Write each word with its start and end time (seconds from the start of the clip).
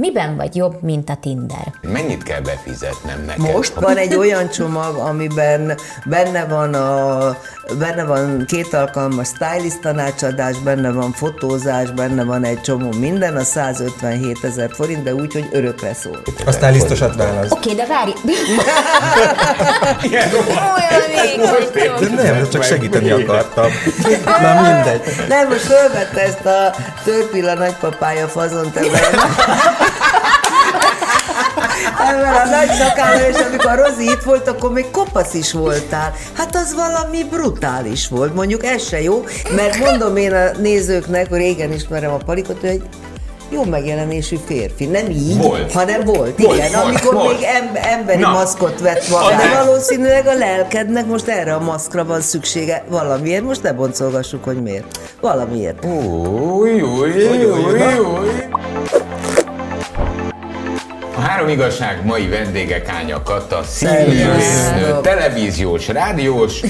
Miben 0.00 0.36
vagy 0.36 0.56
jobb, 0.56 0.82
mint 0.82 1.10
a 1.10 1.16
Tinder? 1.20 1.72
Mennyit 1.82 2.22
kell 2.22 2.40
befizetnem 2.40 3.24
neked? 3.26 3.52
Most 3.52 3.74
van 3.74 3.96
egy 3.96 4.14
olyan 4.14 4.50
csomag, 4.50 4.96
amiben 4.96 5.78
benne 6.04 6.44
van, 6.44 6.74
a, 6.74 7.36
benne 7.78 8.04
van 8.04 8.44
két 8.46 8.74
alkalmas 8.74 9.28
stylist 9.28 9.80
tanácsadás, 9.80 10.56
benne 10.58 10.92
van 10.92 11.12
fotózás, 11.12 11.90
benne 11.90 12.24
van 12.24 12.44
egy 12.44 12.60
csomó 12.60 12.92
minden, 12.98 13.36
a 13.36 13.44
157 13.44 14.44
ezer 14.44 14.70
forint, 14.72 15.02
de 15.02 15.14
úgy, 15.14 15.32
hogy 15.32 15.48
örökre 15.52 15.94
szól. 15.94 16.22
A 16.46 16.50
stylistosat 16.50 17.16
válasz. 17.16 17.50
Oké, 17.50 17.74
de 17.74 17.86
várj! 17.86 18.12
Olyan 20.76 21.10
vagyok. 21.72 22.00
De 22.00 22.22
nem, 22.22 22.48
csak 22.48 22.62
segíteni 22.62 23.10
akartam. 23.10 23.70
Na 24.42 24.60
mindegy. 24.60 25.00
Nem, 25.28 25.48
most 25.48 25.60
fölvette 25.60 26.20
ezt 26.20 26.46
a 26.46 26.74
törpilla 27.04 27.54
nagypapája 27.54 28.28
fazont 28.28 28.76
ebben. 28.76 29.00
Ebben 32.08 32.34
a 32.34 32.44
nagy 32.50 32.70
szakállal, 32.78 33.20
és 33.30 33.36
amikor 33.48 33.70
a 33.70 33.74
Rozi 33.86 34.04
itt 34.04 34.22
volt, 34.22 34.48
akkor 34.48 34.72
még 34.72 34.90
kopasz 34.90 35.34
is 35.34 35.52
voltál. 35.52 36.12
Hát 36.36 36.54
az 36.56 36.74
valami 36.74 37.24
brutális 37.30 38.08
volt. 38.08 38.34
Mondjuk 38.34 38.64
ez 38.64 38.88
se 38.88 39.02
jó, 39.02 39.24
mert 39.56 39.78
mondom 39.78 40.16
én 40.16 40.32
a 40.32 40.50
nézőknek, 40.58 41.28
hogy 41.28 41.38
régen 41.38 41.72
ismerem 41.72 42.12
a 42.12 42.16
palikot, 42.16 42.60
hogy 42.60 42.68
egy 42.68 42.82
jó 43.52 43.64
megjelenésű 43.64 44.36
férfi. 44.46 44.86
Nem 44.86 45.10
így, 45.10 45.36
Volt. 45.42 45.72
hanem 45.72 46.04
volt. 46.04 46.38
Volt, 46.38 46.56
igen, 46.56 46.70
volt, 46.72 46.84
amikor 46.84 47.14
volt. 47.14 47.32
még 47.38 47.42
em- 47.46 47.76
emberi 47.76 48.20
Na. 48.20 48.30
maszkot 48.30 48.80
vett 48.80 49.04
volna. 49.06 49.36
De 49.36 49.62
valószínűleg 49.64 50.26
a 50.26 50.34
lelkednek 50.34 51.06
most 51.06 51.28
erre 51.28 51.54
a 51.54 51.60
maszkra 51.60 52.04
van 52.04 52.20
szüksége 52.20 52.84
valamiért. 52.88 53.42
Most 53.42 53.62
ne 53.62 53.72
boncolgassuk, 53.72 54.44
hogy 54.44 54.62
miért. 54.62 54.98
Valamiért. 55.20 55.84
Új, 55.84 56.80
új, 56.80 57.10
új, 57.10 57.44
új, 57.44 57.98
új. 57.98 58.28
A 61.20 61.22
három 61.22 61.48
igazság 61.48 62.04
mai 62.04 62.28
vendége 62.28 62.82
Kánya 62.82 63.22
Kata, 63.22 63.62
színésznő, 63.62 64.40
Szervusz. 64.40 65.02
televíziós, 65.02 65.88
rádiós, 65.88 66.60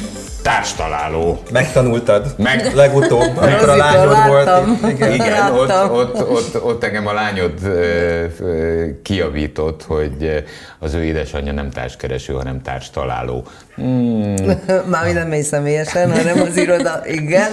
társtaláló. 0.42 1.42
Megtanultad. 1.52 2.34
Meg- 2.38 2.75
Legutóbb, 2.75 3.36
amikor 3.36 3.69
a 3.69 3.77
lányod 3.77 4.27
volt. 4.27 4.48
Igen. 4.88 5.12
Igen, 5.12 5.52
ott, 5.52 5.91
ott, 5.91 6.28
ott, 6.30 6.62
ott 6.62 6.84
engem 6.84 7.06
a 7.06 7.12
lányod 7.12 7.52
ö, 7.64 8.25
ö, 8.41 8.84
kiavított, 9.02 9.84
hogy 9.86 10.44
az 10.78 10.94
ő 10.94 11.05
édesanyja 11.05 11.53
nem 11.53 11.70
társkereső, 11.70 12.32
hanem 12.32 12.62
társtaláló. 12.62 13.44
Már 14.86 15.12
nem 15.12 15.28
megy 15.28 15.42
személyesen, 15.42 16.12
hanem 16.12 16.41
az 16.41 16.56
iroda. 16.56 17.00
Igen. 17.05 17.50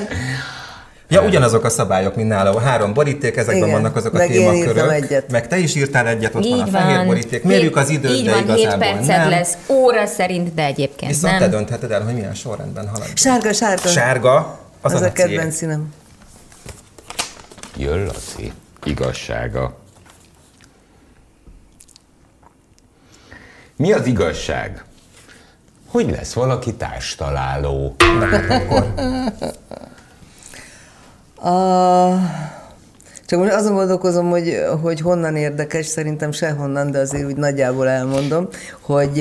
Ja, 1.09 1.21
ugyanazok 1.21 1.63
a 1.63 1.69
szabályok, 1.69 2.15
mint 2.15 2.27
nála. 2.27 2.49
A 2.55 2.59
három 2.59 2.93
boríték, 2.93 3.35
ezekben 3.35 3.67
Igen. 3.67 3.71
vannak 3.81 3.95
azok 3.95 4.13
a 4.13 4.17
Meg 4.17 4.27
témakörök. 4.27 4.91
egyet. 4.91 5.31
Meg 5.31 5.47
te 5.47 5.57
is 5.57 5.75
írtál 5.75 6.07
egyet, 6.07 6.35
ott 6.35 6.47
van 6.47 6.59
a 6.59 6.65
Így 6.65 6.69
fehér 6.69 7.05
boríték. 7.05 7.43
Mérjük 7.43 7.75
az 7.75 7.89
időt, 7.89 8.11
Így 8.11 8.25
de 8.25 8.31
van, 8.31 8.39
7 8.43 8.49
igazából 8.57 8.77
perced 8.79 9.17
nem. 9.17 9.29
lesz 9.29 9.57
óra 9.67 10.05
szerint, 10.05 10.53
de 10.53 10.63
egyébként 10.65 11.11
Viszont 11.11 11.39
nem. 11.39 11.41
te 11.41 11.47
döntheted 11.57 11.91
el, 11.91 12.03
hogy 12.03 12.13
milyen 12.13 12.33
sorrendben 12.33 12.87
halad. 12.87 13.07
Sárga, 13.13 13.53
sárga. 13.53 13.87
Sárga, 13.87 14.59
az, 14.81 14.93
az 14.93 15.01
a, 15.01 15.05
a 15.05 15.11
kedvenc 15.11 15.55
színem. 15.55 15.93
Jön 17.77 18.05
Laci, 18.05 18.51
igazsága. 18.83 19.77
Mi 23.75 23.91
az 23.93 24.05
igazság? 24.05 24.83
Hogy 25.87 26.09
lesz 26.09 26.33
valaki 26.33 26.73
társtaláló? 26.73 27.95
A... 31.41 32.13
Csak 33.25 33.39
most 33.39 33.53
azon 33.53 33.73
gondolkozom, 33.73 34.29
hogy, 34.29 34.63
hogy 34.81 35.01
honnan 35.01 35.35
érdekes, 35.35 35.85
szerintem 35.85 36.31
sehonnan, 36.31 36.91
de 36.91 36.99
azért 36.99 37.25
úgy 37.25 37.35
nagyjából 37.35 37.87
elmondom, 37.87 38.47
hogy 38.81 39.17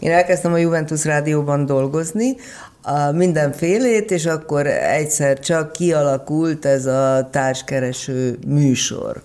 én 0.00 0.10
elkezdtem 0.10 0.52
a 0.52 0.56
Juventus 0.56 1.04
Rádióban 1.04 1.66
dolgozni, 1.66 2.36
a 2.82 3.10
mindenfélét, 3.10 4.10
és 4.10 4.26
akkor 4.26 4.66
egyszer 4.66 5.38
csak 5.38 5.72
kialakult 5.72 6.64
ez 6.64 6.86
a 6.86 7.28
társkereső 7.30 8.38
műsor. 8.46 9.22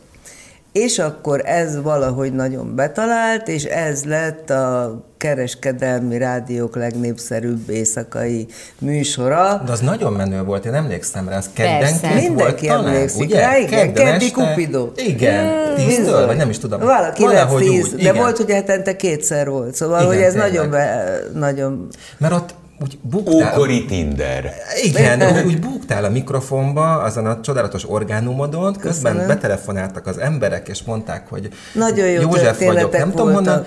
És 0.72 1.00
akkor 1.00 1.41
ez 1.46 1.81
valahogy 1.81 2.34
nagyon 2.34 2.75
betalált, 2.75 3.47
és 3.47 3.63
ez 3.63 4.03
lett 4.03 4.50
a 4.50 5.00
kereskedelmi 5.18 6.18
rádiók 6.18 6.75
legnépszerűbb 6.75 7.69
éjszakai 7.69 8.47
műsora. 8.80 9.62
De 9.66 9.72
az 9.72 9.80
nagyon 9.80 10.13
menő 10.13 10.44
volt, 10.44 10.66
én 10.66 10.74
emlékszem 10.74 11.30
rá, 11.30 11.38
az 11.38 11.50
Persze. 11.56 11.72
keddenként 11.72 12.28
volt 12.28 12.62
Mindenki 12.62 12.69
emlékszik 12.69 13.34
rá, 13.34 13.57
igen, 13.57 13.94
Keddi 13.94 14.25
este- 14.25 14.44
Cupido. 14.44 14.90
Igen, 14.96 15.75
tíztől, 15.75 16.06
Bizony. 16.06 16.25
vagy 16.25 16.38
nem 16.38 16.50
is 16.50 16.57
tudom. 16.57 16.80
Valaki 16.80 17.24
Valahogy 17.24 17.62
lett 17.62 17.72
tíz, 17.72 17.86
úgy, 17.86 17.96
de 17.96 18.01
igen. 18.01 18.16
volt, 18.16 18.38
hogy 18.38 18.51
hetente 18.51 18.96
kétszer 18.96 19.50
volt, 19.50 19.75
szóval, 19.75 19.97
Igen, 20.01 20.13
hogy 20.13 20.22
ez 20.24 20.31
tényleg. 20.31 20.51
nagyon, 20.51 20.69
be, 20.69 21.19
nagyon... 21.34 21.88
Mert 22.18 22.34
ott 22.34 22.53
úgy 22.81 23.00
buktál. 23.01 23.53
Ókori 23.53 23.85
Tinder. 23.85 24.53
Igen, 24.84 25.22
úgy, 25.22 25.45
úgy 25.45 25.59
búgtál 25.59 26.03
a 26.03 26.09
mikrofonba, 26.09 27.01
azon 27.01 27.25
a 27.25 27.41
csodálatos 27.41 27.90
orgánumodon, 27.90 28.73
közben 28.73 29.12
Köszönöm. 29.12 29.28
betelefonáltak 29.28 30.07
az 30.07 30.17
emberek, 30.17 30.67
és 30.67 30.84
mondták, 30.84 31.28
hogy 31.28 31.50
Nagyon 31.73 32.07
jó 32.07 32.22
József 32.22 32.66
vagyok, 32.66 32.97
nem 32.97 33.09
tudom 33.09 33.34
honnan. 33.34 33.66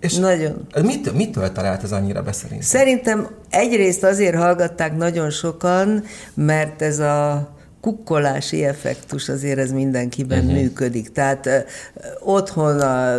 És 0.00 0.14
Nagyon. 0.14 0.66
Mit, 0.82 1.12
mitől 1.12 1.52
talált 1.52 1.82
ez 1.82 1.92
annyira 1.92 2.22
beszerinted? 2.22 2.66
Szerintem 2.66 3.28
egyrészt 3.50 4.04
azért 4.04 4.36
hallgatták 4.36 4.96
nagyon 4.96 5.30
sokan, 5.30 6.02
mert 6.34 6.82
ez 6.82 6.98
a 6.98 7.48
kukkolási 7.80 8.64
effektus 8.64 9.28
azért 9.28 9.58
ez 9.58 9.70
mindenkiben 9.72 10.38
uh-huh. 10.38 10.54
működik. 10.54 11.12
Tehát 11.12 11.46
ö, 11.46 11.58
otthon 12.20 12.80
a 12.80 13.16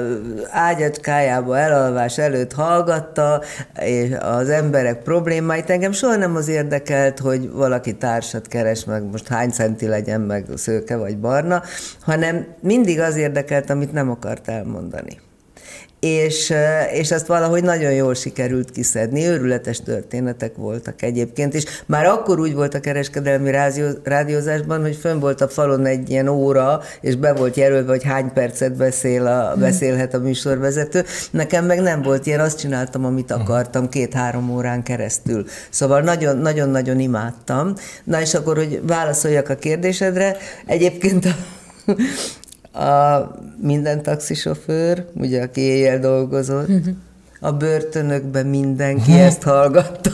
ágyacskájába 0.50 1.58
elalvás 1.58 2.18
előtt 2.18 2.54
hallgatta 2.54 3.42
és 3.80 4.16
az 4.20 4.50
emberek 4.50 5.04
problémáit. 5.04 5.70
Engem 5.70 5.92
soha 5.92 6.16
nem 6.16 6.36
az 6.36 6.48
érdekelt, 6.48 7.20
hogy 7.20 7.52
valaki 7.52 7.96
társat 7.96 8.48
keres, 8.48 8.86
meg 8.86 9.04
most 9.04 9.28
hány 9.28 9.50
centi 9.50 9.88
legyen, 9.88 10.22
meg 10.22 10.46
szőke 10.56 10.98
vagy 10.98 11.18
barna, 11.18 11.64
hanem 12.02 12.46
mindig 12.60 13.00
az 13.00 13.16
érdekelt, 13.16 13.70
amit 13.70 13.94
nem 13.94 14.10
akart 14.10 14.48
elmondani 14.48 15.20
és, 16.02 16.54
és 16.94 17.12
azt 17.12 17.28
valahogy 17.28 17.64
nagyon 17.64 17.92
jól 17.92 18.14
sikerült 18.14 18.72
kiszedni. 18.72 19.26
Őrületes 19.26 19.80
történetek 19.82 20.56
voltak 20.56 21.02
egyébként, 21.02 21.54
és 21.54 21.64
már 21.86 22.06
akkor 22.06 22.40
úgy 22.40 22.54
volt 22.54 22.74
a 22.74 22.80
kereskedelmi 22.80 23.52
rádió, 23.52 23.88
rádiózásban, 24.04 24.82
hogy 24.82 24.96
fönn 24.96 25.20
volt 25.20 25.42
a 25.42 25.48
falon 25.48 25.86
egy 25.86 26.10
ilyen 26.10 26.28
óra, 26.28 26.82
és 27.02 27.16
be 27.16 27.34
volt 27.34 27.56
jelölve, 27.56 27.92
hogy 27.92 28.04
hány 28.04 28.34
percet 28.34 28.76
beszél 28.76 29.28
a, 29.28 29.56
beszélhet 29.60 30.14
a 30.14 30.20
műsorvezető. 30.20 31.04
Nekem 31.32 31.66
meg 31.66 31.82
nem 31.82 32.02
volt 32.02 32.26
ilyen, 32.26 32.40
azt 32.40 32.60
csináltam, 32.60 33.06
amit 33.06 33.32
akartam 33.32 33.90
két-három 33.90 34.50
órán 34.50 34.84
keresztül. 34.84 35.46
Szóval 35.70 36.02
nagyon- 36.02 36.38
nagyon-nagyon 36.38 37.00
imádtam. 37.00 37.74
Na 38.04 38.22
és 38.22 38.34
akkor, 38.34 38.58
hogy 38.58 38.82
válaszoljak 38.88 39.50
a 39.50 39.56
kérdésedre, 39.56 40.38
egyébként 40.66 41.26
a, 41.26 41.36
a 42.74 43.32
minden 43.62 44.04
taxisofőr, 44.04 45.06
ugye, 45.16 45.42
aki 45.42 45.62
éjjel 45.62 46.00
dolgozott, 46.00 46.70
a 47.40 47.52
börtönökben 47.52 48.46
mindenki 48.46 49.20
ezt 49.20 49.44
hallgatta. 49.44 50.12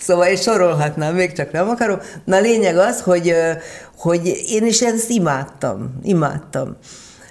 Szóval 0.00 0.26
én 0.26 0.36
sorolhatnám, 0.36 1.14
még 1.14 1.32
csak 1.32 1.52
nem 1.52 1.68
akarom. 1.68 1.98
Na 2.24 2.40
lényeg 2.40 2.76
az, 2.76 3.00
hogy, 3.00 3.34
hogy 3.96 4.44
én 4.48 4.66
is 4.66 4.80
ezt 4.80 5.10
imádtam, 5.10 5.98
imádtam. 6.02 6.76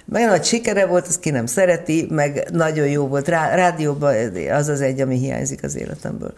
Meg 0.04 0.28
nagy 0.28 0.44
sikere 0.44 0.86
volt, 0.86 1.06
azt 1.06 1.20
ki 1.20 1.30
nem 1.30 1.46
szereti, 1.46 2.06
meg 2.10 2.48
nagyon 2.52 2.86
jó 2.86 3.06
volt. 3.06 3.28
Rá, 3.28 3.54
rádióban 3.54 4.14
az 4.52 4.68
az 4.68 4.80
egy, 4.80 5.00
ami 5.00 5.18
hiányzik 5.18 5.62
az 5.62 5.76
életemből. 5.76 6.32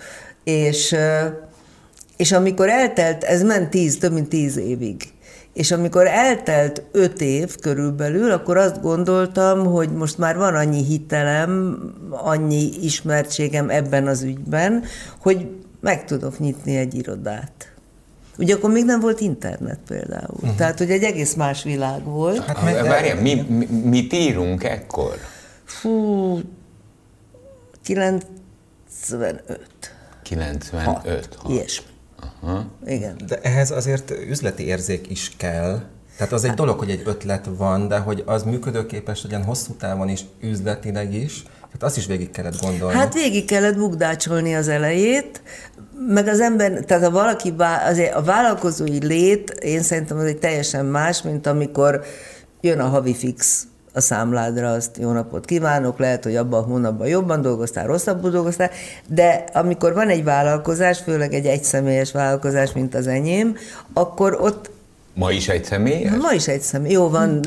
És, 0.44 0.96
és 2.16 2.32
amikor 2.32 2.68
eltelt, 2.68 3.24
ez 3.24 3.42
ment 3.42 3.70
tíz, 3.70 3.98
több 3.98 4.12
mint 4.12 4.28
tíz 4.28 4.56
évig, 4.56 5.02
és 5.58 5.70
amikor 5.70 6.06
eltelt 6.06 6.82
öt 6.92 7.20
év 7.20 7.56
körülbelül, 7.56 8.30
akkor 8.30 8.56
azt 8.56 8.80
gondoltam, 8.80 9.64
hogy 9.66 9.90
most 9.92 10.18
már 10.18 10.36
van 10.36 10.54
annyi 10.54 10.84
hitelem, 10.84 11.78
annyi 12.10 12.70
ismertségem 12.82 13.70
ebben 13.70 14.06
az 14.06 14.22
ügyben, 14.22 14.84
hogy 15.18 15.48
meg 15.80 16.04
tudok 16.04 16.38
nyitni 16.38 16.76
egy 16.76 16.94
irodát. 16.94 17.72
Ugye 18.38 18.54
akkor 18.54 18.70
még 18.70 18.84
nem 18.84 19.00
volt 19.00 19.20
internet 19.20 19.78
például. 19.86 20.28
Uh-huh. 20.30 20.54
Tehát, 20.54 20.78
hogy 20.78 20.90
egy 20.90 21.02
egész 21.02 21.34
más 21.34 21.62
világ 21.62 22.04
volt. 22.04 22.44
Hát 22.44 22.62
meg- 22.62 22.82
Várjál, 22.82 23.20
mi, 23.20 23.34
mi, 23.48 23.66
mit 23.66 24.12
írunk 24.12 24.64
ekkor? 24.64 25.16
Fú, 25.64 26.38
95. 27.82 28.24
95. 30.22 30.84
Hat. 30.84 31.50
Ilyesmi. 31.50 31.86
Aha. 32.42 32.66
Igen. 32.86 33.16
De 33.26 33.38
ehhez 33.42 33.70
azért 33.70 34.10
üzleti 34.10 34.66
érzék 34.66 35.10
is 35.10 35.32
kell. 35.36 35.80
Tehát 36.16 36.32
az 36.32 36.44
egy 36.44 36.54
dolog, 36.54 36.78
hogy 36.78 36.90
egy 36.90 37.02
ötlet 37.04 37.48
van, 37.56 37.88
de 37.88 37.98
hogy 37.98 38.22
az 38.26 38.42
működőképes 38.42 39.22
legyen 39.22 39.44
hosszú 39.44 39.72
távon 39.72 40.08
is, 40.08 40.20
üzletileg 40.40 41.14
is, 41.14 41.42
tehát 41.42 41.82
azt 41.82 41.96
is 41.96 42.06
végig 42.06 42.30
kellett 42.30 42.60
gondolni. 42.60 42.94
Hát 42.94 43.14
végig 43.14 43.44
kellett 43.44 43.76
bukdácsolni 43.76 44.54
az 44.54 44.68
elejét, 44.68 45.42
meg 46.08 46.26
az 46.26 46.40
ember, 46.40 46.72
tehát 46.72 47.04
ha 47.04 47.10
valaki, 47.10 47.50
vá- 47.50 47.88
azért 47.88 48.14
a 48.14 48.22
vállalkozói 48.22 49.06
lét, 49.06 49.50
én 49.50 49.82
szerintem 49.82 50.18
az 50.18 50.24
egy 50.24 50.38
teljesen 50.38 50.84
más, 50.84 51.22
mint 51.22 51.46
amikor 51.46 52.04
jön 52.60 52.78
a 52.78 52.88
havi 52.88 53.14
fix 53.14 53.66
a 53.98 54.00
számládra, 54.00 54.70
azt 54.70 54.96
jó 55.00 55.12
napot 55.12 55.44
kívánok, 55.44 55.98
lehet, 55.98 56.24
hogy 56.24 56.36
abban 56.36 56.62
a 56.62 56.66
hónapban 56.66 57.06
jobban 57.06 57.42
dolgoztál, 57.42 57.86
rosszabbul 57.86 58.30
dolgoztál, 58.30 58.70
de 59.06 59.44
amikor 59.52 59.94
van 59.94 60.08
egy 60.08 60.24
vállalkozás, 60.24 60.98
főleg 60.98 61.32
egy 61.34 61.46
egyszemélyes 61.46 62.12
vállalkozás, 62.12 62.72
mint 62.72 62.94
az 62.94 63.06
enyém, 63.06 63.56
akkor 63.92 64.38
ott 64.40 64.70
Ma 65.14 65.30
is 65.30 65.48
egy 65.48 65.64
személy? 65.64 66.08
Ma 66.20 66.32
is 66.32 66.48
egy 66.48 66.60
személy. 66.60 66.92
Jó, 66.92 67.08
van 67.08 67.40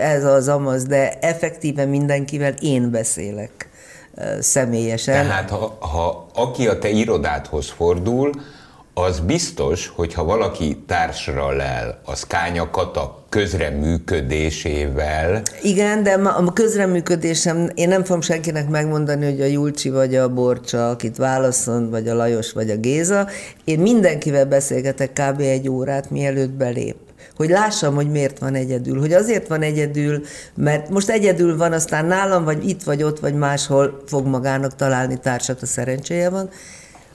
ez 0.00 0.24
az 0.24 0.48
amaz, 0.48 0.84
de 0.84 1.18
effektíve 1.20 1.84
mindenkivel 1.84 2.52
én 2.60 2.90
beszélek 2.90 3.68
személyesen. 4.40 5.26
Tehát 5.26 5.50
ha, 5.50 5.76
ha 5.80 6.26
aki 6.34 6.68
a 6.68 6.78
te 6.78 6.88
irodádhoz 6.88 7.70
fordul, 7.70 8.30
az 8.98 9.20
biztos, 9.20 9.92
hogy 9.94 10.14
ha 10.14 10.24
valaki 10.24 10.82
társra 10.86 11.50
lel 11.50 12.00
a 12.04 12.14
Szkánya 12.14 12.70
Kata 12.70 13.24
közreműködésével... 13.28 15.42
Igen, 15.62 16.02
de 16.02 16.12
a 16.12 16.52
közreműködésem, 16.52 17.70
én 17.74 17.88
nem 17.88 18.04
fogom 18.04 18.20
senkinek 18.20 18.68
megmondani, 18.68 19.24
hogy 19.24 19.40
a 19.40 19.44
Julcsi 19.44 19.90
vagy 19.90 20.14
a 20.14 20.28
Borcsa, 20.28 20.90
akit 20.90 21.16
válaszol, 21.16 21.90
vagy 21.90 22.08
a 22.08 22.14
Lajos, 22.14 22.52
vagy 22.52 22.70
a 22.70 22.76
Géza. 22.76 23.28
Én 23.64 23.78
mindenkivel 23.78 24.46
beszélgetek 24.46 25.12
kb. 25.12 25.40
egy 25.40 25.68
órát, 25.68 26.10
mielőtt 26.10 26.50
belép 26.50 26.96
hogy 27.36 27.48
lássam, 27.48 27.94
hogy 27.94 28.10
miért 28.10 28.38
van 28.38 28.54
egyedül. 28.54 29.00
Hogy 29.00 29.12
azért 29.12 29.48
van 29.48 29.62
egyedül, 29.62 30.22
mert 30.54 30.88
most 30.88 31.08
egyedül 31.08 31.56
van, 31.56 31.72
aztán 31.72 32.06
nálam, 32.06 32.44
vagy 32.44 32.68
itt, 32.68 32.82
vagy 32.82 33.02
ott, 33.02 33.18
vagy 33.18 33.34
máshol 33.34 34.02
fog 34.06 34.26
magának 34.26 34.76
találni 34.76 35.18
társat, 35.18 35.62
a 35.62 35.66
szerencséje 35.66 36.30
van, 36.30 36.50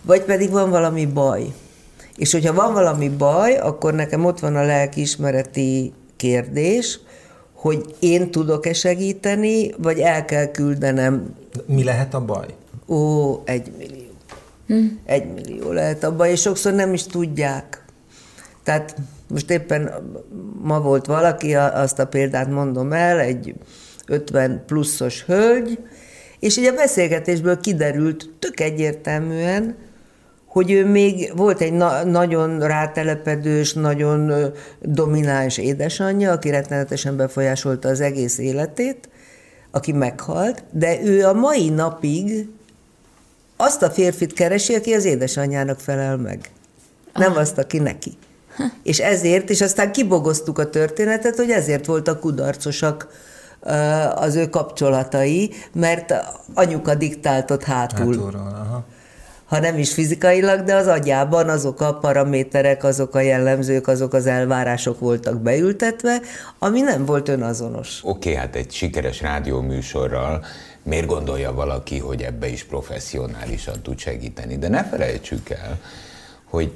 vagy 0.02 0.22
pedig 0.22 0.50
van 0.50 0.70
valami 0.70 1.06
baj. 1.06 1.54
És 2.18 2.32
hogyha 2.32 2.54
van 2.54 2.74
valami 2.74 3.10
baj, 3.10 3.58
akkor 3.58 3.94
nekem 3.94 4.26
ott 4.26 4.40
van 4.40 4.56
a 4.56 4.66
lelkiismereti 4.66 5.94
kérdés, 6.16 7.00
hogy 7.54 7.96
én 8.00 8.32
tudok-e 8.32 8.74
segíteni, 8.74 9.74
vagy 9.78 10.00
el 10.00 10.26
kell 10.26 10.46
küldenem. 10.46 11.36
Mi 11.66 11.84
lehet 11.84 12.14
a 12.14 12.26
baj? 12.26 12.48
Ó, 12.88 13.34
egy 13.46 13.72
millió. 13.78 14.12
Hm. 14.68 14.86
Egy 15.06 15.34
millió 15.34 15.72
lehet 15.72 16.04
a 16.04 16.16
baj, 16.16 16.32
és 16.32 16.42
sokszor 16.42 16.74
nem 16.74 16.94
is 16.94 17.04
tudják. 17.04 17.86
Tehát 18.64 18.96
most 19.28 19.52
éppen 19.52 19.92
ma 20.62 20.82
volt 20.82 21.06
valaki, 21.06 21.56
azt 21.56 22.00
a 22.00 22.08
példát 22.08 22.50
mondom 22.50 22.94
el, 22.94 23.20
egy 23.20 23.56
50 24.08 24.64
pluszos 24.66 25.24
hölgy, 25.24 25.80
és 26.40 26.58
ugye 26.58 26.72
a 26.72 26.76
beszélgetésből 26.76 27.60
kiderült 27.60 28.30
tök 28.40 28.60
egyértelműen, 28.60 29.76
hogy 30.54 30.72
ő 30.72 30.86
még 30.86 31.32
volt 31.36 31.62
egy 31.62 31.74
na- 31.74 32.04
nagyon 32.04 32.60
rátelepedős, 32.60 33.74
nagyon 33.74 34.32
domináns 34.82 35.58
édesanyja, 35.58 36.32
aki 36.32 36.50
rettenetesen 36.50 37.16
befolyásolta 37.16 37.90
az 37.90 38.02
egész 38.02 38.38
életét, 38.38 39.10
aki 39.72 39.92
meghalt, 39.92 40.64
de 40.72 41.04
ő 41.04 41.26
a 41.26 41.34
mai 41.34 41.70
napig 41.70 42.50
azt 43.58 43.82
a 43.82 43.90
férfit 43.90 44.34
keresi, 44.34 44.76
aki 44.76 44.94
az 44.94 45.06
édesanyjának 45.06 45.80
felel 45.80 46.18
meg. 46.18 46.50
Nem 47.14 47.32
ah. 47.32 47.38
azt, 47.38 47.58
aki 47.58 47.80
neki. 47.80 48.18
És 48.84 49.00
ezért, 49.00 49.50
és 49.50 49.62
aztán 49.62 49.92
kibogoztuk 49.92 50.60
a 50.60 50.70
történetet, 50.70 51.36
hogy 51.36 51.50
ezért 51.50 51.86
voltak 51.86 52.20
kudarcosak 52.20 53.08
az 54.16 54.36
ő 54.36 54.50
kapcsolatai, 54.50 55.52
mert 55.74 56.14
anyuka 56.54 56.96
diktáltott 56.96 57.64
hátul. 57.64 58.06
Hátulról, 58.06 58.56
aha 58.66 58.86
ha 59.54 59.60
nem 59.60 59.78
is 59.78 59.94
fizikailag, 59.94 60.64
de 60.64 60.76
az 60.76 60.88
agyában 60.88 61.50
azok 61.50 61.82
a 61.82 61.94
paraméterek, 61.94 62.84
azok 62.84 63.16
a 63.16 63.20
jellemzők, 63.20 63.88
azok 63.88 64.14
az 64.14 64.26
elvárások 64.26 65.00
voltak 65.00 65.42
beültetve, 65.42 66.22
ami 66.60 66.82
nem 66.82 67.06
volt 67.06 67.28
önazonos. 67.30 68.00
Oké, 68.04 68.30
okay, 68.30 68.42
hát 68.42 68.56
egy 68.56 68.72
sikeres 68.72 69.22
rádióműsorral 69.22 70.46
miért 70.84 71.06
gondolja 71.06 71.54
valaki, 71.54 72.00
hogy 72.00 72.22
ebbe 72.22 72.48
is 72.48 72.64
professzionálisan 72.64 73.82
tud 73.82 74.00
segíteni? 74.00 74.58
De 74.58 74.68
ne 74.68 74.84
felejtsük 74.84 75.50
el, 75.50 75.80
hogy 76.44 76.72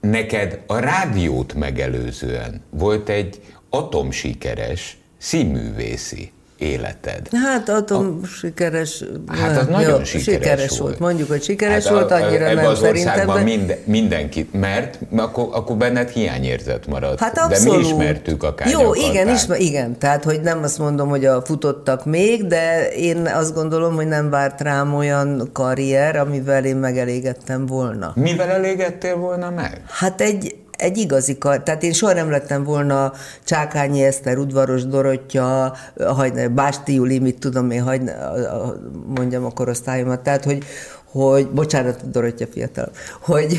neked 0.00 0.60
a 0.66 0.78
rádiót 0.78 1.54
megelőzően 1.54 2.62
volt 2.70 3.08
egy 3.08 3.40
atomsikeres 3.68 4.98
színművészi 5.18 6.32
életed. 6.60 7.28
Hát 7.44 7.68
atom 7.68 8.20
a, 8.22 8.26
sikeres. 8.26 9.04
Hát 9.26 9.56
az 9.56 9.66
nagyon 9.66 9.98
jó, 9.98 10.04
sikeres, 10.04 10.22
sikeres 10.24 10.68
volt. 10.68 10.80
volt. 10.80 10.98
Mondjuk, 10.98 11.28
hogy 11.28 11.42
sikeres 11.42 11.84
hát 11.84 11.92
volt, 11.92 12.10
annyira 12.10 12.46
a, 12.46 12.54
nem 12.54 12.66
az 12.66 12.78
szerintem. 12.78 13.26
De... 13.26 13.42
Minden, 13.42 13.76
mindenkit, 13.84 14.52
mert 14.52 14.98
akkor, 15.16 15.48
akkor 15.52 15.76
benned 15.76 16.08
hiányérzet 16.08 16.86
maradt. 16.86 17.20
Hát 17.20 17.38
abszolút. 17.38 17.72
De 17.72 17.76
mi 17.76 17.86
ismertük 17.86 18.42
a 18.42 18.54
Jó, 18.70 18.94
igen, 18.94 19.28
ismer, 19.28 19.60
igen. 19.60 19.98
Tehát, 19.98 20.24
hogy 20.24 20.40
nem 20.40 20.62
azt 20.62 20.78
mondom, 20.78 21.08
hogy 21.08 21.24
a 21.24 21.42
futottak 21.42 22.04
még, 22.04 22.46
de 22.46 22.88
én 22.88 23.26
azt 23.34 23.54
gondolom, 23.54 23.94
hogy 23.94 24.08
nem 24.08 24.30
várt 24.30 24.60
rám 24.60 24.94
olyan 24.94 25.50
karrier, 25.52 26.16
amivel 26.16 26.64
én 26.64 26.76
megelégettem 26.76 27.66
volna. 27.66 28.12
Mivel 28.14 28.48
elégettél 28.48 29.16
volna 29.16 29.50
meg? 29.50 29.82
Hát 29.86 30.20
egy, 30.20 30.54
egy 30.80 30.98
igazi 30.98 31.38
tehát 31.38 31.82
én 31.82 31.92
soha 31.92 32.12
nem 32.12 32.30
lettem 32.30 32.64
volna 32.64 33.12
Csákányi 33.44 34.02
Eszter, 34.02 34.38
Udvaros 34.38 34.84
Dorottya, 34.84 35.76
Básti 36.54 36.94
Juli, 36.94 37.18
mit 37.18 37.38
tudom 37.38 37.70
én, 37.70 37.82
hagy, 37.82 38.02
mondjam 39.06 39.44
a 39.44 39.50
korosztályomat, 39.50 40.20
tehát 40.20 40.44
hogy, 40.44 40.64
hogy, 41.04 41.48
bocsánat, 41.48 42.10
Dorottya 42.10 42.46
fiatal, 42.46 42.90
hogy, 43.20 43.58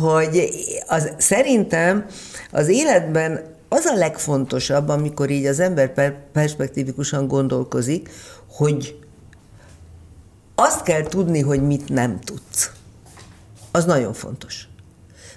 hogy 0.00 0.48
az, 0.86 1.12
szerintem 1.18 2.06
az 2.52 2.68
életben 2.68 3.40
az 3.68 3.84
a 3.84 3.94
legfontosabb, 3.94 4.88
amikor 4.88 5.30
így 5.30 5.46
az 5.46 5.60
ember 5.60 6.14
perspektívikusan 6.32 7.28
gondolkozik, 7.28 8.10
hogy 8.50 8.98
azt 10.54 10.82
kell 10.82 11.02
tudni, 11.02 11.40
hogy 11.40 11.62
mit 11.62 11.88
nem 11.88 12.20
tudsz. 12.20 12.70
Az 13.70 13.84
nagyon 13.84 14.12
fontos. 14.12 14.68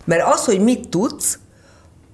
Mert 0.10 0.24
az, 0.34 0.46
hogy 0.46 0.60
mit 0.60 0.90
tudsz, 0.90 1.40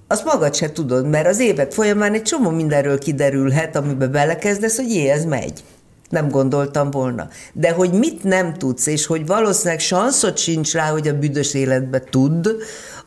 azt 0.08 0.24
magad 0.24 0.54
se 0.54 0.72
tudod, 0.72 1.08
mert 1.08 1.26
az 1.26 1.38
évek 1.38 1.72
folyamán 1.72 2.14
egy 2.14 2.22
csomó 2.22 2.50
mindenről 2.50 2.98
kiderülhet, 2.98 3.76
amiben 3.76 4.10
belekezdesz, 4.10 4.76
hogy 4.76 4.94
jé, 4.94 5.08
ez 5.08 5.24
megy. 5.24 5.64
Nem 6.08 6.28
gondoltam 6.28 6.90
volna. 6.90 7.28
De 7.52 7.70
hogy 7.70 7.92
mit 7.92 8.24
nem 8.24 8.54
tudsz, 8.54 8.86
és 8.86 9.06
hogy 9.06 9.26
valószínűleg 9.26 9.80
sanszot 9.80 10.38
sincs 10.38 10.72
rá, 10.72 10.90
hogy 10.90 11.08
a 11.08 11.18
büdös 11.18 11.54
életbe 11.54 12.00
tud, 12.00 12.56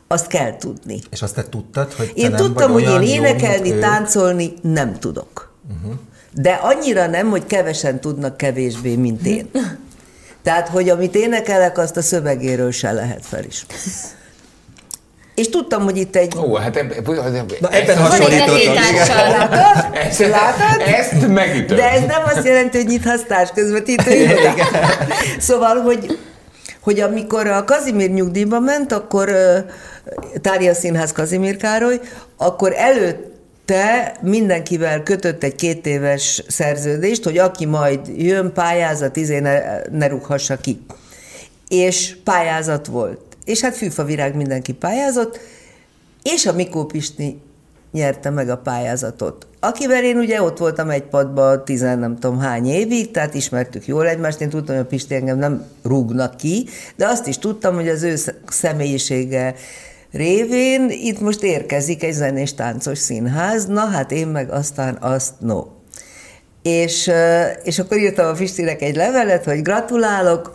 azt 0.08 0.26
kell 0.26 0.56
tudni. 0.56 1.00
És 1.10 1.22
azt 1.22 1.34
te 1.34 1.44
tudtad, 1.48 1.92
hogy 1.92 2.12
te 2.12 2.20
Én 2.20 2.30
nem 2.30 2.40
tudtam, 2.40 2.72
hogy 2.72 2.82
én 2.82 3.02
énekelni, 3.02 3.68
jó, 3.68 3.78
táncolni 3.78 4.52
nem 4.62 4.98
tudok. 4.98 5.54
Uh-huh. 5.76 5.98
De 6.32 6.52
annyira 6.52 7.06
nem, 7.06 7.30
hogy 7.30 7.46
kevesen 7.46 8.00
tudnak 8.00 8.36
kevésbé, 8.36 8.94
mint 8.96 9.26
én. 9.26 9.50
Tehát, 10.42 10.68
hogy 10.68 10.88
amit 10.88 11.14
énekelek, 11.14 11.78
azt 11.78 11.96
a 11.96 12.02
szövegéről 12.02 12.70
se 12.70 12.92
lehet 12.92 13.26
felismerni. 13.26 14.18
És 15.40 15.48
tudtam, 15.48 15.82
hogy 15.82 15.96
itt 15.96 16.16
egy... 16.16 16.36
Ó, 16.36 16.54
hát 16.54 16.76
eb, 16.76 17.08
Na, 17.60 17.68
ebben 17.70 17.98
hasonlítottam. 17.98 18.74
Látod? 18.74 19.94
Ezt, 19.94 20.18
Látod? 20.18 20.82
Ezt 20.86 21.26
megütöm. 21.28 21.76
De 21.76 21.90
ez 21.90 22.00
nem 22.00 22.22
azt 22.24 22.44
jelenti, 22.44 22.76
hogy 22.76 22.86
nyithatsz 22.86 23.50
közvetítő. 23.54 24.28
szóval, 25.38 25.76
hogy, 25.76 26.18
hogy 26.80 27.00
amikor 27.00 27.46
a 27.46 27.64
Kazimír 27.64 28.10
nyugdíjba 28.10 28.60
ment, 28.60 28.92
akkor 28.92 29.30
Tária 30.40 30.74
Színház 30.74 31.12
Kazimír 31.12 31.56
Károly, 31.56 32.00
akkor 32.36 32.72
előtt 32.76 33.32
te 33.64 34.16
mindenkivel 34.22 35.02
kötött 35.02 35.42
egy 35.42 35.54
két 35.54 35.86
éves 35.86 36.42
szerződést, 36.48 37.24
hogy 37.24 37.38
aki 37.38 37.66
majd 37.66 38.00
jön 38.16 38.52
pályázat, 38.52 39.16
izé 39.16 39.38
ne, 39.38 39.60
ne 39.90 40.06
rúghassa 40.06 40.56
ki. 40.56 40.80
És 41.68 42.16
pályázat 42.24 42.86
volt 42.86 43.29
és 43.50 43.60
hát 43.60 43.76
fűfavirág 43.76 44.36
mindenki 44.36 44.72
pályázott, 44.72 45.40
és 46.22 46.46
a 46.46 46.52
Mikó 46.52 46.84
Pisti 46.84 47.40
nyerte 47.92 48.30
meg 48.30 48.48
a 48.48 48.56
pályázatot. 48.56 49.46
Akivel 49.60 50.04
én 50.04 50.16
ugye 50.16 50.42
ott 50.42 50.58
voltam 50.58 50.90
egy 50.90 51.02
padba 51.02 51.62
tizen 51.62 51.98
nem 51.98 52.18
tudom 52.18 52.38
hány 52.38 52.66
évig, 52.66 53.10
tehát 53.10 53.34
ismertük 53.34 53.86
jól 53.86 54.08
egymást, 54.08 54.40
én 54.40 54.48
tudtam, 54.48 54.74
hogy 54.74 54.84
a 54.84 54.88
Pisti 54.88 55.14
engem 55.14 55.38
nem 55.38 55.64
rúgnak 55.82 56.36
ki, 56.36 56.68
de 56.96 57.06
azt 57.06 57.26
is 57.26 57.38
tudtam, 57.38 57.74
hogy 57.74 57.88
az 57.88 58.02
ő 58.02 58.14
személyisége 58.48 59.54
révén 60.12 60.90
itt 60.90 61.20
most 61.20 61.42
érkezik 61.42 62.02
egy 62.02 62.12
zenés 62.12 62.54
táncos 62.54 62.98
színház, 62.98 63.66
na 63.66 63.84
hát 63.84 64.12
én 64.12 64.26
meg 64.26 64.50
aztán 64.50 64.96
azt 65.00 65.32
no. 65.38 65.64
És, 66.62 67.10
és 67.62 67.78
akkor 67.78 67.98
írtam 67.98 68.26
a 68.26 68.32
Pistinek 68.32 68.82
egy 68.82 68.96
levelet, 68.96 69.44
hogy 69.44 69.62
gratulálok, 69.62 70.54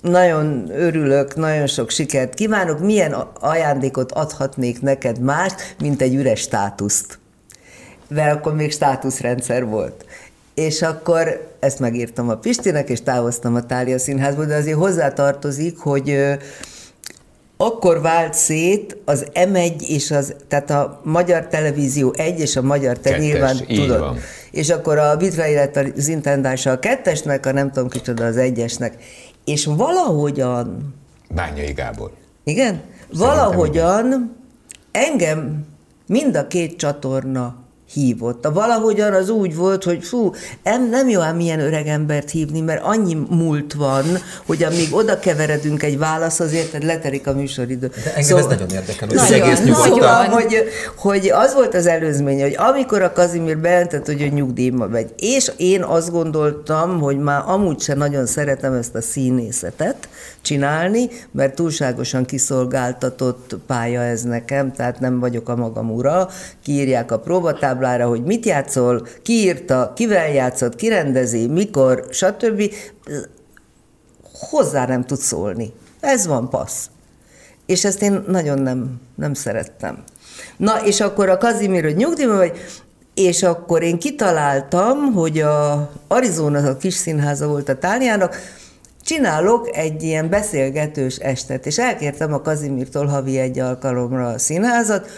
nagyon 0.00 0.70
örülök, 0.70 1.36
nagyon 1.36 1.66
sok 1.66 1.90
sikert 1.90 2.34
kívánok. 2.34 2.80
Milyen 2.80 3.12
ajándékot 3.40 4.12
adhatnék 4.12 4.82
neked 4.82 5.20
más, 5.20 5.52
mint 5.80 6.02
egy 6.02 6.14
üres 6.14 6.40
státuszt? 6.40 7.18
Mert 8.08 8.36
akkor 8.36 8.54
még 8.54 8.72
státuszrendszer 8.72 9.64
volt. 9.64 10.04
És 10.54 10.82
akkor 10.82 11.54
ezt 11.60 11.78
megírtam 11.78 12.28
a 12.28 12.36
Pistinek, 12.36 12.88
és 12.88 13.02
távoztam 13.02 13.54
a 13.54 13.66
Tália 13.66 13.98
Színházból, 13.98 14.44
de 14.44 14.54
azért 14.54 14.78
hozzátartozik, 14.78 15.78
hogy 15.78 16.36
akkor 17.56 18.00
vált 18.00 18.34
szét 18.34 18.96
az 19.04 19.26
M1 19.34 19.80
és 19.80 20.10
az, 20.10 20.34
tehát 20.48 20.70
a 20.70 21.00
Magyar 21.04 21.46
Televízió 21.46 22.14
1 22.16 22.40
és 22.40 22.56
a 22.56 22.62
Magyar 22.62 22.98
Te 22.98 23.18
nyilván 23.18 23.56
tudod. 23.56 23.98
van. 23.98 24.18
És 24.50 24.70
akkor 24.70 24.98
a 24.98 25.16
Vitra 25.16 25.46
élet 25.46 25.76
az 25.96 26.08
intendása 26.08 26.70
a 26.70 26.78
kettesnek, 26.78 27.46
a 27.46 27.52
nem 27.52 27.72
tudom 27.72 27.88
kicsoda 27.88 28.24
az 28.24 28.36
egyesnek. 28.36 28.94
És 29.48 29.64
valahogyan 29.64 30.94
Bányai 31.34 31.72
Gábor. 31.72 32.10
igen? 32.44 32.82
Valahogyan 33.12 34.36
engem 34.90 35.66
mind 36.06 36.36
a 36.36 36.46
két 36.46 36.76
csatorna 36.76 37.56
hívott. 37.92 38.44
A 38.44 38.52
valahogyan 38.52 39.12
az 39.12 39.28
úgy 39.28 39.56
volt, 39.56 39.84
hogy 39.84 40.04
fú, 40.04 40.32
nem, 40.62 40.88
nem 40.88 41.08
jó 41.08 41.20
ám 41.20 41.36
milyen 41.36 41.60
öreg 41.60 41.86
embert 41.86 42.30
hívni, 42.30 42.60
mert 42.60 42.82
annyi 42.84 43.16
múlt 43.30 43.72
van, 43.72 44.04
hogy 44.46 44.62
amíg 44.62 44.88
oda 44.94 45.18
keveredünk 45.18 45.82
egy 45.82 45.98
válasz, 45.98 46.40
azért 46.40 46.82
letelik 46.82 47.26
a 47.26 47.32
műsoridő. 47.32 47.86
De 47.86 48.14
engem 48.14 48.36
ez 48.36 48.46
nagyon 48.46 48.68
érdekel, 48.70 49.08
hogy 49.08 49.16
Nagyon, 49.16 49.42
egész 49.42 49.58
nyugodtan. 49.58 49.90
Szóval, 49.90 50.26
Nagyon. 50.26 50.32
hogy, 50.32 50.64
hogy 50.96 51.30
az 51.30 51.54
volt 51.54 51.74
az 51.74 51.86
előzmény, 51.86 52.40
hogy 52.40 52.54
amikor 52.56 53.02
a 53.02 53.12
Kazimír 53.12 53.58
bejelentett, 53.58 54.06
hogy 54.06 54.22
ő 54.22 54.26
nyugdíjba 54.26 54.88
megy, 54.88 55.12
és 55.16 55.52
én 55.56 55.82
azt 55.82 56.10
gondoltam, 56.10 57.00
hogy 57.00 57.18
már 57.18 57.42
amúgy 57.46 57.80
se 57.80 57.94
nagyon 57.94 58.26
szeretem 58.26 58.72
ezt 58.72 58.94
a 58.94 59.00
színészetet 59.00 60.08
csinálni, 60.40 61.08
mert 61.30 61.54
túlságosan 61.54 62.24
kiszolgáltatott 62.24 63.56
pálya 63.66 64.02
ez 64.02 64.22
nekem, 64.22 64.72
tehát 64.72 65.00
nem 65.00 65.20
vagyok 65.20 65.48
a 65.48 65.56
magam 65.56 65.90
ura, 65.90 66.28
kiírják 66.62 67.12
a 67.12 67.18
próbatáblára, 67.78 68.08
hogy 68.08 68.24
mit 68.24 68.46
játszol, 68.46 69.06
kiírta, 69.22 69.92
kivel 69.94 70.28
játszott, 70.28 70.74
kirendezi, 70.74 71.46
mikor, 71.46 72.06
stb. 72.10 72.72
Hozzá 74.50 74.86
nem 74.86 75.04
tud 75.04 75.18
szólni. 75.18 75.72
Ez 76.00 76.26
van, 76.26 76.50
passz. 76.50 76.86
És 77.66 77.84
ezt 77.84 78.02
én 78.02 78.24
nagyon 78.26 78.58
nem, 78.58 79.00
nem 79.14 79.34
szerettem. 79.34 80.02
Na, 80.56 80.84
és 80.84 81.00
akkor 81.00 81.28
a 81.28 81.38
Kazimír, 81.38 81.84
hogy 81.84 81.96
nyugdíjban 81.96 82.36
vagy, 82.36 82.52
és 83.14 83.42
akkor 83.42 83.82
én 83.82 83.98
kitaláltam, 83.98 85.12
hogy 85.12 85.38
a 85.40 85.90
Arizona 86.08 86.68
a 86.68 86.76
kis 86.76 86.94
színháza 86.94 87.46
volt 87.46 87.68
a 87.68 87.78
Tániának, 87.78 88.36
csinálok 89.02 89.76
egy 89.76 90.02
ilyen 90.02 90.28
beszélgetős 90.28 91.16
estet, 91.16 91.66
és 91.66 91.78
elkértem 91.78 92.32
a 92.32 92.42
Kazimírtól 92.42 93.06
havi 93.06 93.38
egy 93.38 93.58
alkalomra 93.58 94.26
a 94.26 94.38
színházat, 94.38 95.08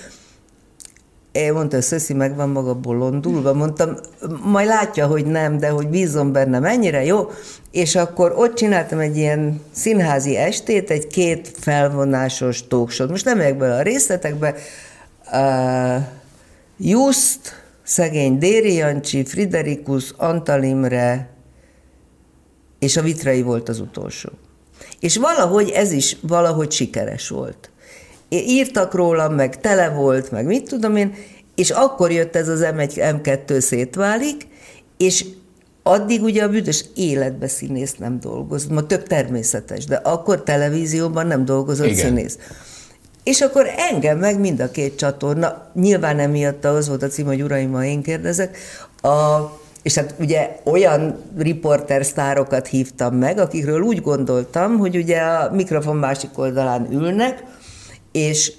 én 1.32 1.52
mondta, 1.52 1.75
hogy 1.75 1.84
Szöszi 1.84 2.14
meg 2.14 2.37
van 2.37 2.49
maga 2.49 2.75
bolondulva, 2.75 3.52
mondtam, 3.52 3.96
majd 4.42 4.66
látja, 4.66 5.06
hogy 5.06 5.26
nem, 5.26 5.58
de 5.58 5.68
hogy 5.68 5.88
bízom 5.88 6.32
benne, 6.32 6.58
mennyire 6.58 7.04
jó, 7.04 7.30
és 7.70 7.96
akkor 7.96 8.32
ott 8.37 8.54
csináltam 8.54 8.99
egy 8.99 9.16
ilyen 9.16 9.60
színházi 9.70 10.37
estét, 10.37 10.90
egy 10.90 11.06
két 11.06 11.52
felvonásos 11.58 12.66
talkshow. 12.66 13.08
Most 13.08 13.25
nem 13.25 13.37
megyek 13.37 13.56
bele 13.56 13.75
a 13.75 13.82
részletekbe. 13.82 14.54
Uh, 15.32 16.02
Just, 16.76 17.64
szegény 17.82 18.38
Déri 18.38 18.75
Jancsi, 18.75 19.25
Friderikus, 19.25 20.14
Antal 20.16 20.62
Imre, 20.62 21.28
és 22.78 22.96
a 22.96 23.02
Vitrai 23.02 23.42
volt 23.42 23.68
az 23.68 23.80
utolsó. 23.80 24.28
És 25.00 25.16
valahogy 25.16 25.70
ez 25.70 25.92
is 25.92 26.16
valahogy 26.20 26.70
sikeres 26.70 27.28
volt. 27.28 27.70
Írtak 28.30 28.94
rólam, 28.94 29.34
meg 29.34 29.60
tele 29.60 29.88
volt, 29.88 30.30
meg 30.30 30.46
mit 30.46 30.68
tudom 30.68 30.96
én, 30.96 31.14
és 31.54 31.70
akkor 31.70 32.12
jött 32.12 32.37
ez 32.37 32.49
az 32.49 32.60
M1, 32.62 33.18
M2 33.22 33.60
szétválik, 33.60 34.46
és 34.96 35.25
addig 35.82 36.22
ugye 36.22 36.42
a 36.42 36.49
büdös 36.49 36.84
életbe 36.94 37.49
színész 37.49 37.94
nem 37.94 38.20
dolgozott, 38.20 38.70
ma 38.70 38.87
tök 38.87 39.02
természetes, 39.02 39.84
de 39.84 39.96
akkor 39.96 40.42
televízióban 40.42 41.26
nem 41.26 41.44
dolgozott 41.44 41.87
Igen. 41.87 42.06
színész. 42.06 42.38
És 43.25 43.40
akkor 43.40 43.66
engem 43.90 44.18
meg 44.18 44.40
mind 44.40 44.60
a 44.60 44.70
két 44.70 44.96
csatorna, 44.96 45.70
nyilván 45.75 46.18
emiatt 46.18 46.64
az 46.64 46.88
volt 46.88 47.02
a 47.02 47.06
cím, 47.08 47.26
hogy 47.26 47.42
uraim, 47.42 47.70
ma 47.70 47.84
én 47.84 48.02
kérdezek, 48.02 48.58
a, 49.02 49.38
és 49.82 49.94
hát 49.94 50.14
ugye 50.18 50.56
olyan 50.64 51.16
riporter 51.38 52.04
sztárokat 52.04 52.66
hívtam 52.66 53.14
meg, 53.14 53.38
akikről 53.38 53.80
úgy 53.80 54.02
gondoltam, 54.02 54.78
hogy 54.78 54.96
ugye 54.96 55.18
a 55.20 55.50
mikrofon 55.52 55.96
másik 55.96 56.38
oldalán 56.38 56.92
ülnek, 56.92 57.44
és 58.12 58.52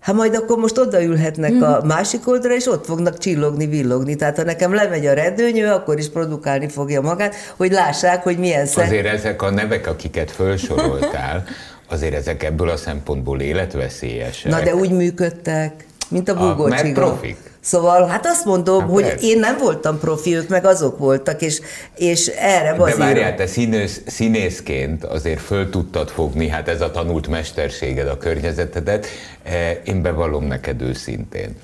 Hát 0.00 0.14
majd 0.14 0.34
akkor 0.34 0.58
most 0.58 0.78
odaülhetnek 0.78 1.52
Mhm. 1.52 1.62
a 1.62 1.80
másik 1.84 2.28
oldalra, 2.28 2.54
és 2.56 2.66
ott 2.66 2.84
fognak 2.84 3.18
csillogni, 3.18 3.66
villogni. 3.66 4.16
Tehát 4.16 4.36
ha 4.36 4.42
nekem 4.44 4.74
lemegy 4.74 5.06
a 5.06 5.12
redőnyő, 5.12 5.66
akkor 5.66 5.98
is 5.98 6.08
produkálni 6.10 6.68
fogja 6.68 7.00
magát, 7.00 7.34
hogy 7.56 7.72
lássák, 7.72 8.22
hogy 8.22 8.38
milyen 8.38 8.66
szem. 8.66 8.84
Azért 8.86 9.06
ezek 9.06 9.42
a 9.42 9.50
nevek, 9.50 9.86
akiket 9.86 10.30
felsoroltál, 10.30 11.44
azért 11.90 12.14
ezek 12.14 12.42
ebből 12.42 12.68
a 12.68 12.76
szempontból 12.76 13.40
életveszélyesek. 13.40 14.50
Na 14.52 14.60
de 14.62 14.74
úgy 14.74 14.90
működtek, 14.90 15.84
mint 16.08 16.28
a 16.28 16.32
A- 16.32 16.54
bugó 16.54 16.66
mert 16.68 16.92
profik. 16.92 17.36
Szóval 17.60 18.06
hát 18.06 18.26
azt 18.26 18.44
mondom, 18.44 18.80
Hát 18.80 18.90
hogy 18.90 19.02
persze. 19.02 19.26
én 19.26 19.38
nem 19.38 19.56
voltam 19.58 19.98
profi, 19.98 20.34
ők 20.36 20.48
meg 20.48 20.64
azok 20.64 20.98
voltak, 20.98 21.42
és, 21.42 21.60
és 21.96 22.26
erre 22.26 22.70
De 22.70 22.76
bazírom. 22.76 23.00
várjál, 23.00 23.34
te 23.34 23.46
színész, 23.46 24.00
színészként 24.06 25.04
azért 25.04 25.40
föl 25.40 25.70
tudtad 25.70 26.08
fogni, 26.08 26.48
hát 26.48 26.68
ez 26.68 26.80
a 26.80 26.90
tanult 26.90 27.26
mesterséged, 27.28 28.08
a 28.08 28.18
környezetedet. 28.18 29.06
Eh, 29.42 29.76
Én 29.84 30.02
bevallom 30.02 30.44
neked 30.44 30.82
őszintén. 30.82 31.56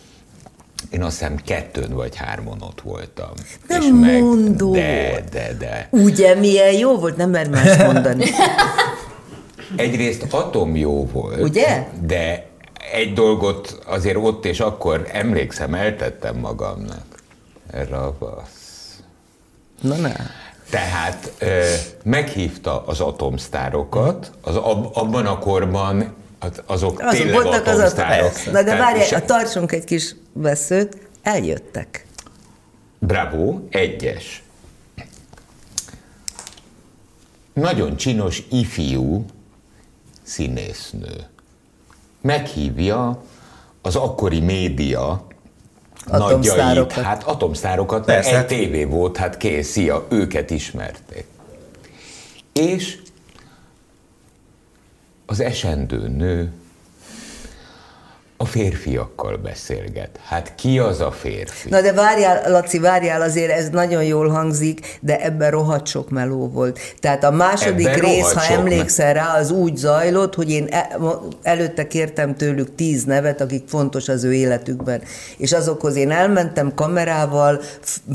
Én 0.91 1.03
azt 1.03 1.19
hiszem 1.19 1.37
kettőn 1.47 1.95
vagy 1.95 2.17
hármon 2.17 2.63
ott 2.63 2.81
voltam. 2.81 3.31
Nem 3.69 3.81
És 3.83 3.89
meg- 3.93 4.23
mondod. 4.23 4.73
De, 4.75 5.25
de, 5.33 5.57
de. 5.59 5.89
Ugye 5.91 6.35
milyen 6.35 6.73
jó 6.73 6.99
volt, 6.99 7.17
nem 7.17 7.31
mer 7.31 7.49
más 7.49 7.77
mondani. 7.77 8.25
Egyrészt 9.77 10.27
atom 10.31 10.77
jó 10.77 11.07
volt. 11.13 11.41
Ugye? 11.41 11.85
De 12.07 12.47
egy 12.93 13.13
dolgot 13.13 13.79
azért 13.87 14.17
ott 14.17 14.45
és 14.45 14.61
akkor 14.61 15.09
emlékszem, 15.13 15.75
eltettem 15.75 16.37
magamnak. 16.37 17.05
Ravasz. 17.89 18.99
Na, 19.81 19.97
na. 19.97 20.13
Tehát 20.71 21.33
ö, 21.39 21.75
meghívta 22.05 22.85
az 22.87 23.01
atomsztárokat, 23.01 24.31
az 24.41 24.57
ab, 24.57 24.91
abban 24.97 25.27
a 25.27 25.39
korban 25.39 26.15
az, 26.39 26.63
azok, 26.67 27.01
Azok 27.01 27.11
tényleg 27.11 27.35
voltak 27.43 27.67
az 27.67 27.77
atomsztárok. 27.79 28.27
azt. 28.27 28.47
Na 28.53 28.63
de 28.63 28.77
várjál, 28.77 29.07
se- 29.07 29.21
tartsunk 29.23 29.73
egy 29.73 29.85
kis 29.85 30.15
veszőt, 30.33 30.97
eljöttek. 31.23 32.07
Bravo, 32.99 33.59
egyes. 33.71 34.43
Nagyon 37.53 37.97
csinos 37.97 38.43
ifjú 38.51 39.25
színésznő. 40.23 41.27
Meghívja 42.27 43.23
az 43.83 43.97
akkori 43.97 44.41
média 44.41 45.27
nagyjait, 46.07 46.93
hát 46.93 47.23
atomsztárokat, 47.23 48.07
mert 48.07 48.23
Persze. 48.23 48.39
egy 48.39 48.47
tévé 48.47 48.85
volt, 48.85 49.17
hát 49.17 49.37
kész, 49.37 49.71
szia, 49.71 50.07
őket 50.09 50.51
ismerték. 50.51 51.27
És 52.53 52.99
az 55.27 55.41
esendő 55.41 56.09
nő 56.09 56.53
a 58.39 58.45
férfiakkal 58.45 59.37
beszélget. 59.37 60.09
Hát 60.25 60.55
ki 60.55 60.79
az 60.79 61.01
a 61.01 61.11
férfi? 61.11 61.69
Na 61.69 61.81
de 61.81 61.93
várjál, 61.93 62.51
Laci, 62.51 62.79
várjál, 62.79 63.23
azért 63.23 63.51
ez 63.51 63.69
nagyon 63.69 64.05
jól 64.05 64.29
hangzik, 64.29 64.99
de 65.01 65.21
ebben 65.21 65.51
rohadt 65.51 65.87
sok 65.87 66.11
meló 66.11 66.49
volt. 66.49 66.79
Tehát 67.01 67.25
a 67.25 67.31
második 67.31 67.87
Ebben 67.87 68.01
rész, 68.01 68.33
ha 68.33 68.53
emlékszel 68.53 69.15
rá, 69.15 69.39
az 69.39 69.51
úgy 69.51 69.77
zajlott, 69.77 70.35
hogy 70.35 70.51
én 70.51 70.67
e- 70.71 70.97
előtte 71.43 71.87
kértem 71.87 72.35
tőlük 72.35 72.75
tíz 72.75 73.05
nevet, 73.05 73.41
akik 73.41 73.69
fontos 73.69 74.09
az 74.09 74.25
ő 74.25 74.35
életükben. 74.35 75.03
És 75.37 75.53
azokhoz 75.53 75.97
én 75.97 76.11
elmentem 76.11 76.75
kamerával, 76.75 77.61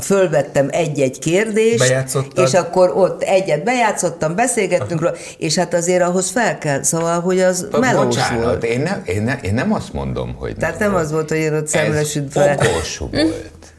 fölvettem 0.00 0.68
egy-egy 0.70 1.18
kérdést, 1.18 1.94
és 2.34 2.54
akkor 2.54 2.92
ott 2.96 3.22
egyet 3.22 3.64
bejátszottam, 3.64 4.34
beszélgettünk 4.34 5.00
róla, 5.00 5.14
és 5.38 5.54
hát 5.54 5.74
azért 5.74 6.02
ahhoz 6.02 6.30
fel 6.30 6.58
kell, 6.58 6.82
szóval, 6.82 7.20
hogy 7.20 7.40
az 7.40 7.68
melós 7.80 8.04
Bocsánat, 8.04 8.44
volt. 8.44 8.64
Én 8.64 8.80
nem, 8.80 9.02
én, 9.04 9.22
nem, 9.22 9.38
én 9.42 9.54
nem 9.54 9.72
azt 9.72 9.92
mondom, 9.92 10.10
hogy 10.38 10.56
Tehát 10.56 10.78
nem 10.78 10.94
az 10.94 11.12
volt, 11.12 11.28
hogy 11.28 11.38
én 11.38 11.54
ott 11.54 11.66
szemlesütve... 11.66 12.48
Ez 12.48 12.66
okos 12.66 12.98
volt. 12.98 13.72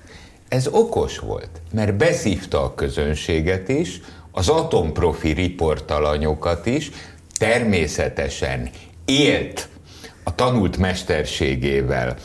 Ez 0.48 0.68
okos 0.68 1.20
volt, 1.20 1.50
mert 1.74 1.96
beszívta 1.96 2.64
a 2.64 2.74
közönséget 2.74 3.70
is, 3.70 4.02
az 4.32 4.50
atomprofi 4.50 5.32
riportalanyokat 5.32 6.66
is, 6.66 6.92
természetesen 7.38 8.70
élt 9.06 9.68
a 10.24 10.36
tanult 10.36 10.78
mesterségével, 10.78 12.16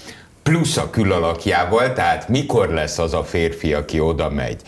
plusz 0.42 0.76
a 0.76 0.90
külalakjával, 0.90 1.92
tehát 1.92 2.28
mikor 2.28 2.68
lesz 2.68 2.98
az 2.98 3.14
a 3.14 3.24
férfi, 3.24 3.74
aki 3.74 4.00
oda 4.00 4.30
megy. 4.30 4.62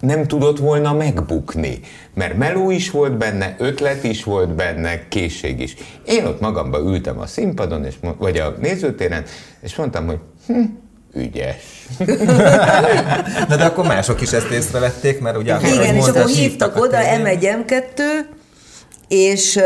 Nem 0.00 0.26
tudott 0.26 0.58
volna 0.58 0.92
megbukni, 0.92 1.80
mert 2.14 2.36
meló 2.36 2.70
is 2.70 2.90
volt 2.90 3.16
benne, 3.16 3.54
ötlet 3.58 4.04
is 4.04 4.24
volt 4.24 4.54
benne, 4.54 5.08
készség 5.08 5.60
is. 5.60 5.76
Én 6.06 6.26
ott 6.26 6.40
magamba 6.40 6.78
ültem 6.78 7.18
a 7.18 7.26
színpadon, 7.26 7.84
és, 7.84 7.94
vagy 8.18 8.38
a 8.38 8.54
nézőtéren, 8.60 9.24
és 9.60 9.76
mondtam, 9.76 10.06
hogy 10.06 10.18
hm, 10.46 10.62
ügyes. 11.14 11.86
Na 13.48 13.56
de 13.56 13.64
akkor 13.64 13.86
mások 13.86 14.20
is 14.20 14.32
ezt 14.32 14.50
észrevették, 14.50 15.20
mert 15.20 15.36
ugye 15.36 15.56
Igen, 15.58 15.82
és 15.82 15.90
mondtad, 15.90 16.16
akkor 16.16 16.30
hívtak 16.30 16.76
oda 16.76 16.98
tévén. 16.98 17.38
M1, 17.40 17.66
M2, 17.66 18.00
és 19.08 19.60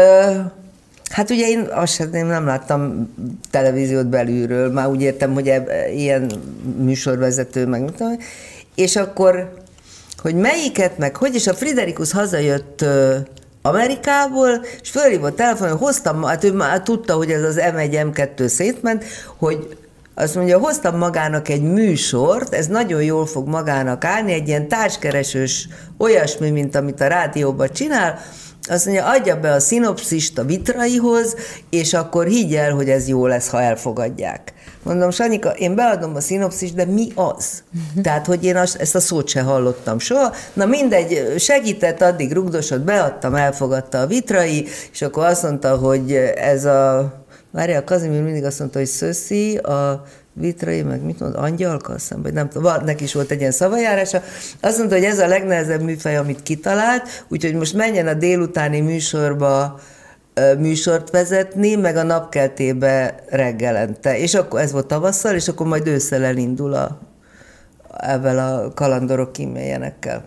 Hát 1.08 1.30
ugye 1.30 1.48
én 1.48 1.68
azt 1.70 1.94
sem, 1.94 2.14
én 2.14 2.26
nem 2.26 2.46
láttam 2.46 3.12
televíziót 3.50 4.06
belülről, 4.06 4.72
már 4.72 4.88
úgy 4.88 5.02
értem, 5.02 5.32
hogy 5.32 5.48
eb, 5.48 5.68
ilyen 5.94 6.30
műsorvezető, 6.78 7.66
meg 7.66 7.82
mit 7.82 7.92
tudom, 7.92 8.16
és 8.74 8.96
akkor, 8.96 9.54
hogy 10.22 10.34
melyiket, 10.34 10.98
meg 10.98 11.16
hogy, 11.16 11.34
és 11.34 11.46
a 11.46 11.54
Friderikus 11.54 12.12
hazajött 12.12 12.84
Amerikából, 13.62 14.64
és 14.80 14.90
fölhívott 14.90 15.36
telefonon, 15.36 15.76
hoztam, 15.76 16.22
hát 16.22 16.44
ő 16.44 16.52
már 16.52 16.82
tudta, 16.82 17.14
hogy 17.14 17.30
ez 17.30 17.42
az 17.42 17.60
M1, 17.60 18.12
M2 18.12 18.46
szétment, 18.46 19.04
hogy 19.36 19.76
azt 20.14 20.34
mondja, 20.34 20.58
hoztam 20.58 20.96
magának 20.96 21.48
egy 21.48 21.62
műsort, 21.62 22.54
ez 22.54 22.66
nagyon 22.66 23.02
jól 23.02 23.26
fog 23.26 23.48
magának 23.48 24.04
állni, 24.04 24.32
egy 24.32 24.48
ilyen 24.48 24.68
társkeresős 24.68 25.68
olyasmi, 25.98 26.50
mint 26.50 26.74
amit 26.74 27.00
a 27.00 27.06
rádióban 27.06 27.68
csinál, 27.72 28.18
azt 28.68 28.84
mondja, 28.84 29.06
adja 29.06 29.40
be 29.40 29.52
a 29.52 29.60
szinopszist 29.60 30.38
a 30.38 30.44
vitraihoz, 30.44 31.36
és 31.70 31.94
akkor 31.94 32.26
higgy 32.26 32.54
el, 32.54 32.74
hogy 32.74 32.88
ez 32.88 33.08
jó 33.08 33.26
lesz, 33.26 33.48
ha 33.48 33.62
elfogadják. 33.62 34.52
Mondom, 34.82 35.10
Sanyika, 35.10 35.50
én 35.50 35.74
beadom 35.74 36.14
a 36.14 36.20
szinopszist, 36.20 36.74
de 36.74 36.84
mi 36.84 37.08
az? 37.14 37.62
Tehát, 38.02 38.26
hogy 38.26 38.44
én 38.44 38.56
azt, 38.56 38.76
ezt 38.76 38.94
a 38.94 39.00
szót 39.00 39.28
se 39.28 39.40
hallottam 39.40 39.98
soha. 39.98 40.34
Na 40.52 40.66
mindegy, 40.66 41.34
segített, 41.38 42.02
addig 42.02 42.32
rugdosott, 42.32 42.80
beadtam, 42.80 43.34
elfogadta 43.34 44.00
a 44.00 44.06
vitrai, 44.06 44.66
és 44.92 45.02
akkor 45.02 45.24
azt 45.24 45.42
mondta, 45.42 45.76
hogy 45.76 46.12
ez 46.36 46.64
a 46.64 47.12
Várja, 47.50 47.78
a 47.78 47.84
Kazimír 47.84 48.22
mindig 48.22 48.44
azt 48.44 48.58
mondta, 48.58 48.78
hogy 48.78 48.88
Szöszi, 48.88 49.56
a 49.56 50.04
vitrai, 50.32 50.82
meg 50.82 51.02
mit 51.02 51.20
mond, 51.20 51.34
angyalka, 51.34 51.92
azt 51.92 52.00
hiszem, 52.00 52.22
vagy 52.22 52.32
nem 52.32 52.48
tudom, 52.48 52.72
neki 52.84 53.04
is 53.04 53.14
volt 53.14 53.30
egy 53.30 53.40
ilyen 53.40 53.50
szavajárása. 53.50 54.22
Azt 54.60 54.78
mondta, 54.78 54.94
hogy 54.94 55.04
ez 55.04 55.18
a 55.18 55.26
legnehezebb 55.26 55.82
műfaj, 55.82 56.16
amit 56.16 56.42
kitalált, 56.42 57.24
úgyhogy 57.28 57.54
most 57.54 57.74
menjen 57.74 58.06
a 58.06 58.14
délutáni 58.14 58.80
műsorba 58.80 59.80
műsort 60.58 61.10
vezetni, 61.10 61.74
meg 61.74 61.96
a 61.96 62.02
napkeltébe 62.02 63.14
reggelente. 63.28 64.18
És 64.18 64.34
akkor 64.34 64.60
ez 64.60 64.72
volt 64.72 64.86
tavasszal, 64.86 65.34
és 65.34 65.48
akkor 65.48 65.66
majd 65.66 65.86
ősszel 65.86 66.24
elindul 66.24 66.74
a, 66.74 66.98
ebben 68.00 68.38
a 68.38 68.72
kalandorok 68.74 69.32
kíméljenekkel. 69.32 70.24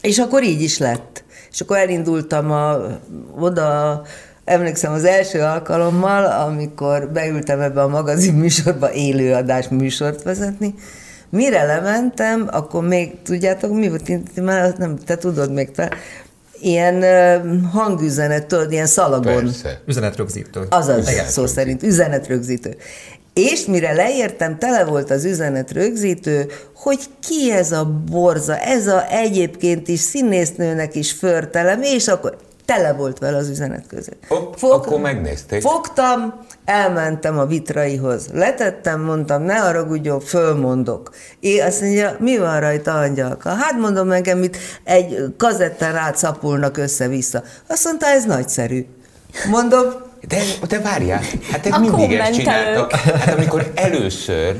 És 0.00 0.18
akkor 0.18 0.42
így 0.42 0.62
is 0.62 0.78
lett. 0.78 1.24
És 1.50 1.60
akkor 1.60 1.76
elindultam 1.76 2.50
a, 2.50 2.76
oda 3.38 4.02
emlékszem 4.44 4.92
az 4.92 5.04
első 5.04 5.40
alkalommal, 5.40 6.24
amikor 6.24 7.08
beültem 7.08 7.60
ebbe 7.60 7.82
a 7.82 7.88
magazin 7.88 8.34
műsorba 8.34 8.92
élőadás 8.92 9.68
műsort 9.68 10.22
vezetni, 10.22 10.74
mire 11.30 11.62
lementem, 11.62 12.48
akkor 12.50 12.86
még, 12.86 13.22
tudjátok, 13.22 13.72
mi 13.72 13.88
volt, 13.88 14.40
már 14.42 14.74
nem, 14.78 14.96
te 14.96 15.16
tudod 15.16 15.52
még, 15.52 15.70
te, 15.70 15.90
ilyen 16.60 17.04
hangüzenet, 17.72 18.46
tudod, 18.46 18.72
ilyen 18.72 18.86
szalagon. 18.86 19.44
Persze. 19.44 19.80
Üzenetrögzítő. 19.86 20.66
Azaz, 20.70 21.10
Igen, 21.10 21.26
szó 21.26 21.46
szerint, 21.46 21.82
üzenetrögzítő. 21.82 22.76
És 23.34 23.64
mire 23.64 23.92
leértem, 23.92 24.58
tele 24.58 24.84
volt 24.84 25.10
az 25.10 25.24
üzenet 25.24 25.72
rögzítő, 25.72 26.46
hogy 26.74 26.98
ki 27.28 27.52
ez 27.52 27.72
a 27.72 27.84
borza, 28.10 28.58
ez 28.58 28.86
a 28.86 29.10
egyébként 29.10 29.88
is 29.88 30.00
színésznőnek 30.00 30.94
is 30.94 31.12
förtelem, 31.12 31.82
és 31.82 32.08
akkor 32.08 32.36
tele 32.70 32.92
volt 32.92 33.18
vele 33.18 33.36
az 33.36 33.48
üzenet 33.48 33.84
között. 33.86 34.22
Hopp, 34.28 34.54
Fog, 34.56 34.72
akkor 34.72 35.00
megnézték. 35.00 35.60
Fogtam, 35.60 36.34
elmentem 36.64 37.38
a 37.38 37.46
vitraihoz, 37.46 38.28
letettem, 38.32 39.00
mondtam, 39.00 39.42
ne 39.42 39.54
haragudjon, 39.54 40.20
fölmondok. 40.20 41.10
Én 41.40 41.62
azt 41.62 41.80
mondja, 41.80 42.16
mi 42.18 42.38
van 42.38 42.60
rajta, 42.60 42.92
angyalka? 42.92 43.48
Hát 43.48 43.78
mondom 43.78 44.06
nekem, 44.06 44.42
itt 44.42 44.56
egy 44.84 45.34
kazettán 45.36 45.96
átszapulnak 45.96 46.76
össze-vissza. 46.76 47.42
Azt 47.66 47.84
mondta, 47.84 48.06
ez 48.06 48.24
nagyszerű. 48.24 48.86
Mondom, 49.48 49.84
de, 50.28 50.42
de 50.68 50.80
várjál, 50.80 51.22
hát 51.50 51.66
ezt 51.66 51.78
mindig 51.78 52.12
ezt 52.12 52.32
csináltak. 52.32 52.92
Hát 52.92 53.34
amikor 53.34 53.72
először 53.74 54.56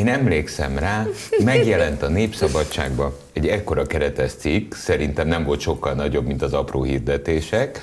én 0.00 0.08
emlékszem 0.08 0.78
rá, 0.78 1.06
megjelent 1.44 2.02
a 2.02 2.08
Népszabadságban 2.08 3.12
egy 3.32 3.46
ekkora 3.46 3.86
keretes 3.86 4.32
cikk, 4.32 4.74
szerintem 4.74 5.28
nem 5.28 5.44
volt 5.44 5.60
sokkal 5.60 5.94
nagyobb, 5.94 6.26
mint 6.26 6.42
az 6.42 6.52
apró 6.52 6.82
hirdetések. 6.82 7.80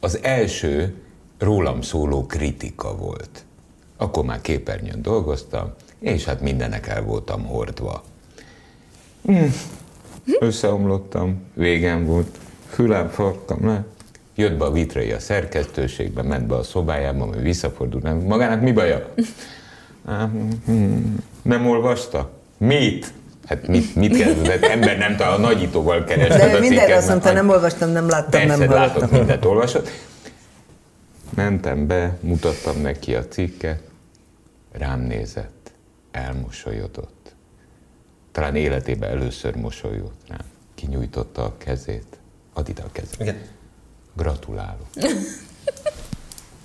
Az 0.00 0.18
első 0.22 0.94
rólam 1.38 1.80
szóló 1.80 2.26
kritika 2.26 2.96
volt. 2.96 3.44
Akkor 3.96 4.24
már 4.24 4.40
képernyőn 4.40 5.02
dolgoztam, 5.02 5.72
és 6.00 6.24
hát 6.24 6.40
mindenek 6.40 6.86
el 6.86 7.02
voltam 7.02 7.44
hordva. 7.44 8.04
Hm. 9.24 9.44
Összeomlottam, 10.38 11.42
végem 11.54 12.04
volt, 12.06 12.38
fülem 12.68 13.08
farkam 13.08 13.66
le, 13.66 13.84
jött 14.34 14.58
be 14.58 14.64
a 14.64 14.72
vitrai 14.72 15.12
a 15.12 15.18
szerkesztőségbe, 15.18 16.22
ment 16.22 16.46
be 16.46 16.54
a 16.54 16.62
szobájába, 16.62 17.24
majd 17.24 17.42
visszafordult, 17.42 18.26
magának 18.26 18.60
mi 18.60 18.72
baja? 18.72 19.14
Nem 21.42 21.66
olvasta? 21.66 22.30
Mit? 22.58 23.12
Hát 23.46 23.66
mit, 23.66 23.94
mit 23.94 24.16
kezdett? 24.16 24.62
Ember 24.74 24.98
nem 24.98 25.16
talál, 25.16 25.32
a 25.34 25.38
nagyítóval 25.38 26.04
kerested 26.04 26.50
De 26.50 26.56
a 26.56 26.60
minden 26.60 26.92
azt 26.92 27.08
mondta, 27.08 27.32
nem 27.32 27.48
olvastam, 27.48 27.90
nem 27.90 28.08
láttam, 28.08 28.30
Persze, 28.30 28.46
nem 28.46 28.68
hallottam. 28.68 29.00
látott, 29.00 29.10
mindent 29.10 29.44
olvasott. 29.44 29.90
Mentem 31.34 31.86
be, 31.86 32.16
mutattam 32.20 32.80
neki 32.80 33.14
a 33.14 33.26
cikket, 33.28 33.80
rám 34.72 35.00
nézett, 35.00 35.72
elmosolyodott. 36.10 37.34
Talán 38.32 38.56
életében 38.56 39.10
először 39.10 39.56
mosolyult 39.56 40.12
rám. 40.28 40.38
Kinyújtotta 40.74 41.44
a 41.44 41.54
kezét. 41.58 42.18
Add 42.52 42.68
ide 42.68 42.82
a 42.82 42.92
kezét. 42.92 43.20
Igen. 43.20 43.36
Gratulálok. 44.16 44.86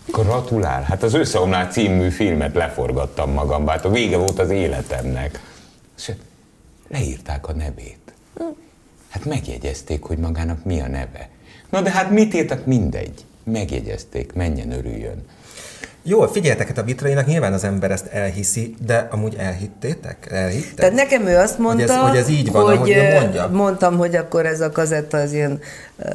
Gratulál! 0.06 0.84
Hát 0.84 1.04
az 1.04 1.13
Összeomlás 1.13 1.74
című 1.74 2.10
filmet 2.10 2.56
leforgattam 2.56 3.32
magam, 3.32 3.68
hát 3.68 3.86
a 3.86 3.89
vége 3.92 4.18
volt 4.18 4.39
az 4.39 4.50
életemnek. 4.50 5.39
És 5.98 6.12
leírták 6.88 7.48
a 7.48 7.54
nevét. 7.54 8.13
Hát 9.10 9.26
megjegyezték, 9.26 10.04
hogy 10.04 10.18
magának 10.18 10.63
mi 10.63 10.80
a 10.80 10.88
neve. 10.88 11.30
Na 11.70 11.82
de 11.82 11.92
hát 11.92 12.10
mit 12.10 12.34
írtak? 12.34 12.66
Mindegy. 12.66 13.26
Megjegyezték, 13.44 14.34
menjen, 14.34 14.72
örüljön. 14.72 15.26
Jó, 16.06 16.22
figyeljetek, 16.28 16.68
hát 16.68 16.78
a 16.78 16.84
vitrainak 16.84 17.26
nyilván 17.26 17.54
az 17.54 17.63
ember 17.63 17.92
ezt 17.92 18.06
elhiszi, 18.06 18.76
de 18.86 19.08
amúgy 19.12 19.36
elhittétek? 19.38 20.28
Elhittek? 20.32 20.74
Tehát 20.74 20.94
nekem 20.94 21.28
ő 21.28 21.38
azt 21.38 21.58
mondta, 21.58 21.98
hogy 21.98 22.18
ez, 22.18 22.26
hogy 22.26 22.36
ez 22.36 22.39
így 22.39 22.52
van, 22.52 22.78
hogy, 22.78 22.92
ahogy 22.92 23.22
mondja. 23.22 23.48
mondtam, 23.48 23.98
hogy 23.98 24.16
akkor 24.16 24.46
ez 24.46 24.62
a 24.62 24.72
kazetta 24.72 25.18
az 25.18 25.34
ilyen 25.34 25.60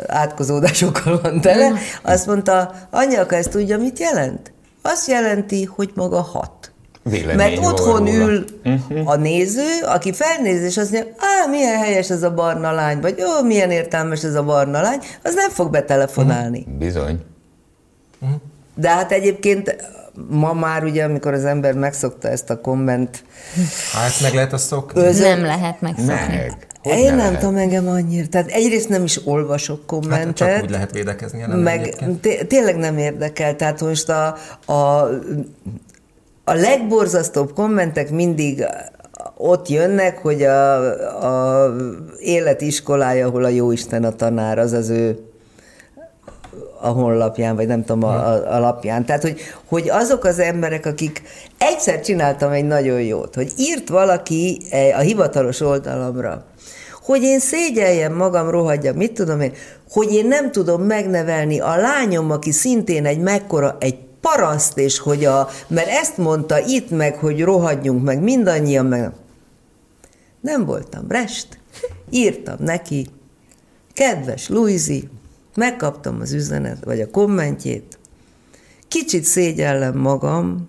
átkozódásokkal 0.07 1.21
van 1.23 1.41
tele. 1.41 1.71
Mm. 1.71 1.75
Azt 2.03 2.27
mondta, 2.27 2.75
anyaka 2.91 3.37
ezt 3.37 3.51
tudja, 3.51 3.79
mit 3.79 3.99
jelent? 3.99 4.53
Azt 4.83 5.09
jelenti, 5.09 5.65
hogy 5.65 5.91
maga 5.95 6.21
hat. 6.21 6.73
Vélemény 7.03 7.37
Mert 7.37 7.67
otthon 7.67 8.05
róla. 8.05 8.11
ül 8.11 8.45
uh-huh. 8.65 9.11
a 9.11 9.17
néző, 9.17 9.81
aki 9.85 10.13
felnéz, 10.13 10.63
és 10.63 10.77
azt 10.77 10.93
mondja, 10.93 11.13
á, 11.17 11.51
milyen 11.51 11.79
helyes 11.79 12.11
ez 12.11 12.23
a 12.23 12.35
barna 12.35 12.73
lány, 12.73 13.01
vagy 13.01 13.23
ó, 13.23 13.47
milyen 13.47 13.71
értelmes 13.71 14.25
ez 14.25 14.35
a 14.35 14.43
barna 14.43 14.81
lány, 14.81 14.99
az 15.23 15.35
nem 15.35 15.51
fog 15.51 15.71
betelefonálni. 15.71 16.59
Uh-huh. 16.59 16.75
Bizony. 16.75 17.21
Uh-huh. 18.21 18.41
De 18.79 18.89
hát 18.89 19.13
egyébként 19.13 19.77
ma 20.29 20.53
már 20.53 20.85
ugye, 20.85 21.05
amikor 21.05 21.33
az 21.33 21.45
ember 21.45 21.75
megszokta 21.75 22.29
ezt 22.29 22.51
a 22.51 22.61
komment... 22.61 23.25
Hát 23.93 24.21
meg 24.23 24.35
lehet 24.35 24.53
azt 24.53 24.67
szokni? 24.67 25.01
Özön... 25.01 25.29
Nem 25.29 25.45
lehet 25.45 25.81
megszokni. 25.81 26.13
Meg. 26.13 26.67
Hogy 26.83 26.99
Én 26.99 27.15
nem 27.15 27.39
tudom 27.39 27.57
engem 27.57 27.89
annyira. 27.89 28.27
Tehát 28.29 28.51
egyrészt 28.51 28.89
nem 28.89 29.05
is 29.05 29.27
olvasok 29.27 29.87
kommentet. 29.87 30.49
Hát 30.49 30.55
csak 30.55 30.63
úgy 30.63 30.71
lehet 30.71 30.93
védekezni. 30.93 31.45
Nem 31.47 31.59
meg 31.59 31.95
tényleg 32.49 32.77
nem 32.77 32.99
érdekel. 32.99 33.57
Tehát 33.57 33.81
most 33.81 34.09
a, 34.09 34.37
a, 34.65 35.03
a 36.45 36.53
legborzasztóbb 36.53 37.53
kommentek 37.53 38.11
mindig 38.11 38.65
ott 39.37 39.69
jönnek, 39.69 40.19
hogy 40.19 40.43
a, 40.43 41.65
a 41.65 41.75
életiskolája, 42.19 43.27
ahol 43.27 43.45
a 43.45 43.49
jóisten 43.49 44.05
a 44.05 44.13
tanár, 44.13 44.59
az 44.59 44.73
az 44.73 44.89
ő 44.89 45.28
a 46.81 46.89
honlapján, 46.89 47.57
vagy 47.57 47.67
nem 47.67 47.85
tudom, 47.85 48.03
a, 48.03 48.15
a, 48.15 48.55
a 48.55 48.59
lapján. 48.59 49.05
Tehát, 49.05 49.23
hogy, 49.23 49.41
hogy 49.65 49.91
azok 49.91 50.25
az 50.25 50.39
emberek, 50.39 50.87
akik 50.87 51.23
egyszer 51.59 52.01
csináltam 52.01 52.53
egy 52.53 52.65
nagyon 52.65 53.01
jót, 53.01 53.35
hogy 53.35 53.53
írt 53.57 53.89
valaki 53.89 54.61
a 54.97 55.01
hivatalos 55.01 55.61
oldalamra, 55.61 56.45
hogy 57.03 57.23
én 57.23 57.39
szégyeljem 57.41 58.15
magam, 58.15 58.51
rohadjam, 58.51 58.97
mit 58.97 59.13
tudom 59.13 59.41
én, 59.41 59.53
hogy 59.91 60.13
én 60.13 60.27
nem 60.27 60.53
tudom 60.53 60.83
megnevelni 60.83 61.61
a 61.61 61.77
lányom, 61.77 62.31
aki 62.31 62.53
szintén 62.53 63.07
egy 63.07 63.19
mekkora, 63.19 63.77
egy 63.81 63.99
paraszt, 64.21 64.79
és 64.79 64.99
hogy 64.99 65.25
a, 65.25 65.49
mert 65.67 65.89
ezt 65.89 66.17
mondta 66.17 66.59
itt 66.67 66.91
meg, 66.91 67.17
hogy 67.17 67.43
rohadjunk 67.43 68.05
meg 68.05 68.23
mindannyian, 68.23 68.87
meg 68.87 69.11
nem 70.41 70.65
voltam 70.65 71.05
rest, 71.09 71.59
írtam 72.11 72.57
neki, 72.59 73.07
kedves 73.95 74.49
Luizi, 74.49 75.09
megkaptam 75.59 76.21
az 76.21 76.33
üzenet, 76.33 76.85
vagy 76.85 77.01
a 77.01 77.11
kommentjét, 77.11 77.99
kicsit 78.89 79.25
szégyellem 79.25 79.99
magam, 79.99 80.69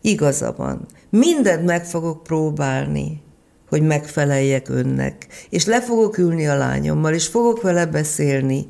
igaza 0.00 0.54
van, 0.56 0.86
mindent 1.10 1.64
meg 1.64 1.84
fogok 1.84 2.22
próbálni, 2.22 3.22
hogy 3.68 3.82
megfeleljek 3.82 4.68
önnek, 4.68 5.26
és 5.50 5.64
le 5.64 5.82
fogok 5.82 6.18
ülni 6.18 6.46
a 6.46 6.56
lányommal, 6.56 7.14
és 7.14 7.26
fogok 7.26 7.62
vele 7.62 7.86
beszélni, 7.86 8.68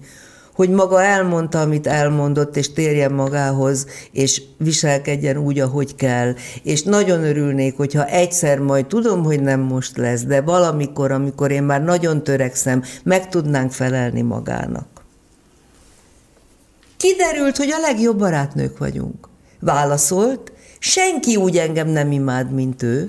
hogy 0.54 0.70
maga 0.70 1.02
elmondta, 1.02 1.60
amit 1.60 1.86
elmondott, 1.86 2.56
és 2.56 2.72
térjen 2.72 3.12
magához, 3.12 3.86
és 4.12 4.42
viselkedjen 4.58 5.36
úgy, 5.36 5.58
ahogy 5.58 5.94
kell. 5.94 6.34
És 6.62 6.82
nagyon 6.82 7.24
örülnék, 7.24 7.76
hogyha 7.76 8.06
egyszer 8.06 8.58
majd, 8.58 8.86
tudom, 8.86 9.24
hogy 9.24 9.42
nem 9.42 9.60
most 9.60 9.96
lesz, 9.96 10.22
de 10.24 10.40
valamikor, 10.40 11.10
amikor 11.12 11.50
én 11.50 11.62
már 11.62 11.84
nagyon 11.84 12.22
törekszem, 12.22 12.82
meg 13.04 13.28
tudnánk 13.28 13.72
felelni 13.72 14.22
magának. 14.22 14.95
Kiderült, 16.96 17.56
hogy 17.56 17.70
a 17.70 17.80
legjobb 17.80 18.18
barátnők 18.18 18.78
vagyunk. 18.78 19.28
Válaszolt, 19.60 20.52
senki 20.78 21.36
úgy 21.36 21.56
engem 21.56 21.88
nem 21.88 22.12
imád, 22.12 22.52
mint 22.52 22.82
ő. 22.82 23.08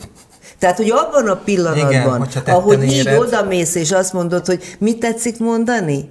Tehát, 0.60 0.78
hogy 0.78 0.90
abban 0.90 1.28
a 1.28 1.36
pillanatban, 1.36 1.92
Igen, 1.92 2.46
ahogy 2.46 2.84
így 2.84 2.92
éred... 2.92 3.20
odamész, 3.20 3.76
és 3.76 3.92
azt 3.92 4.14
mondod, 4.14 4.46
hogy 4.46 4.76
mit 4.80 5.00
tetszik 5.00 5.40
mondani? 5.40 6.10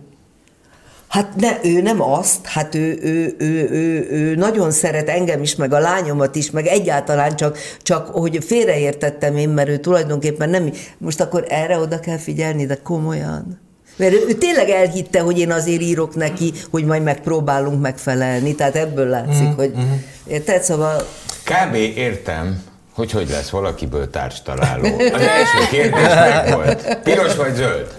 Hát 1.09 1.35
ne, 1.37 1.59
ő 1.63 1.81
nem 1.81 2.03
azt, 2.03 2.47
hát 2.47 2.75
ő, 2.75 2.99
ő, 3.03 3.35
ő, 3.39 3.69
ő, 3.71 4.09
ő 4.11 4.35
nagyon 4.35 4.71
szeret 4.71 5.09
engem 5.09 5.43
is, 5.43 5.57
meg 5.57 5.73
a 5.73 5.79
lányomat 5.79 6.37
is, 6.37 6.51
meg 6.51 6.67
egyáltalán 6.67 7.37
csak, 7.37 7.59
csak 7.83 8.07
hogy 8.07 8.45
félreértettem 8.45 9.37
én, 9.37 9.49
mert 9.49 9.69
ő 9.69 9.77
tulajdonképpen 9.77 10.51
nem, 10.51 10.73
most 10.99 11.21
akkor 11.21 11.45
erre 11.49 11.79
oda 11.79 12.01
kell 12.01 12.19
figyelni, 12.19 12.67
de 12.67 12.77
komolyan. 12.83 13.61
Mert 13.97 14.13
ő, 14.13 14.25
ő 14.29 14.33
tényleg 14.33 14.69
elhitte, 14.69 15.21
hogy 15.21 15.39
én 15.39 15.53
azért 15.53 15.81
írok 15.81 16.15
neki, 16.15 16.53
hogy 16.71 16.85
majd 16.85 17.03
megpróbálunk 17.03 17.81
megfelelni, 17.81 18.55
tehát 18.55 18.77
ebből 18.77 19.09
látszik, 19.09 19.49
mm, 19.49 19.55
hogy 19.55 19.73
mm. 19.79 19.93
érted, 20.27 20.63
szóval... 20.63 21.07
Kb. 21.45 21.75
értem, 21.75 22.63
hogy 22.95 23.11
hogy 23.11 23.29
lesz 23.29 23.51
valakiből 23.51 24.11
társtaláló. 24.11 24.85
Az 25.15 25.21
első 25.21 25.59
kérdés 25.71 26.15
meg 26.15 26.55
volt. 26.55 26.99
Piros 27.03 27.37
vagy 27.37 27.55
zöld? 27.55 27.99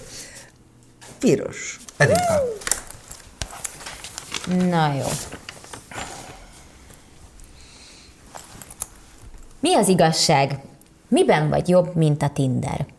Piros. 1.19 1.79
Edinka. 1.97 2.43
Na 4.69 4.93
jó. 4.97 5.07
Mi 9.59 9.75
az 9.75 9.87
igazság? 9.87 10.59
Miben 11.07 11.49
vagy 11.49 11.69
jobb, 11.69 11.95
mint 11.95 12.23
a 12.23 12.29
Tinder? 12.29 12.85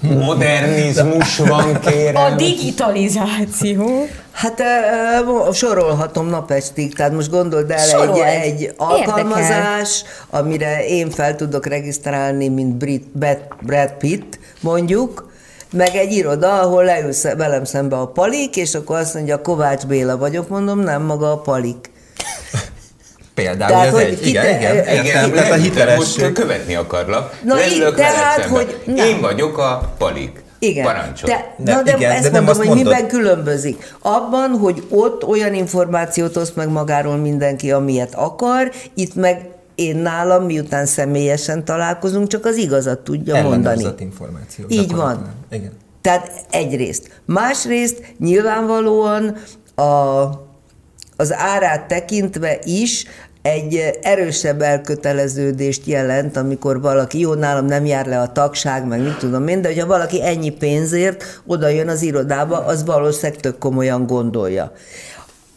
Modernizmus 0.00 1.36
van, 1.36 1.80
kérem. 1.80 2.22
A 2.22 2.34
digitalizáció. 2.36 4.06
Hát 4.32 4.60
uh, 4.60 5.52
sorolhatom 5.52 6.26
napestig, 6.28 6.94
tehát 6.94 7.12
most 7.12 7.30
gondold 7.30 7.70
el 7.70 8.00
egy, 8.00 8.18
egy 8.18 8.74
alkalmazás, 8.76 10.02
Érdekel. 10.02 10.40
amire 10.40 10.86
én 10.86 11.10
fel 11.10 11.36
tudok 11.36 11.66
regisztrálni, 11.66 12.48
mint 12.48 12.74
Brit, 12.74 13.06
Brad 13.60 13.92
Pitt, 13.98 14.38
mondjuk, 14.60 15.30
meg 15.72 15.94
egy 15.94 16.12
iroda, 16.12 16.60
ahol 16.60 16.84
leülsz 16.84 17.22
velem 17.22 17.64
szembe 17.64 17.96
a 17.96 18.06
palik, 18.06 18.56
és 18.56 18.74
akkor 18.74 18.96
azt 18.96 19.14
mondja, 19.14 19.42
Kovács 19.42 19.86
Béla 19.86 20.16
vagyok, 20.16 20.48
mondom, 20.48 20.78
nem 20.78 21.02
maga 21.02 21.32
a 21.32 21.38
palik. 21.38 21.90
Például 23.36 23.70
tehát, 23.70 23.86
ez 23.86 23.92
hogy 23.92 24.02
egy, 24.02 24.26
igen, 24.26 24.44
igen, 24.44 24.76
igen, 24.76 25.04
igen, 25.04 25.32
tehát 25.32 25.50
a 25.50 25.54
hitelesség. 25.54 26.22
Most 26.22 26.32
követni 26.32 26.74
akarlak. 26.74 27.40
Na, 27.44 27.54
így, 27.66 27.94
tehát, 27.94 28.44
hogy... 28.44 28.82
Nem. 28.84 29.06
Én 29.06 29.20
vagyok 29.20 29.58
a 29.58 29.94
palik. 29.98 30.42
Igen. 30.58 30.84
Parancsol. 30.84 31.28
De, 31.28 31.54
de, 31.56 31.82
de 31.82 31.96
igen, 31.96 32.10
ezt 32.10 32.22
de 32.22 32.30
nem 32.30 32.44
mondom, 32.44 32.66
hogy 32.66 32.76
mondod. 32.76 32.92
miben 32.92 33.08
különbözik. 33.08 33.94
Abban, 34.02 34.50
hogy 34.50 34.86
ott 34.88 35.24
olyan 35.24 35.54
információt 35.54 36.36
oszt 36.36 36.56
meg 36.56 36.68
magáról 36.68 37.16
mindenki, 37.16 37.72
amilyet 37.72 38.14
akar, 38.14 38.70
itt 38.94 39.14
meg 39.14 39.48
én 39.74 39.96
nálam, 39.96 40.44
miután 40.44 40.86
személyesen 40.86 41.64
találkozunk, 41.64 42.28
csak 42.28 42.44
az 42.44 42.56
igazat 42.56 42.98
tudja 42.98 43.42
mondani. 43.42 43.86
információ. 43.98 44.64
Így 44.68 44.94
van. 44.94 45.34
Igen. 45.50 45.72
Tehát 46.00 46.30
egyrészt. 46.50 47.20
Másrészt 47.24 48.14
nyilvánvalóan 48.18 49.36
a, 49.74 49.82
az 51.16 51.32
árát 51.32 51.88
tekintve 51.88 52.58
is 52.64 53.04
egy 53.42 53.98
erősebb 54.02 54.62
elköteleződést 54.62 55.86
jelent, 55.86 56.36
amikor 56.36 56.80
valaki, 56.80 57.18
jó, 57.18 57.34
nálam 57.34 57.64
nem 57.66 57.84
jár 57.84 58.06
le 58.06 58.20
a 58.20 58.32
tagság, 58.32 58.86
meg 58.86 59.02
mit 59.02 59.18
tudom 59.18 59.48
én, 59.48 59.62
de 59.62 59.68
hogyha 59.68 59.86
valaki 59.86 60.22
ennyi 60.22 60.50
pénzért 60.50 61.40
oda 61.46 61.68
jön 61.68 61.88
az 61.88 62.02
irodába, 62.02 62.64
az 62.64 62.84
valószínűleg 62.84 63.40
tök 63.40 63.58
komolyan 63.58 64.06
gondolja. 64.06 64.72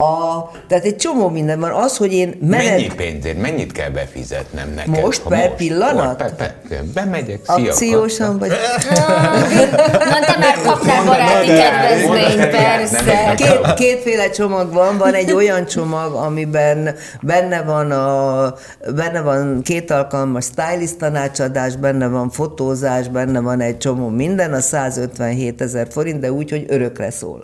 A, 0.04 0.52
tehát 0.68 0.84
egy 0.84 0.96
csomó 0.96 1.30
minden 1.30 1.60
van. 1.60 1.72
Az, 1.72 1.98
hogy 1.98 2.14
én 2.14 2.38
menet... 2.42 2.70
Mennyi 2.70 2.92
pénzért, 2.96 3.42
mennyit 3.42 3.72
kell 3.72 3.90
befizetnem 3.90 4.74
neked? 4.76 5.02
Most, 5.02 5.22
per 5.22 5.48
most? 5.48 5.56
pillanat? 5.56 6.18
Per, 6.18 6.36
per, 6.36 6.56
per, 6.70 6.84
bemegyek, 6.84 7.40
szia. 7.44 7.72
Akciósan 7.72 8.38
vagy? 8.38 8.50
Na, 10.12 10.20
te 10.26 10.38
már 10.40 10.62
kapnál 10.64 11.06
baráti 11.06 11.48
kedvezményt, 11.48 12.50
persze. 12.50 13.34
Két, 13.36 13.74
kétféle 13.74 14.30
csomag 14.30 14.74
van. 14.74 14.98
Van 14.98 15.14
egy 15.14 15.32
olyan 15.32 15.66
csomag, 15.66 16.14
amiben 16.14 16.96
benne 17.22 17.62
van, 17.62 17.92
a, 17.92 18.54
benne 18.96 19.22
van 19.22 19.62
két 19.62 19.92
alkalmas 19.92 20.46
stylist 20.46 20.98
tanácsadás, 20.98 21.76
benne 21.76 22.08
van 22.08 22.30
fotózás, 22.30 23.08
benne 23.08 23.40
van 23.40 23.62
egy 23.62 23.78
csomó 23.78 24.08
minden, 24.08 24.54
a 24.54 24.60
157 24.60 25.62
ezer 25.62 25.88
forint, 25.92 26.20
de 26.20 26.32
úgy, 26.32 26.50
hogy 26.50 26.66
örökre 26.68 27.12
szól 27.12 27.44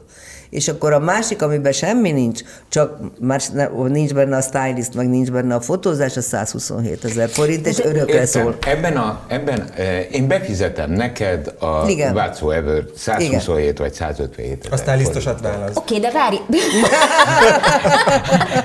és 0.55 0.67
akkor 0.67 0.93
a 0.93 0.99
másik, 0.99 1.41
amiben 1.41 1.71
semmi 1.71 2.11
nincs, 2.11 2.41
csak 2.69 2.97
már 3.19 3.41
nincs 3.87 4.13
benne 4.13 4.37
a 4.37 4.41
stylist, 4.41 4.93
meg 4.93 5.09
nincs 5.09 5.31
benne 5.31 5.55
a 5.55 5.61
fotózás, 5.61 6.17
a 6.17 6.21
127 6.21 7.05
ezer 7.05 7.29
forint, 7.29 7.67
és 7.67 7.79
örökre 7.79 8.13
Értem. 8.13 8.25
szól. 8.25 8.57
Ebben, 8.67 8.97
a, 8.97 9.19
ebben 9.27 9.69
eh, 9.75 10.05
én 10.11 10.27
befizetem 10.27 10.91
neked 10.91 11.53
a 11.59 11.89
Igen. 11.89 12.13
whatsoever 12.13 12.83
127 12.97 13.59
Igen. 13.59 13.75
vagy 13.77 13.93
157 13.93 14.65
ezer 14.65 14.73
A 14.73 14.77
stylistosat 14.77 15.41
válasz. 15.41 15.75
Oké, 15.75 15.95
okay, 15.97 15.99
de 15.99 16.11
várj. 16.11 16.35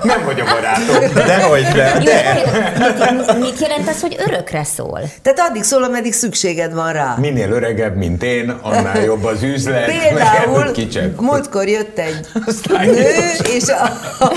Nem 0.03 0.25
vagy 0.25 0.41
a 0.41 0.45
barátom. 0.45 1.25
Dehogy 1.27 1.63
de. 1.63 2.01
de. 2.05 2.43
Mit, 3.13 3.39
mit 3.39 3.61
jelent 3.61 3.89
az, 3.89 4.01
hogy 4.01 4.17
örökre 4.27 4.65
szól? 4.65 5.01
Tehát 5.23 5.39
addig 5.49 5.63
szól, 5.63 5.83
ameddig 5.83 6.13
szükséged 6.13 6.75
van 6.75 6.93
rá. 6.93 7.17
Minél 7.19 7.51
öregebb, 7.51 7.97
mint 7.97 8.23
én, 8.23 8.51
annál 8.63 9.01
jobb 9.01 9.25
az 9.25 9.43
üzlet. 9.43 9.85
Például 9.85 10.73
múltkor 11.17 11.69
jött 11.69 11.80
egy 11.99 12.27
nő, 12.71 13.07
és 13.57 13.69
a... 13.69 13.99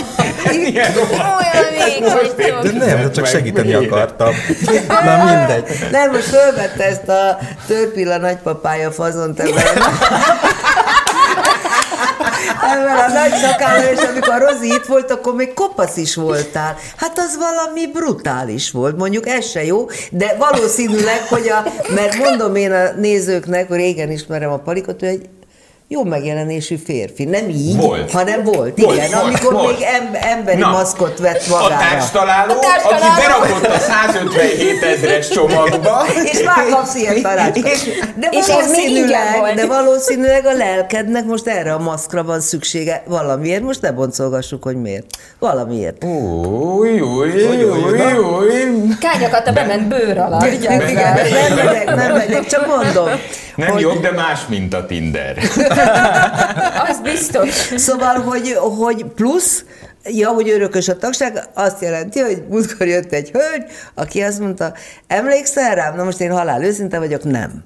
Olyan 0.50 2.64
De 2.64 2.86
nem, 2.86 3.12
csak 3.12 3.26
segíteni 3.26 3.74
akartam. 3.74 4.34
Na 4.88 5.24
mindegy. 5.24 5.88
Nem, 5.92 6.12
most 6.12 6.24
fölvette 6.24 6.84
ezt 6.84 7.10
a 7.10 7.40
törpilla 7.68 8.18
nagypapája 8.18 8.92
fazont 8.92 9.40
ebben. 9.40 9.64
Ebben 12.64 12.98
a 12.98 13.14
nagy 13.14 13.34
szakállal, 13.42 13.94
és 13.94 14.00
amikor 14.00 14.34
a 14.34 14.38
Rozi 14.38 14.68
itt 14.68 14.86
volt, 14.86 15.12
akkor 15.12 15.36
még 15.36 15.54
kopasz 15.54 15.98
is 15.98 16.16
voltál. 16.16 16.76
Hát 16.96 17.18
az 17.18 17.38
valami 17.38 17.88
brutális 17.88 18.72
volt, 18.72 18.98
mondjuk 18.98 19.28
ez 19.28 19.50
se 19.50 19.66
jó, 19.66 19.90
de 20.12 20.36
valószínűleg, 20.40 21.22
hogy 21.30 21.50
a, 21.50 21.64
mert 21.96 22.18
mondom 22.18 22.56
én 22.56 22.72
a 22.72 22.92
nézőknek, 22.98 23.70
régen 23.70 24.12
ismerem 24.12 24.52
a 24.52 24.58
palikot, 24.58 25.00
hogy 25.00 25.10
egy 25.10 25.30
jó 25.88 26.04
megjelenésű 26.04 26.76
férfi. 26.76 27.24
Nem 27.24 27.50
így, 27.50 27.78
volt. 27.78 28.12
hanem 28.12 28.44
volt. 28.44 28.58
volt 28.58 28.96
igen, 28.96 29.10
volt, 29.12 29.24
amikor 29.24 29.54
volt. 29.54 29.78
még 29.78 29.88
em- 29.88 30.16
emberi 30.16 30.60
Na, 30.60 30.70
maszkot 30.70 31.20
vett 31.20 31.48
magára. 31.48 31.76
A 31.76 31.78
társtaláló, 31.78 32.54
a 32.54 32.60
társtaláló, 32.60 33.04
aki 33.04 33.22
berakott 33.22 33.66
a 33.66 33.80
157 33.80 34.84
ezres 34.84 35.28
csomagba. 35.28 36.06
és 36.32 36.44
már 36.44 36.66
kapsz 36.70 36.96
ilyen 36.96 37.22
tanácsokat. 37.22 37.72
De 38.16 38.28
és 38.32 38.48
valószínűleg, 38.48 39.56
de 39.56 39.66
valószínűleg 39.66 40.46
a 40.46 40.54
lelkednek 40.54 41.26
most 41.26 41.48
erre 41.48 41.74
a 41.74 41.80
maszkra 41.80 42.24
van 42.24 42.40
szüksége 42.40 43.04
valamiért. 43.06 43.62
Most 43.62 43.82
ne 43.82 43.92
boncolgassuk, 43.92 44.64
hogy 44.64 44.76
miért. 44.82 45.06
Valamiért. 45.40 46.04
Új, 46.04 47.00
új, 47.00 47.30
új, 47.30 47.64
új, 47.64 48.18
új. 48.18 48.52
Kányakat 49.00 49.48
a 49.48 49.52
bement 49.52 49.88
bőr 49.88 50.18
alatt. 50.18 50.46
Igen, 50.46 50.90
igen, 50.90 51.14
nem 51.14 51.56
megyek, 51.56 51.96
nem 51.96 52.14
megyek, 52.14 52.46
csak 52.46 52.68
mondom. 52.68 53.10
Nem 53.56 53.70
hogy... 53.70 53.82
jobb, 53.82 54.02
de 54.02 54.12
más, 54.12 54.46
mint 54.48 54.74
a 54.74 54.86
Tinder. 54.86 55.38
Az 56.90 57.00
biztos. 57.04 57.50
Szóval, 57.76 58.16
hogy, 58.16 58.54
hogy 58.54 59.06
plusz, 59.16 59.66
Ja, 60.06 60.30
hogy 60.30 60.50
örökös 60.50 60.88
a 60.88 60.98
tagság, 60.98 61.50
azt 61.54 61.82
jelenti, 61.82 62.20
hogy 62.20 62.44
múltkor 62.50 62.88
jött 62.88 63.12
egy 63.12 63.32
hölgy, 63.32 63.64
aki 63.94 64.22
azt 64.22 64.40
mondta, 64.40 64.74
emlékszel 65.08 65.76
rám? 65.76 65.96
Na 65.96 66.04
most 66.04 66.20
én 66.20 66.32
halál 66.32 66.64
őszinte 66.64 67.00
vagyok, 67.00 67.24
nem. 67.24 67.64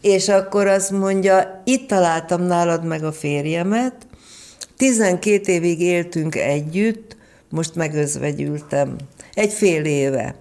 És 0.00 0.28
akkor 0.28 0.66
azt 0.66 0.90
mondja, 0.90 1.62
itt 1.64 1.88
találtam 1.88 2.42
nálad 2.42 2.84
meg 2.84 3.04
a 3.04 3.12
férjemet, 3.12 3.94
12 4.76 5.52
évig 5.52 5.80
éltünk 5.80 6.34
együtt, 6.34 7.16
most 7.48 7.74
megözvegyültem. 7.74 8.96
Egy 9.34 9.52
fél 9.52 9.84
éve. 9.84 10.34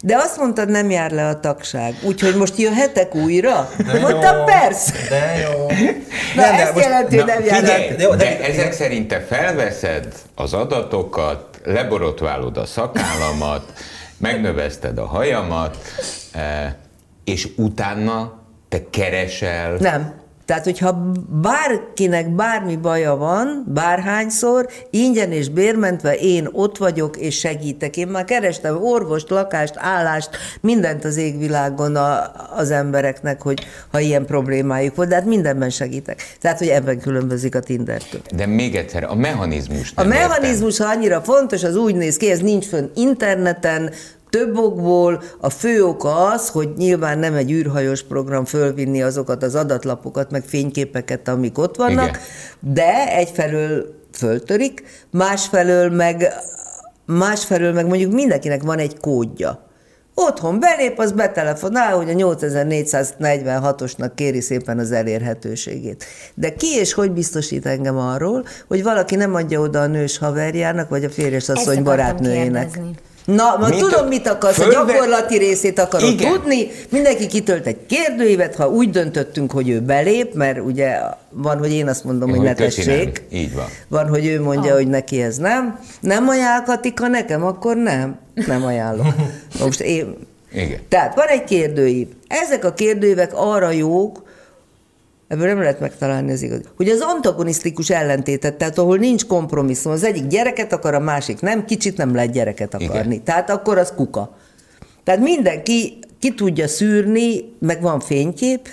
De 0.00 0.16
azt 0.16 0.36
mondtad, 0.36 0.68
nem 0.68 0.90
jár 0.90 1.10
le 1.10 1.26
a 1.26 1.40
tagság, 1.40 1.94
úgyhogy 2.02 2.36
most 2.36 2.56
jöhetek 2.56 3.14
újra? 3.14 3.68
De 3.92 4.00
Mondtam, 4.00 4.36
jó, 4.36 4.44
persze. 4.44 4.92
De 5.08 5.48
jó. 5.48 5.66
Na, 6.36 6.42
nem, 6.42 6.54
ezt 6.54 6.74
most, 6.74 6.86
jelenti, 6.86 7.16
hogy 7.16 7.26
nem 7.26 7.44
jár 7.44 7.62
le. 7.62 7.94
De, 7.96 8.16
de 8.16 8.40
ezek 8.40 8.72
szerint 8.72 9.08
te 9.08 9.20
felveszed 9.20 10.06
az 10.34 10.52
adatokat, 10.52 11.60
leborotválod 11.64 12.56
a 12.56 12.66
szakállamat, 12.66 13.72
megnövezted 14.16 14.98
a 14.98 15.06
hajamat, 15.06 15.76
eh, 16.32 16.72
és 17.24 17.48
utána 17.56 18.40
te 18.68 18.82
keresel 18.90 19.76
nem. 19.78 20.21
Tehát, 20.44 20.64
hogyha 20.64 21.12
bárkinek 21.42 22.34
bármi 22.34 22.76
baja 22.76 23.16
van, 23.16 23.64
bárhányszor, 23.66 24.68
ingyen 24.90 25.32
és 25.32 25.48
bérmentve 25.48 26.14
én 26.14 26.48
ott 26.52 26.76
vagyok 26.76 27.16
és 27.16 27.38
segítek. 27.38 27.96
Én 27.96 28.08
már 28.08 28.24
kerestem 28.24 28.82
orvost, 28.82 29.30
lakást, 29.30 29.74
állást, 29.76 30.30
mindent 30.60 31.04
az 31.04 31.16
égvilágon 31.16 31.96
a, 31.96 32.32
az 32.56 32.70
embereknek, 32.70 33.42
hogy 33.42 33.64
ha 33.90 34.00
ilyen 34.00 34.26
problémájuk 34.26 34.96
volt, 34.96 35.08
de 35.08 35.14
hát 35.14 35.24
mindenben 35.24 35.70
segítek. 35.70 36.36
Tehát, 36.40 36.58
hogy 36.58 36.68
ebben 36.68 36.98
különbözik 36.98 37.54
a 37.54 37.60
Tindertől. 37.60 38.20
De 38.34 38.46
még 38.46 38.76
egyszer, 38.76 39.04
a 39.04 39.14
mechanizmus 39.14 39.92
A 39.94 40.04
mechanizmus, 40.04 40.78
ha 40.78 40.84
annyira 40.84 41.20
fontos, 41.20 41.62
az 41.62 41.76
úgy 41.76 41.94
néz 41.94 42.16
ki, 42.16 42.30
ez 42.30 42.38
nincs 42.38 42.66
fönn 42.66 42.90
interneten, 42.94 43.90
több 44.32 44.56
okból 44.56 45.22
a 45.40 45.50
fő 45.50 45.84
oka 45.84 46.26
az, 46.26 46.48
hogy 46.48 46.72
nyilván 46.76 47.18
nem 47.18 47.34
egy 47.34 47.50
űrhajós 47.50 48.02
program 48.02 48.44
fölvinni 48.44 49.02
azokat 49.02 49.42
az 49.42 49.54
adatlapokat, 49.54 50.30
meg 50.30 50.44
fényképeket, 50.44 51.28
amik 51.28 51.58
ott 51.58 51.76
vannak, 51.76 52.08
Igen. 52.08 52.20
de 52.60 53.16
egyfelől 53.16 54.00
föltörik, 54.12 54.82
másfelől 55.10 55.90
meg, 55.90 56.32
másfelől 57.06 57.72
meg 57.72 57.86
mondjuk 57.86 58.12
mindenkinek 58.12 58.62
van 58.62 58.78
egy 58.78 59.00
kódja. 59.00 59.70
Otthon 60.14 60.60
belép, 60.60 60.98
az 60.98 61.12
betelefonál, 61.12 61.96
hogy 61.96 62.10
a 62.10 62.12
8446-osnak 62.12 64.10
kéri 64.14 64.40
szépen 64.40 64.78
az 64.78 64.92
elérhetőségét. 64.92 66.04
De 66.34 66.54
ki 66.54 66.66
és 66.66 66.92
hogy 66.92 67.10
biztosít 67.10 67.66
engem 67.66 67.96
arról, 67.96 68.44
hogy 68.68 68.82
valaki 68.82 69.16
nem 69.16 69.34
adja 69.34 69.60
oda 69.60 69.80
a 69.80 69.86
nős 69.86 70.18
haverjának, 70.18 70.88
vagy 70.88 71.04
a 71.04 71.10
férjes 71.10 71.48
asszony 71.48 71.82
barátnőjének? 71.82 72.70
Kérdezni. 72.70 72.94
Na, 73.24 73.56
ma 73.60 73.68
mit 73.68 73.78
tudom, 73.78 74.06
mit 74.06 74.26
akarsz, 74.26 74.56
fölve... 74.56 74.78
a 74.78 74.84
gyakorlati 74.84 75.38
részét 75.38 75.78
akarod 75.78 76.10
Igen. 76.10 76.32
tudni. 76.32 76.70
Mindenki 76.88 77.26
kitölt 77.26 77.66
egy 77.66 77.86
kérdőívet, 77.86 78.54
ha 78.54 78.68
úgy 78.68 78.90
döntöttünk, 78.90 79.52
hogy 79.52 79.68
ő 79.68 79.80
belép, 79.80 80.34
mert 80.34 80.60
ugye 80.60 80.98
van, 81.30 81.58
hogy 81.58 81.72
én 81.72 81.88
azt 81.88 82.04
mondom, 82.04 82.28
én 82.28 82.34
hogy 82.36 82.44
ne 82.44 82.54
tessék. 82.54 83.22
Így 83.32 83.54
van. 83.54 83.66
Van, 83.88 84.08
hogy 84.08 84.26
ő 84.26 84.40
mondja, 84.40 84.70
ah. 84.70 84.76
hogy 84.76 84.88
neki 84.88 85.22
ez 85.22 85.36
nem. 85.36 85.78
Nem 86.00 86.28
ajánlhatik, 86.28 86.98
ha 86.98 87.08
nekem, 87.08 87.44
akkor 87.44 87.76
nem. 87.76 88.18
Nem 88.34 88.64
ajánlom. 88.64 89.14
Most 89.64 89.80
én... 89.80 90.16
Igen. 90.52 90.78
Tehát 90.88 91.14
van 91.14 91.26
egy 91.26 91.44
kérdőív. 91.44 92.08
Ezek 92.28 92.64
a 92.64 92.72
kérdőívek 92.72 93.30
arra 93.34 93.70
jók, 93.70 94.22
Ebből 95.32 95.46
nem 95.46 95.60
lehet 95.60 95.80
megtalálni 95.80 96.32
az 96.32 96.42
igaz. 96.42 96.60
Hogy 96.76 96.88
az 96.88 97.00
antagonisztikus 97.00 97.90
ellentétet, 97.90 98.54
tehát 98.54 98.78
ahol 98.78 98.96
nincs 98.96 99.26
kompromisszum, 99.26 99.92
az 99.92 100.04
egyik 100.04 100.26
gyereket 100.26 100.72
akar, 100.72 100.94
a 100.94 100.98
másik 100.98 101.40
nem, 101.40 101.64
kicsit 101.64 101.96
nem 101.96 102.14
lehet 102.14 102.32
gyereket 102.32 102.74
akarni. 102.74 103.14
Igen. 103.14 103.24
Tehát 103.24 103.50
akkor 103.50 103.78
az 103.78 103.92
kuka. 103.96 104.36
Tehát 105.04 105.20
mindenki 105.20 105.98
ki 106.18 106.34
tudja 106.34 106.68
szűrni, 106.68 107.54
meg 107.58 107.80
van 107.80 108.00
fénykép, 108.00 108.68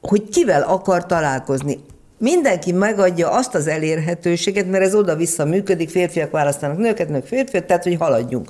hogy 0.00 0.28
kivel 0.28 0.62
akar 0.62 1.06
találkozni. 1.06 1.78
Mindenki 2.18 2.72
megadja 2.72 3.30
azt 3.30 3.54
az 3.54 3.66
elérhetőséget, 3.66 4.70
mert 4.70 4.84
ez 4.84 4.94
oda-vissza 4.94 5.44
működik, 5.44 5.90
férfiak 5.90 6.30
választanak 6.30 6.76
nőket, 6.76 7.08
nők 7.08 7.26
férfiak, 7.26 7.66
tehát 7.66 7.82
hogy 7.82 7.96
haladjunk. 7.98 8.48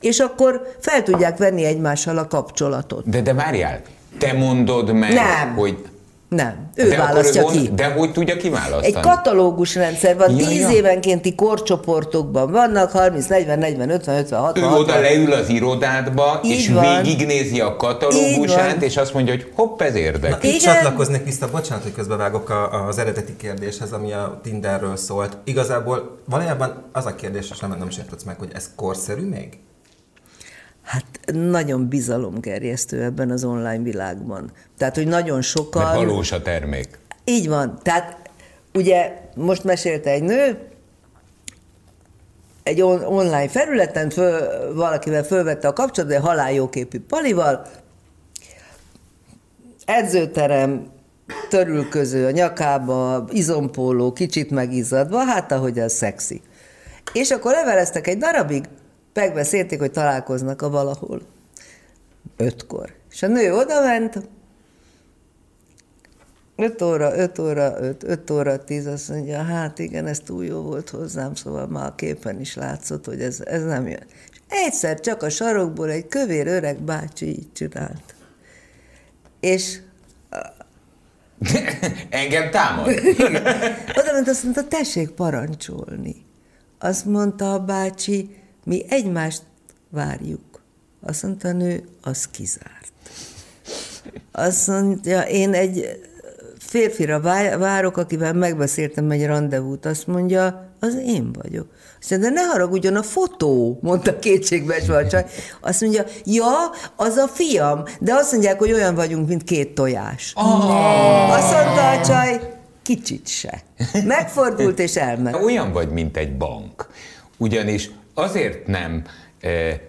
És 0.00 0.18
akkor 0.18 0.76
fel 0.80 1.02
tudják 1.02 1.38
venni 1.38 1.64
egymással 1.64 2.18
a 2.18 2.26
kapcsolatot. 2.26 3.08
De, 3.08 3.20
de 3.20 3.34
várjál, 3.34 3.80
te 4.18 4.32
mondod 4.32 4.92
meg, 4.92 5.12
Nem. 5.12 5.54
hogy 5.54 5.78
nem, 6.32 6.70
ő 6.74 6.88
de 6.88 6.96
választja 6.96 7.44
ki. 7.44 7.70
De 7.74 7.84
hogy 7.86 8.12
tudja 8.12 8.36
kiválasztani? 8.36 8.86
Egy 8.86 9.00
katalógus 9.00 9.74
rendszer 9.74 10.16
van, 10.16 10.38
ja, 10.38 10.46
10 10.46 10.60
ja. 10.60 10.70
évenkénti 10.70 11.34
korcsoportokban 11.34 12.50
vannak, 12.50 12.90
30, 12.90 13.26
40, 13.26 13.58
40, 13.58 13.90
50, 13.90 14.18
50, 14.18 14.40
60. 14.40 14.64
Ő 14.64 14.66
60. 14.66 14.82
oda 14.82 15.00
leül 15.00 15.32
az 15.32 15.48
irodádba, 15.48 16.40
Így 16.44 16.50
és 16.50 16.68
van. 16.68 17.02
végignézi 17.02 17.60
a 17.60 17.76
katalógusát, 17.76 18.82
és 18.82 18.96
azt 18.96 19.14
mondja, 19.14 19.32
hogy 19.34 19.52
hopp, 19.54 19.80
ez 19.80 19.94
érdekel. 19.94 20.38
Na, 20.42 20.48
itt 20.48 20.60
csatlakoznék 20.60 21.24
vissza, 21.24 21.50
bocsánat, 21.50 21.82
hogy 21.82 21.94
közbevágok 21.94 22.50
a, 22.50 22.86
az 22.86 22.98
eredeti 22.98 23.36
kérdéshez, 23.36 23.92
ami 23.92 24.12
a 24.12 24.40
Tinderről 24.42 24.96
szólt. 24.96 25.36
Igazából 25.44 26.18
valójában 26.24 26.82
az 26.92 27.06
a 27.06 27.14
kérdés, 27.14 27.50
és 27.50 27.58
nem, 27.58 27.76
nem 27.78 27.90
sértetsz 27.90 28.22
meg, 28.22 28.38
hogy 28.38 28.50
ez 28.54 28.70
korszerű 28.76 29.28
még? 29.28 29.48
Hát 30.82 31.04
nagyon 31.32 31.88
bizalomgerjesztő 31.88 33.02
ebben 33.02 33.30
az 33.30 33.44
online 33.44 33.82
világban. 33.82 34.50
Tehát, 34.78 34.94
hogy 34.94 35.06
nagyon 35.06 35.42
sokan... 35.42 35.82
Mert 35.82 35.94
valós 35.96 36.32
a 36.32 36.42
termék. 36.42 36.98
Így 37.24 37.48
van. 37.48 37.78
Tehát 37.82 38.30
ugye 38.74 39.20
most 39.34 39.64
mesélte 39.64 40.10
egy 40.10 40.22
nő, 40.22 40.58
egy 42.62 42.80
on- 42.80 43.04
online 43.04 43.48
felületen 43.48 44.10
föl, 44.10 44.74
valakivel 44.74 45.24
fölvette 45.24 45.68
a 45.68 45.72
kapcsolatot, 45.72 46.16
egy 46.16 46.22
haláljóképű 46.22 47.00
palival, 47.00 47.66
edzőterem, 49.84 50.86
törülköző 51.48 52.26
a 52.26 52.30
nyakába, 52.30 53.24
izompóló, 53.30 54.12
kicsit 54.12 54.50
megizadva, 54.50 55.24
hát 55.24 55.52
ahogy 55.52 55.78
az 55.78 55.92
szexi. 55.92 56.40
És 57.12 57.30
akkor 57.30 57.52
leveleztek 57.52 58.06
egy 58.06 58.18
darabig, 58.18 58.64
megbeszélték, 59.14 59.78
hogy 59.78 59.90
találkoznak 59.90 60.62
a 60.62 60.70
valahol. 60.70 61.22
Ötkor. 62.36 62.94
És 63.10 63.22
a 63.22 63.26
nő 63.26 63.54
oda 63.54 63.80
ment, 63.80 64.28
5 66.56 66.82
óra, 66.82 67.16
5 67.16 67.38
óra, 67.38 67.80
5, 67.80 68.02
5 68.04 68.30
óra, 68.30 68.64
10, 68.64 68.86
azt 68.86 69.08
mondja, 69.08 69.42
hát 69.42 69.78
igen, 69.78 70.06
ez 70.06 70.20
túl 70.20 70.44
jó 70.44 70.60
volt 70.60 70.90
hozzám, 70.90 71.34
szóval 71.34 71.66
már 71.66 71.86
a 71.86 71.94
képen 71.94 72.40
is 72.40 72.54
látszott, 72.54 73.04
hogy 73.04 73.20
ez, 73.20 73.40
ez 73.40 73.64
nem 73.64 73.88
jön. 73.88 74.06
És 74.30 74.38
egyszer 74.48 75.00
csak 75.00 75.22
a 75.22 75.28
sarokból 75.28 75.90
egy 75.90 76.08
kövér 76.08 76.46
öreg 76.46 76.78
bácsi 76.78 77.26
így 77.26 77.52
csinált. 77.52 78.14
És 79.40 79.78
Engem 82.10 82.50
támad. 82.50 82.88
Oda 83.98 84.12
ment, 84.12 84.28
azt 84.28 84.42
mondta, 84.42 84.68
tessék 84.68 85.10
parancsolni. 85.10 86.24
Azt 86.78 87.04
mondta 87.04 87.52
a 87.52 87.58
bácsi, 87.58 88.41
mi 88.64 88.84
egymást 88.88 89.42
várjuk. 89.88 90.62
Azt 91.00 91.22
mondta 91.22 91.48
a 91.48 91.52
nő, 91.52 91.88
az 92.02 92.28
kizárt. 92.30 92.92
Azt 94.32 94.66
mondja, 94.66 95.20
én 95.20 95.52
egy 95.52 96.00
férfira 96.58 97.20
várok, 97.58 97.96
akivel 97.96 98.32
megbeszéltem 98.32 99.10
egy 99.10 99.24
rendezvút, 99.24 99.86
azt 99.86 100.06
mondja, 100.06 100.70
az 100.80 100.94
én 100.94 101.32
vagyok. 101.32 101.66
Azt 102.00 102.10
mondja, 102.10 102.28
de 102.28 102.34
ne 102.34 102.46
haragudjon, 102.46 102.96
a 102.96 103.02
fotó, 103.02 103.78
mondta 103.82 104.18
kétségbeesve 104.18 104.96
a 104.96 105.08
csaj. 105.08 105.24
Azt 105.60 105.80
mondja, 105.80 106.04
ja, 106.24 106.48
az 106.96 107.16
a 107.16 107.28
fiam, 107.28 107.82
de 108.00 108.14
azt 108.14 108.32
mondják, 108.32 108.58
hogy 108.58 108.72
olyan 108.72 108.94
vagyunk, 108.94 109.28
mint 109.28 109.42
két 109.42 109.74
tojás. 109.74 110.32
Oh. 110.36 111.32
Azt 111.32 111.52
mondta 111.52 111.90
a 111.90 112.04
csaj, 112.04 112.56
kicsit 112.82 113.28
se. 113.28 113.62
Megfordult 114.04 114.78
és 114.78 114.96
elment. 114.96 115.36
Olyan 115.36 115.72
vagy, 115.72 115.88
mint 115.90 116.16
egy 116.16 116.36
bank. 116.36 116.88
Ugyanis 117.38 117.90
azért 118.14 118.66
nem 118.66 119.04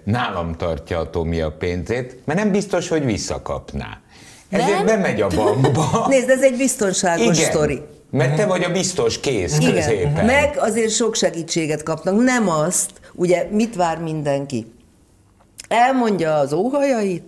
nálam 0.03 0.55
tartja 0.55 0.99
a 0.99 1.09
Tomi 1.09 1.41
a 1.41 1.51
pénzét, 1.51 2.17
mert 2.25 2.39
nem 2.39 2.51
biztos, 2.51 2.87
hogy 2.87 3.05
visszakapná. 3.05 4.01
Ezért 4.49 4.83
nem? 4.83 4.85
bemegy 4.85 5.21
a 5.21 5.27
bankba. 5.27 5.85
Nézd, 6.09 6.29
ez 6.29 6.41
egy 6.41 6.57
biztonságos 6.57 7.37
Igen. 7.37 7.51
sztori. 7.51 7.81
Mert 8.09 8.35
te 8.35 8.45
vagy 8.45 8.63
a 8.63 8.71
biztos 8.71 9.19
kész 9.19 9.57
Igen. 9.57 9.73
középen. 9.73 10.25
Meg 10.25 10.55
azért 10.57 10.91
sok 10.91 11.15
segítséget 11.15 11.83
kapnak. 11.83 12.23
Nem 12.23 12.49
azt, 12.49 12.91
ugye 13.13 13.47
mit 13.51 13.75
vár 13.75 13.97
mindenki? 13.97 14.73
Elmondja 15.67 16.35
az 16.35 16.53
óhajait, 16.53 17.23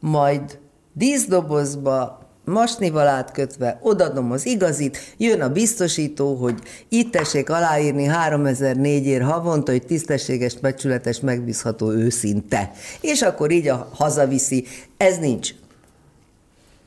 majd 0.00 0.58
díszdobozba 0.92 2.19
masnival 2.50 3.06
átkötve, 3.06 3.78
odadom 3.82 4.32
az 4.32 4.46
igazit, 4.46 4.98
jön 5.16 5.40
a 5.40 5.48
biztosító, 5.48 6.34
hogy 6.34 6.54
itt 6.88 7.12
tessék 7.12 7.50
aláírni 7.50 8.04
3004 8.04 9.06
ér 9.06 9.22
havonta, 9.22 9.70
hogy 9.70 9.86
tisztességes, 9.86 10.54
becsületes, 10.54 11.20
megbízható, 11.20 11.90
őszinte. 11.90 12.70
És 13.00 13.22
akkor 13.22 13.50
így 13.50 13.68
a 13.68 13.88
hazaviszi. 13.94 14.66
Ez 14.96 15.18
nincs. 15.18 15.50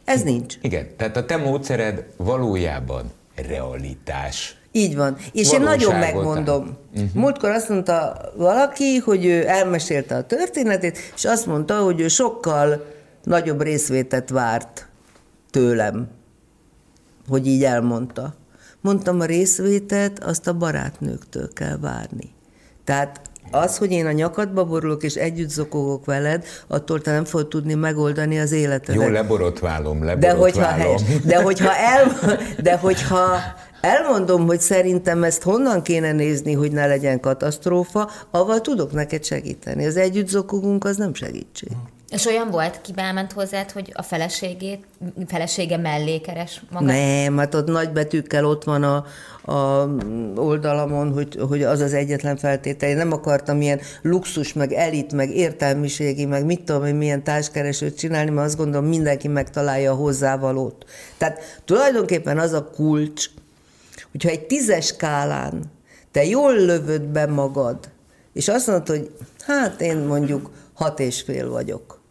Ez 0.05 0.21
nincs. 0.21 0.55
Igen, 0.61 0.87
tehát 0.97 1.17
a 1.17 1.25
te 1.25 1.37
módszered 1.37 2.05
valójában 2.17 3.11
realitás. 3.47 4.57
Így 4.71 4.95
van. 4.95 5.17
És 5.31 5.51
én 5.51 5.61
nagyon 5.61 5.95
megmondom. 5.95 6.77
Uh-huh. 6.93 7.09
Múltkor 7.13 7.49
azt 7.49 7.69
mondta 7.69 8.21
valaki, 8.35 8.97
hogy 8.97 9.25
ő 9.25 9.47
elmesélte 9.47 10.15
a 10.15 10.25
történetét, 10.25 10.97
és 11.15 11.25
azt 11.25 11.45
mondta, 11.45 11.79
hogy 11.79 11.99
ő 11.99 12.07
sokkal 12.07 12.85
nagyobb 13.23 13.61
részvétet 13.61 14.29
várt 14.29 14.87
tőlem, 15.53 16.07
hogy 17.27 17.47
így 17.47 17.63
elmondta. 17.63 18.35
Mondtam, 18.81 19.19
a 19.19 19.25
részvétet 19.25 20.23
azt 20.23 20.47
a 20.47 20.53
barátnőktől 20.53 21.53
kell 21.53 21.77
várni. 21.77 22.33
Tehát 22.83 23.21
az, 23.51 23.77
hogy 23.77 23.91
én 23.91 24.05
a 24.05 24.11
nyakadba 24.11 24.65
borulok 24.65 25.03
és 25.03 25.15
együtt 25.15 25.49
zokogok 25.49 26.05
veled, 26.05 26.45
attól 26.67 27.01
te 27.01 27.11
nem 27.11 27.25
fogod 27.25 27.47
tudni 27.47 27.73
megoldani 27.73 28.39
az 28.39 28.51
életedet. 28.51 29.01
Jó, 29.01 29.09
leborotválom, 29.09 30.03
leborotválom. 30.03 30.25
De 30.25 30.33
hogyha, 30.33 30.67
helyes, 30.67 31.01
de 31.23 31.41
hogyha, 31.41 31.75
el, 31.75 32.17
de 32.61 32.77
hogyha 32.77 33.37
elmondom, 33.81 34.45
hogy 34.45 34.59
szerintem 34.59 35.23
ezt 35.23 35.43
honnan 35.43 35.81
kéne 35.81 36.11
nézni, 36.11 36.53
hogy 36.53 36.71
ne 36.71 36.87
legyen 36.87 37.19
katasztrófa, 37.19 38.09
avval 38.31 38.61
tudok 38.61 38.91
neked 38.91 39.23
segíteni. 39.23 39.85
Az 39.85 39.97
együtt 39.97 40.27
zokogunk, 40.27 40.85
az 40.85 40.97
nem 40.97 41.13
segítség. 41.13 41.71
És 42.13 42.25
olyan 42.25 42.49
volt, 42.49 42.81
ki 42.81 42.91
elment 42.95 43.31
hozzád, 43.31 43.71
hogy 43.71 43.91
a 43.93 44.01
feleségét, 44.01 44.85
felesége 45.27 45.77
mellé 45.77 46.19
keres 46.19 46.61
maga? 46.71 46.85
Nem, 46.85 47.37
hát 47.37 47.55
ott 47.55 47.67
nagybetűkkel 47.67 48.45
ott 48.45 48.63
van 48.63 48.83
a, 48.83 49.05
a 49.51 49.89
oldalamon, 50.35 51.13
hogy, 51.13 51.37
hogy 51.49 51.63
az 51.63 51.79
az 51.79 51.93
egyetlen 51.93 52.37
feltétel. 52.37 52.89
Én 52.89 52.97
nem 52.97 53.11
akartam 53.11 53.61
ilyen 53.61 53.79
luxus, 54.01 54.53
meg 54.53 54.71
elit, 54.71 55.13
meg 55.13 55.35
értelmiségi, 55.35 56.25
meg 56.25 56.45
mit 56.45 56.61
tudom 56.61 56.85
én, 56.85 56.95
milyen 56.95 57.23
társkeresőt 57.23 57.97
csinálni, 57.97 58.29
mert 58.29 58.47
azt 58.47 58.57
gondolom 58.57 58.85
mindenki 58.85 59.27
megtalálja 59.27 59.91
a 59.91 59.95
hozzávalót. 59.95 60.85
Tehát 61.17 61.61
tulajdonképpen 61.65 62.39
az 62.39 62.51
a 62.51 62.69
kulcs, 62.69 63.29
hogyha 64.11 64.29
egy 64.29 64.45
tízes 64.45 64.85
skálán 64.85 65.61
te 66.11 66.25
jól 66.25 66.53
lövöd 66.55 67.01
be 67.01 67.25
magad, 67.25 67.77
és 68.33 68.47
azt 68.47 68.67
mondod, 68.67 68.87
hogy 68.87 69.15
hát 69.45 69.81
én 69.81 69.97
mondjuk 69.97 70.51
hat 70.73 70.99
és 70.99 71.21
fél 71.21 71.49
vagyok, 71.49 72.02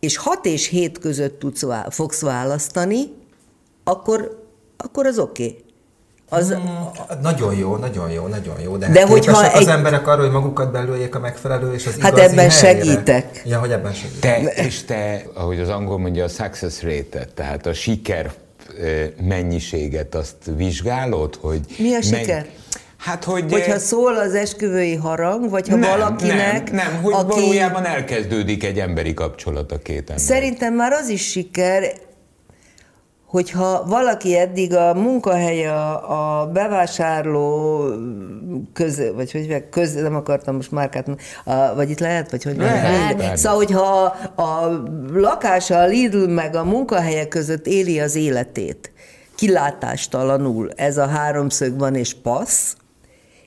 és 0.00 0.16
hat 0.16 0.46
és 0.46 0.66
hét 0.66 0.98
között 0.98 1.38
tudsz, 1.38 1.66
fogsz 1.88 2.20
választani, 2.20 3.00
akkor, 3.84 4.44
akkor 4.76 5.06
az 5.06 5.18
oké. 5.18 5.44
Okay. 5.44 5.64
Az, 6.32 6.52
hmm, 6.52 6.90
nagyon 7.22 7.54
jó, 7.54 7.76
nagyon 7.76 8.10
jó, 8.10 8.26
nagyon 8.26 8.60
jó. 8.60 8.76
De, 8.76 8.88
de 8.88 9.00
hát 9.00 9.08
hogyha 9.08 9.52
egy... 9.52 9.62
az 9.62 9.68
emberek 9.68 10.06
arra, 10.06 10.22
hogy 10.22 10.30
magukat 10.30 10.72
belőjék 10.72 11.14
a 11.14 11.18
megfelelő 11.18 11.74
és 11.74 11.86
az 11.86 11.96
Hát 12.00 12.18
ebben 12.18 12.36
helyre. 12.36 12.50
segítek. 12.50 13.42
Ja, 13.44 13.58
hogy 13.58 13.70
ebben 13.70 13.92
segítek. 13.92 14.54
Te, 14.54 14.64
és 14.64 14.84
te, 14.84 15.22
ahogy 15.34 15.60
az 15.60 15.68
angol 15.68 15.98
mondja, 15.98 16.24
a 16.24 16.28
success 16.28 16.82
rate 16.82 17.24
tehát 17.34 17.66
a 17.66 17.72
siker 17.72 18.32
mennyiséget 19.22 20.14
azt 20.14 20.36
vizsgálod, 20.56 21.38
hogy... 21.40 21.60
Mi 21.78 21.94
a 21.94 22.02
siker? 22.02 22.26
Mennyi, 22.26 22.48
Hát, 23.00 23.24
hogy... 23.24 23.52
Hogyha 23.52 23.78
szól 23.78 24.16
az 24.16 24.34
esküvői 24.34 24.94
harang, 24.94 25.50
vagy 25.50 25.68
ha 25.68 25.76
nem, 25.76 25.90
valakinek... 25.90 26.72
Nem, 26.72 26.92
nem, 26.92 27.02
hogy 27.02 27.12
aki... 27.12 27.40
valójában 27.40 27.84
elkezdődik 27.84 28.64
egy 28.64 28.78
emberi 28.78 29.14
kapcsolat 29.14 29.72
a 29.72 29.78
két 29.78 29.98
ember. 29.98 30.18
Szerintem 30.18 30.74
már 30.74 30.92
az 30.92 31.08
is 31.08 31.30
siker, 31.30 31.92
hogyha 33.26 33.84
valaki 33.86 34.38
eddig 34.38 34.74
a 34.74 34.94
munkahelye, 34.94 35.72
a, 35.72 36.40
a 36.40 36.46
bevásárló 36.46 37.84
köz, 38.72 39.02
vagy 39.14 39.32
hogy 39.32 39.68
köz, 39.70 39.94
nem 39.94 40.14
akartam 40.14 40.54
most 40.54 40.70
márkát, 40.70 41.08
a, 41.44 41.74
vagy 41.74 41.90
itt 41.90 42.00
lehet, 42.00 42.30
vagy 42.30 42.42
hogy 42.42 42.56
lehet, 42.56 43.18
lehet. 43.18 43.36
Szóval, 43.36 43.56
hogyha 43.56 44.14
a, 44.34 44.42
a 44.42 44.82
lakása, 45.12 45.78
a 45.78 45.86
Lidl 45.86 46.26
meg 46.26 46.56
a 46.56 46.64
munkahelye 46.64 47.28
között 47.28 47.66
éli 47.66 48.00
az 48.00 48.14
életét, 48.14 48.92
kilátástalanul, 49.34 50.70
ez 50.76 50.98
a 50.98 51.06
háromszög 51.06 51.78
van 51.78 51.94
és 51.94 52.14
passz, 52.22 52.74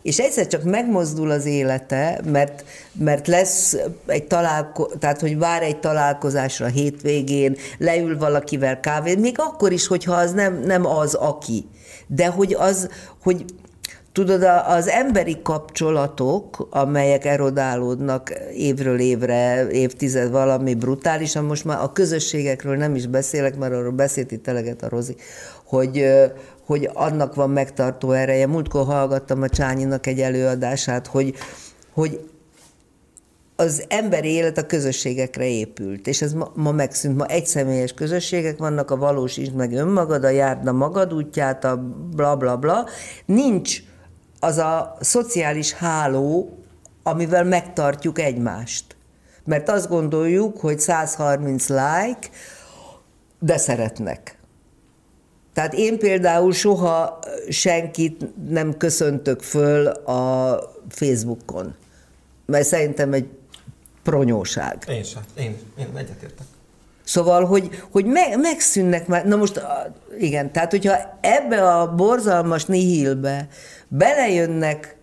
és 0.04 0.20
egyszer 0.20 0.48
csak 0.48 0.64
megmozdul 0.64 1.32
az 1.32 1.46
élete, 1.46 2.22
mert, 2.26 2.66
mert 2.94 3.28
lesz 3.28 3.78
egy 4.06 4.24
találkozás, 4.24 4.98
tehát 5.00 5.20
hogy 5.20 5.38
vár 5.38 5.62
egy 5.62 5.80
találkozásra 5.80 6.66
hétvégén, 6.66 7.58
leül 7.78 8.18
valakivel 8.18 8.80
kávét, 8.80 9.20
még 9.20 9.36
akkor 9.38 9.72
is, 9.72 9.88
hogyha 9.88 10.14
az 10.14 10.32
nem, 10.32 10.64
nem 10.66 10.86
az, 10.86 11.14
aki. 11.14 11.66
De 12.08 12.28
hogy 12.28 12.54
az, 12.54 12.90
hogy 13.24 13.46
Tudod, 14.14 14.44
az 14.68 14.88
emberi 14.88 15.38
kapcsolatok, 15.44 16.68
amelyek 16.70 17.26
erodálódnak 17.26 18.34
évről 18.56 19.00
évre, 19.00 19.68
évtized 19.70 20.32
valami 20.32 20.74
brutálisan, 20.74 21.46
most 21.46 21.66
már 21.66 21.80
a 21.82 21.92
közösségekről 21.92 22.76
nem 22.76 22.96
is 22.96 23.08
beszélek, 23.08 23.58
mert 23.58 23.74
arról 23.74 23.92
beszélt 23.92 24.32
itt 24.32 24.48
eleget 24.48 24.84
a 24.84 24.90
Rozi, 24.90 25.16
hogy, 25.66 26.06
hogy 26.66 26.90
annak 26.94 27.36
van 27.36 27.50
megtartó 27.50 28.12
ereje. 28.12 28.48
Múltkor 28.48 28.86
hallgattam 28.86 29.42
a 29.42 29.50
Csányinak 29.50 30.08
egy 30.08 30.20
előadását, 30.20 31.08
hogy, 31.08 31.36
hogy 31.94 32.30
az 33.56 33.86
emberi 33.88 34.30
élet 34.30 34.58
a 34.58 34.66
közösségekre 34.66 35.48
épült, 35.48 36.08
és 36.08 36.22
ez 36.22 36.34
ma, 36.34 36.52
ma 36.56 36.72
megszűnt. 36.72 37.18
Ma 37.18 37.26
egyszemélyes 37.26 37.94
közösségek 37.94 38.58
vannak, 38.58 38.92
a 38.92 38.98
valósítsd 38.98 39.54
meg 39.54 39.74
önmagad, 39.74 40.24
a 40.24 40.30
járd 40.30 40.68
a 40.68 40.72
magad 40.72 41.14
útját, 41.14 41.64
a 41.64 41.78
bla 42.16 42.36
bla 42.36 42.58
bla. 42.58 42.86
Nincs 43.26 43.80
az 44.40 44.58
a 44.58 44.98
szociális 45.00 45.74
háló, 45.74 46.58
amivel 47.04 47.44
megtartjuk 47.44 48.20
egymást. 48.20 48.96
Mert 49.46 49.70
azt 49.70 49.90
gondoljuk, 49.90 50.60
hogy 50.60 50.80
130 50.80 51.68
like, 51.70 52.30
de 53.40 53.58
szeretnek. 53.58 54.38
Tehát 55.54 55.74
én 55.74 55.98
például 56.00 56.54
soha 56.54 57.20
senkit 57.50 58.50
nem 58.50 58.78
köszöntök 58.78 59.42
föl 59.42 59.88
a 59.88 60.60
Facebookon, 60.90 61.76
mert 62.46 62.66
szerintem 62.66 63.14
egy 63.14 63.28
pronyóság. 64.04 64.84
Én 64.88 65.04
sem, 65.04 65.22
én, 65.38 65.58
én 65.80 65.88
egyetértek. 65.96 66.46
Szóval, 67.04 67.46
hogy, 67.46 67.70
hogy 67.92 68.06
me, 68.06 68.36
megszűnnek 68.36 69.08
már, 69.08 69.26
na 69.26 69.36
most 69.36 69.62
igen, 70.20 70.52
tehát 70.52 70.72
hogyha 70.72 71.18
ebbe 71.22 71.70
a 71.70 71.96
borzalmas 71.96 72.66
nihilbe 72.66 73.48
belejönnek 73.88 74.98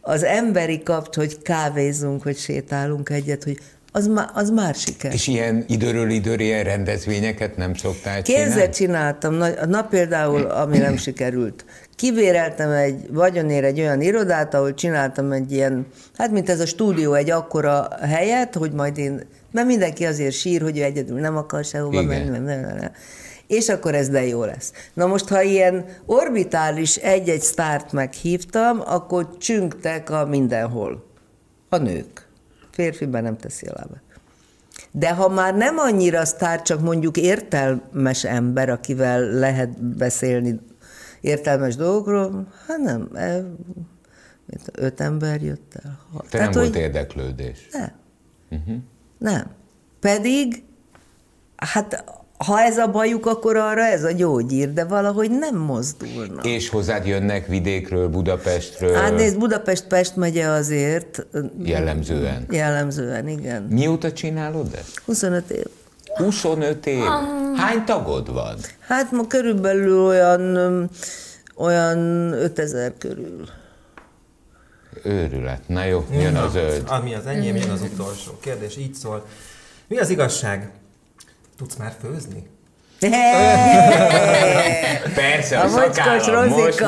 az 0.00 0.22
emberi 0.22 0.82
kapt, 0.82 1.14
hogy 1.14 1.42
kávézunk, 1.42 2.22
hogy 2.22 2.36
sétálunk 2.36 3.08
egyet, 3.08 3.44
hogy 3.44 3.58
az, 3.92 4.06
má, 4.06 4.30
az 4.34 4.50
már 4.50 4.74
siker. 4.74 5.12
És 5.12 5.26
ilyen 5.26 5.64
időről 5.68 6.10
időre 6.10 6.42
ilyen 6.42 6.64
rendezvényeket 6.64 7.56
nem 7.56 7.74
szoktál 7.74 8.22
csinálni? 8.22 8.50
Kézzel 8.50 8.70
csináltam. 8.70 9.34
Na, 9.34 9.66
na 9.66 9.82
például, 9.82 10.42
ami 10.42 10.78
nem 10.78 10.96
sikerült. 11.06 11.64
Kivéreltem 11.96 12.70
egy 12.70 13.12
vagyonér 13.12 13.64
egy 13.64 13.80
olyan 13.80 14.00
irodát, 14.00 14.54
ahol 14.54 14.74
csináltam 14.74 15.32
egy 15.32 15.52
ilyen, 15.52 15.86
hát 16.16 16.30
mint 16.30 16.50
ez 16.50 16.60
a 16.60 16.66
stúdió, 16.66 17.12
egy 17.14 17.30
akkora 17.30 17.88
helyet, 18.00 18.54
hogy 18.54 18.72
majd 18.72 18.98
én, 18.98 19.26
mert 19.52 19.66
mindenki 19.66 20.04
azért 20.04 20.34
sír, 20.34 20.62
hogy 20.62 20.78
ő 20.78 20.82
egyedül 20.82 21.20
nem 21.20 21.36
akar 21.36 21.64
sehova 21.64 22.02
menni. 22.02 22.28
Nem, 22.28 22.42
nem, 22.42 22.60
nem. 22.60 22.90
És 23.46 23.68
akkor 23.68 23.94
ez 23.94 24.08
de 24.08 24.26
jó 24.26 24.44
lesz. 24.44 24.72
Na 24.94 25.06
most, 25.06 25.28
ha 25.28 25.42
ilyen 25.42 25.84
orbitális 26.06 26.96
egy-egy 26.96 27.40
sztárt 27.40 27.92
meghívtam, 27.92 28.82
akkor 28.84 29.28
csüngtek 29.38 30.10
a 30.10 30.26
mindenhol. 30.26 31.06
A 31.68 31.76
nők 31.76 32.27
férfiben 32.78 33.22
nem 33.22 33.36
teszi 33.36 33.66
a 33.66 33.72
lábát. 33.74 34.02
De 34.90 35.14
ha 35.14 35.28
már 35.28 35.54
nem 35.54 35.78
annyira 35.78 36.24
sztár, 36.24 36.62
csak 36.62 36.80
mondjuk 36.80 37.16
értelmes 37.16 38.24
ember, 38.24 38.68
akivel 38.68 39.20
lehet 39.20 39.82
beszélni 39.82 40.60
értelmes 41.20 41.76
dolgokról, 41.76 42.46
hát 42.66 42.78
nem, 42.78 43.08
e, 43.14 43.44
öt 44.72 45.00
ember 45.00 45.42
jött 45.42 45.74
el. 45.82 45.98
Te 46.12 46.28
Tehát, 46.28 46.54
nem 46.54 46.62
volt 46.62 46.74
hogy, 46.74 46.82
érdeklődés. 46.82 47.68
Nem. 47.72 47.92
Uh-huh. 48.50 48.76
Nem. 49.18 49.50
Pedig, 50.00 50.62
hát 51.56 52.04
ha 52.46 52.60
ez 52.60 52.78
a 52.78 52.86
bajuk, 52.90 53.26
akkor 53.26 53.56
arra 53.56 53.84
ez 53.84 54.04
a 54.04 54.10
gyógyír, 54.10 54.72
de 54.72 54.84
valahogy 54.84 55.30
nem 55.30 55.56
mozdulnak. 55.56 56.46
És 56.46 56.68
hozzád 56.68 57.06
jönnek 57.06 57.46
vidékről, 57.46 58.08
Budapestről? 58.08 58.94
Hát 58.94 59.14
nézd, 59.14 59.38
Budapest-Pest 59.38 60.16
megye 60.16 60.46
azért. 60.46 61.26
Jellemzően? 61.62 62.46
Jellemzően, 62.50 63.28
igen. 63.28 63.62
Mióta 63.62 64.12
csinálod 64.12 64.74
ezt? 64.74 65.02
25 65.04 65.50
év. 65.50 65.64
25 66.16 66.86
év? 66.86 67.04
Hány 67.56 67.84
tagod 67.84 68.32
van? 68.32 68.56
Hát 68.80 69.12
ma 69.12 69.26
körülbelül 69.26 70.06
olyan, 70.06 70.90
olyan 71.56 72.32
5000 72.32 72.92
körül. 72.98 73.48
Őrület. 75.02 75.68
Na 75.68 75.84
jó, 75.84 76.06
jön 76.12 76.36
az 76.36 76.52
zöld. 76.52 76.84
Ami 76.86 77.14
az 77.14 77.26
enyém, 77.26 77.56
jön 77.56 77.70
az 77.70 77.82
utolsó 77.92 78.32
kérdés. 78.40 78.76
Így 78.76 78.94
szól. 78.94 79.26
Mi 79.86 79.98
az 79.98 80.10
igazság? 80.10 80.70
Tudsz 81.58 81.76
már 81.76 81.92
főzni? 82.00 82.46
Persze, 85.14 85.58
a, 85.58 85.64
a 85.64 85.68
szakállam, 85.68 86.48
most 86.48 86.84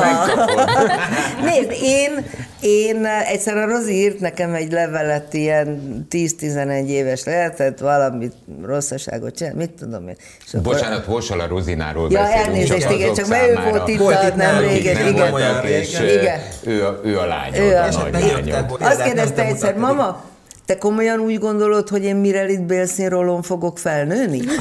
Nézd, 1.47 1.71
én, 1.83 2.27
én 2.61 3.05
egyszer 3.05 3.57
a 3.57 3.67
Rozi 3.67 3.93
írt 3.93 4.21
nekem 4.21 4.55
egy 4.55 4.73
levelet, 4.73 5.35
ilyen 5.35 5.81
10-11 6.11 6.87
éves 6.87 7.25
lehetett, 7.25 7.79
valamit 7.79 8.35
rosszaságot 8.63 9.37
csinál, 9.37 9.55
mit 9.55 9.71
tudom 9.71 10.09
én. 10.09 10.17
És 10.45 10.61
Bocsánat, 10.63 10.99
akkor... 10.99 11.15
Vossal 11.15 11.41
a 11.41 11.47
Rozináról 11.47 12.11
ja, 12.11 12.21
beszélünk. 12.21 12.47
elnézést, 12.47 12.91
igen, 12.91 13.15
csak 13.15 13.27
mert 13.27 13.49
ő 13.49 13.71
volt 13.71 13.89
itt, 13.89 13.99
volt 13.99 14.37
nem 14.37 14.59
régen, 14.59 14.95
nem 14.95 15.07
igen. 15.07 15.31
Voltak, 15.31 15.68
és 15.68 16.01
igen. 16.01 16.41
Ő, 16.64 16.99
ő 17.05 17.18
a 17.18 17.27
lány, 17.27 17.57
ő 17.57 17.77
a, 17.77 17.85
a 17.85 18.09
nagy 18.11 18.23
lányod. 18.23 18.77
Azt 18.81 19.03
kérdezte 19.03 19.45
egyszer, 19.45 19.75
mama, 19.75 20.30
te 20.71 20.79
komolyan 20.79 21.21
úgy 21.21 21.39
gondolod, 21.39 21.89
hogy 21.89 22.05
én 22.05 22.16
Mirelit 22.16 22.62
Bélszínrólon 22.62 23.43
fogok 23.43 23.79
felnőni? 23.79 24.41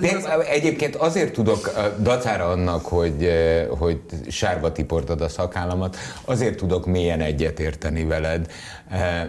De 0.00 0.40
egyébként 0.50 0.94
azért 0.94 1.32
tudok, 1.32 1.70
dacára 1.98 2.48
annak, 2.48 2.86
hogy, 2.86 3.30
hogy 3.78 4.00
sárba 4.28 4.72
tiportad 4.72 5.20
a 5.20 5.28
szakállamat, 5.28 5.96
azért 6.24 6.56
tudok 6.56 6.86
mélyen 6.86 7.20
egyetérteni 7.20 8.04
veled, 8.04 8.46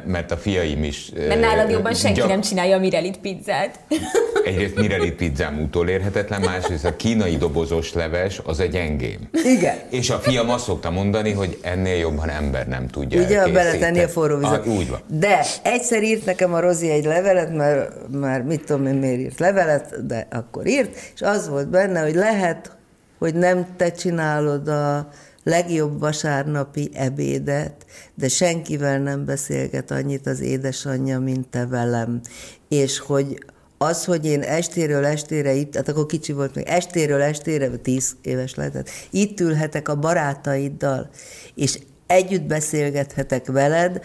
mert 0.05 0.31
a 0.31 0.37
fiaim 0.37 0.83
is... 0.83 1.11
eh, 1.17 1.27
Mert 1.27 1.39
nálad 1.39 1.69
jobban 1.69 1.93
senki 1.93 2.19
gyak- 2.19 2.29
nem 2.29 2.41
csinálja 2.41 2.75
a 2.75 2.79
Mirelit 2.79 3.17
pizzát. 3.17 3.79
Egyrészt 4.45 4.75
Mirelit 4.75 5.15
pizzám 5.15 5.61
utolérhetetlen, 5.61 6.41
másrészt 6.41 6.85
a 6.85 6.95
kínai 6.95 7.37
dobozos 7.37 7.93
leves 7.93 8.41
az 8.45 8.59
egy 8.59 8.69
gyengém. 8.71 9.29
Igen. 9.43 9.75
És 9.89 10.09
a 10.09 10.17
fiam 10.19 10.49
azt 10.49 10.63
szokta 10.63 10.89
mondani, 10.89 11.31
hogy 11.31 11.57
ennél 11.61 11.95
jobban 11.97 12.29
ember 12.29 12.67
nem 12.67 12.87
tudja 12.87 13.21
Ugye, 13.21 13.47
beletenni 13.51 13.99
a 14.03 14.07
forró 14.07 14.37
vizet. 14.37 14.65
Ah, 14.65 14.73
úgy 14.73 14.89
van. 14.89 14.99
De 15.07 15.45
egyszer 15.63 16.03
írt 16.03 16.25
nekem 16.25 16.53
a 16.53 16.59
Rozi 16.59 16.89
egy 16.89 17.05
levelet, 17.05 17.53
mert 17.55 17.91
már 18.11 18.41
mit 18.41 18.63
tudom 18.65 18.85
én 18.85 18.93
miért 18.95 19.19
írt 19.19 19.39
levelet, 19.39 20.05
de 20.07 20.27
akkor 20.31 20.67
írt, 20.67 20.95
és 21.15 21.21
az 21.21 21.49
volt 21.49 21.69
benne, 21.69 22.01
hogy 22.01 22.15
lehet, 22.15 22.71
hogy 23.19 23.33
nem 23.35 23.67
te 23.77 23.91
csinálod 23.91 24.67
a 24.67 25.07
legjobb 25.43 25.99
vasárnapi 25.99 26.89
ebédet, 26.93 27.85
de 28.15 28.27
senkivel 28.27 28.99
nem 28.99 29.25
beszélget 29.25 29.91
annyit 29.91 30.27
az 30.27 30.39
édesanyja, 30.39 31.19
mint 31.19 31.47
te 31.47 31.65
velem. 31.65 32.21
És 32.67 32.99
hogy 32.99 33.45
az, 33.77 34.05
hogy 34.05 34.25
én 34.25 34.41
estéről 34.41 35.05
estére 35.05 35.53
itt, 35.53 35.75
hát 35.75 35.87
akkor 35.87 36.05
kicsi 36.05 36.31
volt 36.31 36.55
még, 36.55 36.67
estéről 36.67 37.21
estére, 37.21 37.67
tíz 37.69 38.15
éves 38.21 38.55
lehetett, 38.55 38.89
itt 39.09 39.39
ülhetek 39.39 39.87
a 39.89 39.99
barátaiddal, 39.99 41.09
és 41.55 41.79
együtt 42.07 42.43
beszélgethetek 42.43 43.45
veled, 43.47 44.01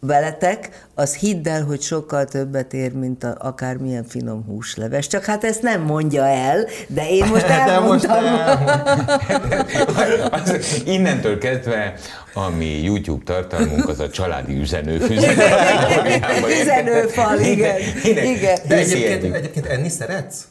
veletek, 0.00 0.86
az 0.94 1.14
hidd 1.16 1.48
el, 1.48 1.64
hogy 1.64 1.80
sokkal 1.80 2.24
többet 2.24 2.72
ér, 2.72 2.92
mint 2.92 3.24
a, 3.24 3.36
akármilyen 3.38 4.04
finom 4.04 4.44
húsleves. 4.44 5.06
Csak 5.06 5.24
hát 5.24 5.44
ezt 5.44 5.62
nem 5.62 5.82
mondja 5.82 6.26
el, 6.26 6.66
de 6.88 7.08
én 7.08 7.26
most 7.26 7.46
De 7.48 7.78
most 7.80 8.04
elmondtam. 8.04 8.24
Az, 10.42 10.82
innentől 10.84 11.38
kezdve 11.38 11.94
a 12.34 12.48
mi 12.48 12.82
YouTube 12.82 13.24
tartalmunk 13.24 13.88
az 13.88 14.00
a 14.00 14.10
családi 14.10 14.58
üzenőfüzet. 14.58 15.34
Üzenőfal, 16.62 17.40
igen. 17.40 17.76
Igen. 18.04 18.58
De 18.68 18.78
Őszi 18.78 19.04
egyébként, 19.04 19.34
egyébként 19.34 19.66
enni 19.66 19.88
szeretsz? 19.88 20.44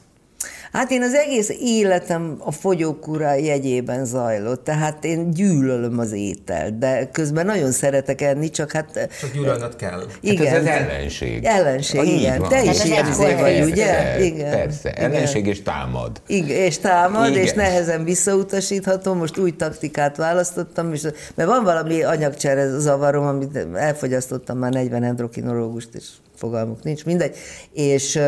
Hát 0.72 0.92
én 0.92 1.02
az 1.02 1.14
egész 1.14 1.50
életem 1.62 2.36
a 2.40 2.52
fogyókúra 2.52 3.34
jegyében 3.34 4.06
zajlott, 4.06 4.64
tehát 4.64 5.06
én 5.06 5.32
gyűlölöm 5.32 6.00
az 6.00 6.12
ételt, 6.12 6.78
de 6.78 7.10
közben 7.12 7.46
nagyon 7.46 7.72
szeretek 7.72 8.22
enni, 8.22 8.50
csak 8.50 8.72
hát... 8.72 9.10
Csak 9.20 9.32
gyűlölnöd 9.34 9.76
kell. 9.76 10.02
Igen. 10.22 10.48
Hát 10.48 10.56
ez 10.56 10.62
az 10.62 10.68
ellenség. 10.68 11.44
Ellenség, 11.46 12.00
Ah, 12.00 12.08
igen. 12.20 12.40
van. 12.40 12.50
Te 12.50 12.62
is 12.62 12.68
Hát 12.68 12.78
ez 12.78 12.86
ilyen 12.86 13.06
egy 13.06 13.40
vagy, 13.40 13.72
ugye? 13.72 13.86
Persze, 13.86 14.24
Igen. 14.26 14.50
Persze, 14.52 14.90
Igen. 14.90 15.12
ellenség 15.12 15.46
és 15.46 15.62
támad. 15.62 16.22
Igen, 16.28 16.58
és 16.58 16.78
támad, 16.78 17.30
Igen. 17.30 17.42
és 17.44 17.54
nehezen 17.54 18.04
visszautasítható. 18.04 19.14
Most 19.14 19.38
új 19.38 19.56
taktikát 19.56 20.18
választottam, 20.18 20.94
és, 20.94 21.02
mert 21.36 21.50
van 21.50 21.64
valami 21.64 22.04
anyagcsere 22.04 22.80
zavarom, 22.80 23.26
amit 23.26 23.66
elfogyasztottam 23.76 24.58
már 24.58 24.72
40 24.72 25.04
endokrinológust, 25.04 25.90
és 25.94 26.06
fogalmuk 26.40 26.84
nincs, 26.84 27.06
mindegy. 27.06 27.36
És, 27.74 28.20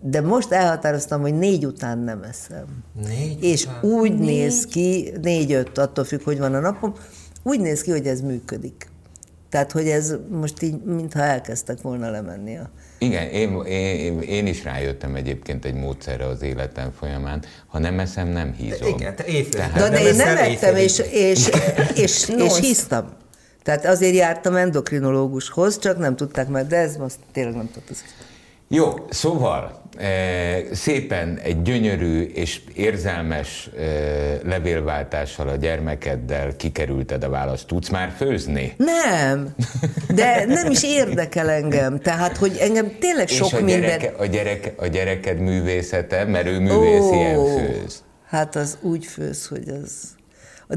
de 0.00 0.20
most 0.20 0.52
elhatároztam, 0.52 1.20
hogy 1.20 1.34
négy 1.34 1.66
után 1.66 1.98
nem 1.98 2.22
eszem. 2.22 2.64
Négy 3.06 3.44
És 3.44 3.64
után? 3.64 3.90
úgy 3.90 4.18
néz 4.18 4.66
ki, 4.66 5.12
négy-öt, 5.22 5.78
attól 5.78 6.04
függ, 6.04 6.22
hogy 6.22 6.38
van 6.38 6.54
a 6.54 6.60
napom, 6.60 6.94
úgy 7.42 7.60
néz 7.60 7.82
ki, 7.82 7.90
hogy 7.90 8.06
ez 8.06 8.20
működik. 8.20 8.90
Tehát, 9.48 9.72
hogy 9.72 9.88
ez 9.88 10.14
most 10.28 10.62
így, 10.62 10.82
mintha 10.84 11.20
elkezdtek 11.20 11.80
volna 11.80 12.10
lemenni 12.10 12.56
a... 12.56 12.70
Igen, 12.98 13.28
én, 13.28 13.62
én, 13.64 14.20
én 14.20 14.46
is 14.46 14.64
rájöttem 14.64 15.14
egyébként 15.14 15.64
egy 15.64 15.74
módszerre 15.74 16.26
az 16.26 16.42
életem 16.42 16.92
folyamán. 16.98 17.42
Ha 17.66 17.78
nem 17.78 17.98
eszem, 17.98 18.28
nem 18.28 18.52
hízom. 18.52 18.88
Igen, 18.88 19.16
te 19.16 19.24
éjfél. 19.24 19.70
Na, 19.74 19.88
de 19.88 20.00
én 20.00 20.14
nem 20.14 20.36
ettem, 20.36 20.76
és, 20.76 20.98
éjfélig. 20.98 21.28
és, 21.28 21.48
és, 21.94 22.28
és 22.28 22.58
hisztam. 22.58 23.08
Tehát 23.62 23.84
azért 23.84 24.14
jártam 24.14 24.56
endokrinológushoz, 24.56 25.78
csak 25.78 25.98
nem 25.98 26.16
tudták 26.16 26.48
meg, 26.48 26.66
de 26.66 26.76
ez 26.76 26.96
most 26.96 27.16
tényleg 27.32 27.54
nem 27.54 27.70
tudtuk. 27.72 27.96
Jó, 28.74 28.94
szóval 29.10 29.82
e, 29.98 30.74
szépen 30.74 31.38
egy 31.42 31.62
gyönyörű 31.62 32.22
és 32.22 32.60
érzelmes 32.74 33.70
e, 33.78 33.82
levélváltással 34.44 35.48
a 35.48 35.56
gyermekeddel 35.56 36.56
kikerülted 36.56 37.24
a 37.24 37.28
választ. 37.28 37.66
Tudsz 37.66 37.88
már 37.88 38.12
főzni? 38.16 38.74
Nem, 38.76 39.54
de 40.14 40.44
nem 40.46 40.70
is 40.70 40.82
érdekel 40.82 41.50
engem. 41.50 41.98
Tehát, 41.98 42.36
hogy 42.36 42.56
engem 42.60 42.96
tényleg 43.00 43.28
sok 43.28 43.46
és 43.46 43.52
a, 43.52 43.56
minden... 43.56 43.80
gyereke, 43.80 44.12
a, 44.18 44.26
gyereke, 44.26 44.72
a 44.76 44.86
gyereked 44.86 45.38
művészete, 45.38 46.24
mert 46.24 46.46
ő 46.46 46.58
művész, 46.58 47.10
ilyen 47.12 47.38
Ó, 47.38 47.56
főz. 47.56 48.02
Hát 48.26 48.56
az 48.56 48.78
úgy 48.80 49.06
főz, 49.06 49.46
hogy 49.46 49.68
az... 49.82 50.20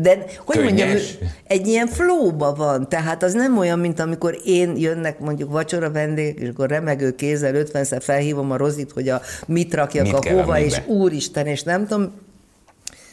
De 0.01 0.25
hogy 0.45 0.63
mondjam, 0.63 0.87
Könnyes? 0.87 1.17
egy 1.47 1.67
ilyen 1.67 1.87
flóba 1.87 2.53
van, 2.53 2.89
tehát 2.89 3.23
az 3.23 3.33
nem 3.33 3.57
olyan, 3.57 3.79
mint 3.79 3.99
amikor 3.99 4.37
én 4.45 4.77
jönnek 4.77 5.19
mondjuk 5.19 5.51
vacsora 5.51 5.91
vendégek, 5.91 6.39
és 6.39 6.49
akkor 6.49 6.69
remegő 6.69 7.15
kézzel 7.15 7.53
50-szer 7.55 8.01
felhívom 8.01 8.51
a 8.51 8.57
rozit, 8.57 8.91
hogy 8.91 9.09
a 9.09 9.21
mit 9.47 9.73
rakjak 9.73 10.05
Mit 10.05 10.13
a 10.13 10.33
hova, 10.33 10.59
és 10.59 10.81
úristen, 10.85 11.45
és 11.45 11.63
nem 11.63 11.87
tudom, 11.87 12.11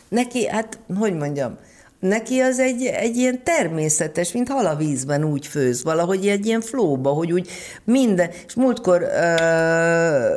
neki, 0.08 0.48
hát 0.48 0.78
hogy 0.98 1.14
mondjam, 1.14 1.58
neki 2.00 2.40
az 2.40 2.58
egy, 2.58 2.84
egy 2.84 3.16
ilyen 3.16 3.44
természetes, 3.44 4.32
mint 4.32 4.48
hal 4.48 4.66
a 4.66 4.76
vízben 4.76 5.24
úgy 5.24 5.46
főz, 5.46 5.84
valahogy 5.84 6.28
egy 6.28 6.46
ilyen 6.46 6.60
flóba, 6.60 7.10
hogy 7.10 7.32
úgy 7.32 7.48
minden, 7.84 8.30
és 8.46 8.54
múltkor 8.54 9.02
ö, 9.02 10.34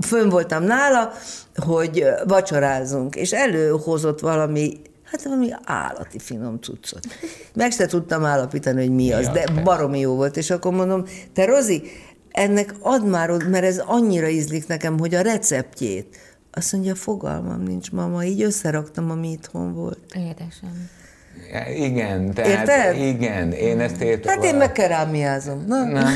fönn 0.00 0.28
voltam 0.28 0.64
nála, 0.64 1.12
hogy 1.56 2.04
vacsorázunk, 2.26 3.16
és 3.16 3.32
előhozott 3.32 4.20
valami, 4.20 4.80
hát 5.10 5.22
valami 5.22 5.48
állati 5.64 6.18
finom 6.18 6.58
cuccot. 6.60 7.06
Meg 7.54 7.72
se 7.72 7.86
tudtam 7.86 8.24
állapítani, 8.24 8.80
hogy 8.80 8.94
mi 8.94 9.12
az, 9.12 9.26
az, 9.26 9.32
de 9.32 9.62
baromi 9.64 9.98
jó 9.98 10.14
volt, 10.14 10.36
és 10.36 10.50
akkor 10.50 10.72
mondom, 10.72 11.04
te 11.32 11.44
Rozi, 11.44 11.82
ennek 12.30 12.74
add 12.80 13.02
már, 13.02 13.30
mert 13.30 13.64
ez 13.64 13.78
annyira 13.78 14.28
ízlik 14.28 14.66
nekem, 14.66 14.98
hogy 14.98 15.14
a 15.14 15.20
receptjét. 15.20 16.16
Azt 16.52 16.72
mondja, 16.72 16.94
fogalmam 16.94 17.62
nincs, 17.62 17.90
mama, 17.90 18.24
így 18.24 18.42
összeraktam, 18.42 19.10
ami 19.10 19.30
itthon 19.30 19.74
volt. 19.74 19.98
Édesem. 20.14 20.88
Igen, 21.76 22.34
tehát 22.34 22.50
Érted? 22.50 22.96
igen, 23.02 23.52
én 23.52 23.80
ezt 23.80 24.00
értem. 24.00 24.34
Hát 24.34 24.44
én 24.44 24.54
meg 24.54 24.72
kerámiázom. 24.72 25.64
Na, 25.66 25.84
Na. 25.84 26.08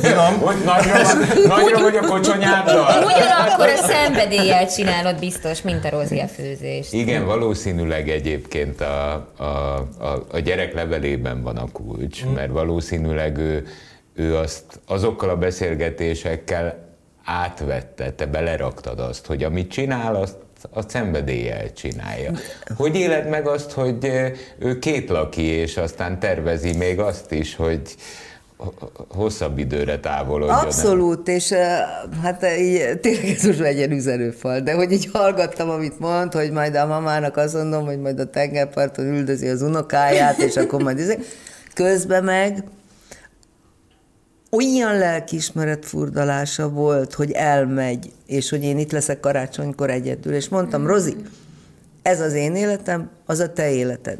Finom. 0.00 0.38
Hogy 0.40 0.56
nagyra, 0.64 0.92
vagy- 0.92 1.46
nagyra 1.46 1.80
vagy 1.80 1.96
a 1.96 2.06
kocsonyáddal? 2.06 3.04
Ugyanakkor 3.04 3.68
a 3.68 3.76
szenvedéllyel 3.76 4.68
csinálod 4.68 5.18
biztos, 5.18 5.62
mint 5.62 5.84
a 5.84 5.90
Rozi 5.90 6.18
a 6.20 6.26
főzést. 6.28 6.92
Igen, 6.92 7.24
valószínűleg 7.24 8.08
egyébként 8.08 8.80
a, 8.80 9.12
a, 9.36 9.44
a, 9.44 10.24
a 10.32 10.38
gyerek 10.38 10.74
levelében 10.74 11.42
van 11.42 11.56
a 11.56 11.66
kulcs, 11.72 12.24
mert 12.34 12.50
valószínűleg 12.50 13.38
ő, 13.38 13.66
ő 14.14 14.36
azt 14.36 14.80
azokkal 14.86 15.28
a 15.28 15.36
beszélgetésekkel 15.36 16.90
átvette, 17.24 18.10
te 18.10 18.26
beleraktad 18.26 18.98
azt, 19.00 19.26
hogy 19.26 19.42
amit 19.44 19.70
csinál, 19.70 20.14
azt 20.14 20.36
a 20.70 20.88
szenvedéllyel 20.88 21.72
csinálja. 21.72 22.30
Hogy 22.76 22.96
éled 22.96 23.28
meg 23.28 23.46
azt, 23.46 23.70
hogy 23.70 24.10
ő 24.58 24.78
két 24.78 25.08
laki, 25.08 25.42
és 25.42 25.76
aztán 25.76 26.18
tervezi 26.18 26.76
még 26.76 26.98
azt 26.98 27.32
is, 27.32 27.56
hogy 27.56 27.96
hosszabb 29.08 29.58
időre 29.58 29.98
távolodjon. 29.98 30.58
el. 30.58 30.64
Abszolút, 30.64 31.28
és 31.28 31.50
eh, 31.50 31.78
hát 32.22 32.46
így, 32.58 32.98
tényleg 33.00 33.24
ez 33.24 33.42
most 33.42 33.58
legyen 33.58 33.90
üzenőfal, 33.90 34.60
de 34.60 34.72
hogy 34.72 34.92
így 34.92 35.08
hallgattam, 35.12 35.70
amit 35.70 35.98
mond, 35.98 36.32
hogy 36.32 36.50
majd 36.50 36.74
a 36.74 36.86
mamának 36.86 37.36
azt 37.36 37.54
mondom, 37.54 37.84
hogy 37.84 38.00
majd 38.00 38.18
a 38.18 38.30
tengerparton 38.30 39.04
üldözi 39.04 39.48
az 39.48 39.62
unokáját, 39.62 40.38
és 40.38 40.56
akkor 40.56 40.82
majd 40.82 40.98
izé. 40.98 41.18
közben 41.74 42.24
meg 42.24 42.64
olyan 44.56 44.98
lelkiismeret 44.98 45.86
furdalása 45.86 46.68
volt, 46.68 47.14
hogy 47.14 47.30
elmegy, 47.30 48.12
és 48.26 48.50
hogy 48.50 48.62
én 48.62 48.78
itt 48.78 48.92
leszek 48.92 49.20
karácsonykor 49.20 49.90
egyedül, 49.90 50.34
és 50.34 50.48
mondtam, 50.48 50.86
Rozi, 50.86 51.16
ez 52.02 52.20
az 52.20 52.32
én 52.32 52.56
életem, 52.56 53.10
az 53.26 53.38
a 53.38 53.52
te 53.52 53.70
életed. 53.70 54.18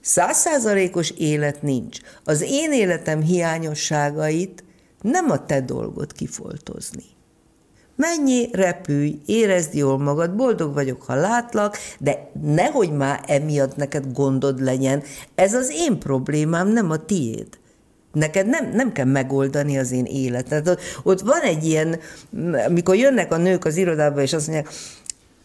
Százszázalékos 0.00 1.10
élet 1.10 1.62
nincs. 1.62 1.98
Az 2.24 2.42
én 2.42 2.72
életem 2.72 3.22
hiányosságait 3.22 4.64
nem 5.02 5.30
a 5.30 5.46
te 5.46 5.60
dolgod 5.60 6.12
kifoltozni. 6.12 7.04
Mennyi, 7.96 8.48
repülj, 8.52 9.20
érezd 9.26 9.74
jól 9.74 9.98
magad, 9.98 10.34
boldog 10.34 10.74
vagyok, 10.74 11.02
ha 11.02 11.14
látlak, 11.14 11.76
de 11.98 12.30
nehogy 12.42 12.92
már 12.92 13.24
emiatt 13.26 13.76
neked 13.76 14.12
gondod 14.12 14.62
legyen. 14.62 15.02
Ez 15.34 15.54
az 15.54 15.70
én 15.70 15.98
problémám, 15.98 16.68
nem 16.68 16.90
a 16.90 16.96
tiéd. 16.96 17.58
Neked 18.12 18.46
nem, 18.46 18.70
nem 18.72 18.92
kell 18.92 19.04
megoldani 19.04 19.78
az 19.78 19.92
én 19.92 20.04
életet. 20.04 20.68
Ott, 20.68 20.80
ott 21.02 21.20
van 21.20 21.40
egy 21.40 21.64
ilyen, 21.64 21.98
amikor 22.66 22.96
jönnek 22.96 23.32
a 23.32 23.36
nők 23.36 23.64
az 23.64 23.76
irodába, 23.76 24.22
és 24.22 24.32
azt 24.32 24.46
mondják, 24.46 24.72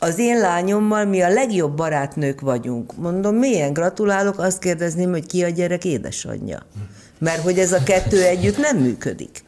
az 0.04 0.20
én 0.20 0.40
lányommal 0.40 1.06
mi 1.06 1.22
a 1.22 1.30
legjobb 1.30 1.76
barátnők 1.76 2.42
vagyunk. 2.42 2.96
Mondom, 2.96 3.36
milyen 3.36 3.74
gratulálok, 3.74 4.40
azt 4.40 4.60
kérdezném, 4.60 5.10
hogy 5.10 5.26
ki 5.26 5.44
a 5.44 5.50
gyerek 5.50 5.86
édesanyja. 5.86 6.66
Mert 7.20 7.42
hogy 7.42 7.60
ez 7.60 7.72
a 7.72 7.84
kettő 7.84 8.24
együtt 8.24 8.58
nem 8.58 8.78
működik. 8.78 9.44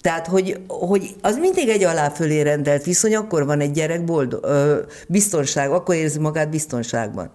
Tehát, 0.00 0.26
hogy, 0.26 0.60
hogy 0.68 1.14
az 1.20 1.36
mindig 1.36 1.68
egy 1.68 1.84
aláfölé 1.84 2.40
rendelt 2.40 2.84
viszony, 2.84 3.14
akkor 3.14 3.46
van 3.46 3.60
egy 3.60 3.70
gyerek 3.70 4.04
boldog, 4.04 4.44
ö, 4.44 4.78
biztonság, 5.08 5.70
akkor 5.70 5.94
érzi 5.94 6.18
magát 6.18 6.50
biztonságban. 6.50 7.30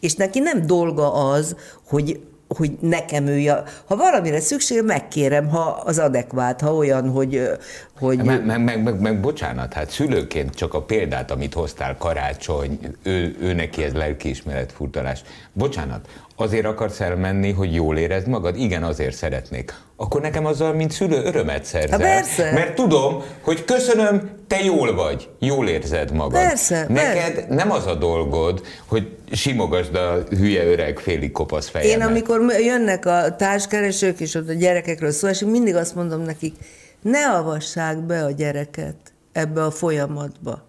És 0.00 0.14
neki 0.14 0.38
nem 0.38 0.66
dolga 0.66 1.12
az, 1.12 1.56
hogy 1.88 2.20
hogy 2.48 2.78
nekem 2.80 3.26
ő, 3.26 3.46
ha 3.86 3.96
valamire 3.96 4.40
szükség, 4.40 4.82
megkérem, 4.82 5.48
ha 5.48 5.82
az 5.84 5.98
adekvát, 5.98 6.60
ha 6.60 6.74
olyan, 6.74 7.10
hogy... 7.10 7.50
hogy... 7.98 8.16
Meg, 8.16 8.46
meg, 8.46 8.64
meg, 8.64 8.82
meg, 8.82 9.00
meg 9.00 9.20
bocsánat, 9.20 9.72
hát 9.72 9.90
szülőként 9.90 10.54
csak 10.54 10.74
a 10.74 10.82
példát, 10.82 11.30
amit 11.30 11.54
hoztál, 11.54 11.96
karácsony, 11.96 12.78
ő, 13.02 13.36
ő 13.40 13.52
neki 13.52 13.82
ez 13.82 13.92
lelkiismeret 13.92 14.72
furtalás. 14.72 15.22
Bocsánat, 15.52 16.08
azért 16.36 16.66
akarsz 16.66 17.00
elmenni, 17.00 17.52
hogy 17.52 17.74
jól 17.74 17.96
érezd 17.98 18.26
magad? 18.26 18.56
Igen, 18.56 18.82
azért 18.82 19.14
szeretnék. 19.14 19.74
Akkor 19.96 20.20
nekem 20.20 20.46
azzal, 20.46 20.72
mint 20.72 20.90
szülő, 20.90 21.22
örömet 21.24 21.64
szerzel. 21.64 21.98
Ha 21.98 22.04
persze. 22.04 22.52
Mert 22.52 22.74
tudom, 22.74 23.22
hogy 23.40 23.64
köszönöm, 23.64 24.30
te 24.46 24.64
jól 24.64 24.94
vagy, 24.94 25.28
jól 25.38 25.68
érzed 25.68 26.12
magad. 26.12 26.40
Persze, 26.40 26.86
Neked 26.88 27.34
persze. 27.34 27.54
nem 27.54 27.70
az 27.70 27.86
a 27.86 27.94
dolgod, 27.94 28.62
hogy 28.86 29.16
simogasd 29.32 29.94
a 29.94 30.22
hülye 30.30 30.64
öreg 30.64 30.98
félig 30.98 31.32
kopasz 31.32 31.68
fejemet. 31.68 31.96
Én 31.96 32.06
amikor 32.06 32.40
jönnek 32.60 33.06
a 33.06 33.36
társkeresők, 33.36 34.20
és 34.20 34.34
ott 34.34 34.48
a 34.48 34.52
gyerekekről 34.52 35.10
szó 35.10 35.28
esik, 35.28 35.48
mindig 35.48 35.74
azt 35.74 35.94
mondom 35.94 36.20
nekik, 36.20 36.54
ne 37.02 37.26
avassák 37.26 37.98
be 37.98 38.24
a 38.24 38.30
gyereket 38.30 38.96
ebbe 39.32 39.64
a 39.64 39.70
folyamatba. 39.70 40.64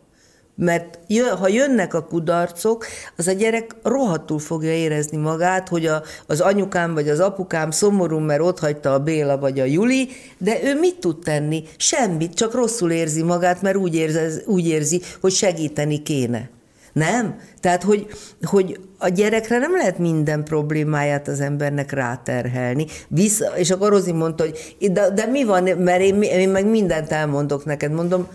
Mert 0.60 1.00
jö, 1.08 1.24
ha 1.24 1.48
jönnek 1.48 1.94
a 1.94 2.04
kudarcok, 2.04 2.86
az 3.18 3.28
a 3.28 3.32
gyerek 3.32 3.76
rohadtul 3.84 4.40
fogja 4.40 4.72
érezni 4.72 5.18
magát, 5.18 5.68
hogy 5.68 5.86
a, 5.86 6.04
az 6.28 6.40
anyukám 6.40 6.94
vagy 6.94 7.10
az 7.10 7.20
apukám 7.20 7.72
szomorú, 7.72 8.18
mert 8.20 8.42
ott 8.42 8.60
hagyta 8.60 8.94
a 8.94 9.00
Béla 9.00 9.38
vagy 9.38 9.60
a 9.60 9.66
Juli, 9.66 10.10
de 10.38 10.64
ő 10.64 10.80
mit 10.80 11.00
tud 11.00 11.20
tenni? 11.20 11.64
Semmit, 11.78 12.34
csak 12.34 12.54
rosszul 12.54 12.92
érzi 12.92 13.24
magát, 13.24 13.62
mert 13.62 13.76
úgy 13.76 13.96
érzi, 13.96 14.42
úgy 14.46 14.68
érzi 14.68 15.02
hogy 15.22 15.32
segíteni 15.32 16.02
kéne. 16.02 16.50
Nem? 16.94 17.40
Tehát, 17.60 17.84
hogy, 17.84 18.08
hogy 18.42 18.80
a 18.98 19.08
gyerekre 19.08 19.58
nem 19.58 19.76
lehet 19.76 19.98
minden 19.98 20.44
problémáját 20.44 21.28
az 21.28 21.40
embernek 21.40 21.92
ráterhelni. 21.92 22.86
Vissza, 23.08 23.58
és 23.58 23.72
akkor 23.72 23.90
Rozi 23.90 24.12
mondta, 24.12 24.44
hogy 24.44 24.92
de, 24.92 25.10
de 25.10 25.26
mi 25.26 25.44
van, 25.44 25.64
mert 25.64 26.02
én, 26.02 26.22
én 26.22 26.50
meg 26.50 26.66
mindent 26.66 27.12
elmondok 27.12 27.66
neked. 27.66 27.92
Mondom, 27.92 28.28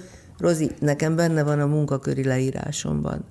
Rozi, 0.43 0.71
nekem 0.79 1.17
benne 1.17 1.43
van 1.43 1.61
a 1.61 1.67
munkaköri 1.67 2.25
leírásomban. 2.25 3.25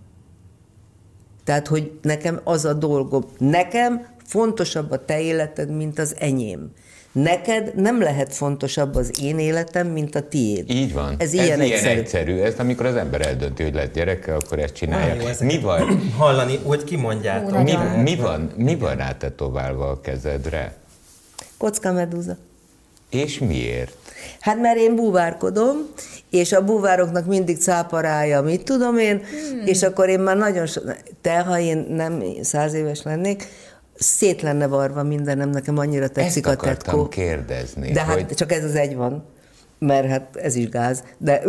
Tehát, 1.43 1.67
hogy 1.67 1.91
nekem 2.01 2.39
az 2.43 2.65
a 2.65 2.73
dolgom. 2.73 3.23
Nekem 3.37 4.05
fontosabb 4.25 4.91
a 4.91 5.05
te 5.05 5.21
életed, 5.21 5.69
mint 5.75 5.99
az 5.99 6.15
enyém. 6.19 6.71
Neked 7.11 7.75
nem 7.75 8.01
lehet 8.01 8.33
fontosabb 8.33 8.95
az 8.95 9.19
én 9.21 9.39
életem, 9.39 9.87
mint 9.87 10.15
a 10.15 10.27
tiéd. 10.27 10.69
Így 10.69 10.93
van. 10.93 11.15
Ez 11.17 11.33
ilyen, 11.33 11.59
ez 11.59 11.69
egyszerű. 11.69 11.99
egyszerű. 11.99 12.37
Ezt 12.37 12.59
amikor 12.59 12.85
az 12.85 12.95
ember 12.95 13.21
eldönti, 13.21 13.63
hogy 13.63 13.73
lehet 13.73 13.93
gyerekkel, 13.93 14.35
akkor 14.35 14.59
ezt 14.59 14.73
csinálja. 14.73 15.13
Jó, 15.13 15.47
mi 15.47 15.59
van? 15.59 16.01
Hallani, 16.17 16.59
hogy 16.63 16.83
kimondjátok. 16.83 17.63
Mi, 17.63 17.73
mi, 18.01 18.15
van, 18.15 18.51
mi 18.55 18.75
van 18.75 18.95
rá 18.95 19.17
tetoválva 19.17 19.89
a 19.89 20.01
kezedre? 20.01 20.75
Kocka 21.57 21.91
medúza. 21.91 22.37
És 23.09 23.39
miért? 23.39 24.00
Hát 24.39 24.59
mert 24.59 24.77
én 24.77 24.95
búvárkodom, 24.95 25.77
és 26.29 26.51
a 26.51 26.65
búvároknak 26.65 27.25
mindig 27.25 27.57
cáparája, 27.57 28.41
mit 28.41 28.63
tudom 28.63 28.97
én, 28.97 29.17
hmm. 29.17 29.65
és 29.65 29.83
akkor 29.83 30.09
én 30.09 30.19
már 30.19 30.37
nagyon 30.37 30.65
so... 30.65 30.81
Te, 31.21 31.39
ha 31.39 31.59
én 31.59 31.85
nem 31.89 32.23
száz 32.41 32.73
éves 32.73 33.03
lennék, 33.03 33.47
szét 33.95 34.41
lenne 34.41 34.67
varva 34.67 35.03
mindenem, 35.03 35.49
nekem 35.49 35.77
annyira 35.77 36.07
tetszik 36.07 36.45
Ezt 36.45 36.55
a 36.55 36.63
tetkó. 36.63 37.07
kérdezni. 37.07 37.91
De 37.91 38.03
hát 38.03 38.13
hogy 38.13 38.35
csak 38.35 38.51
ez 38.51 38.63
az 38.63 38.75
egy 38.75 38.95
van, 38.95 39.25
mert 39.79 40.07
hát 40.07 40.35
ez 40.35 40.55
is 40.55 40.69
gáz, 40.69 41.03
de 41.17 41.41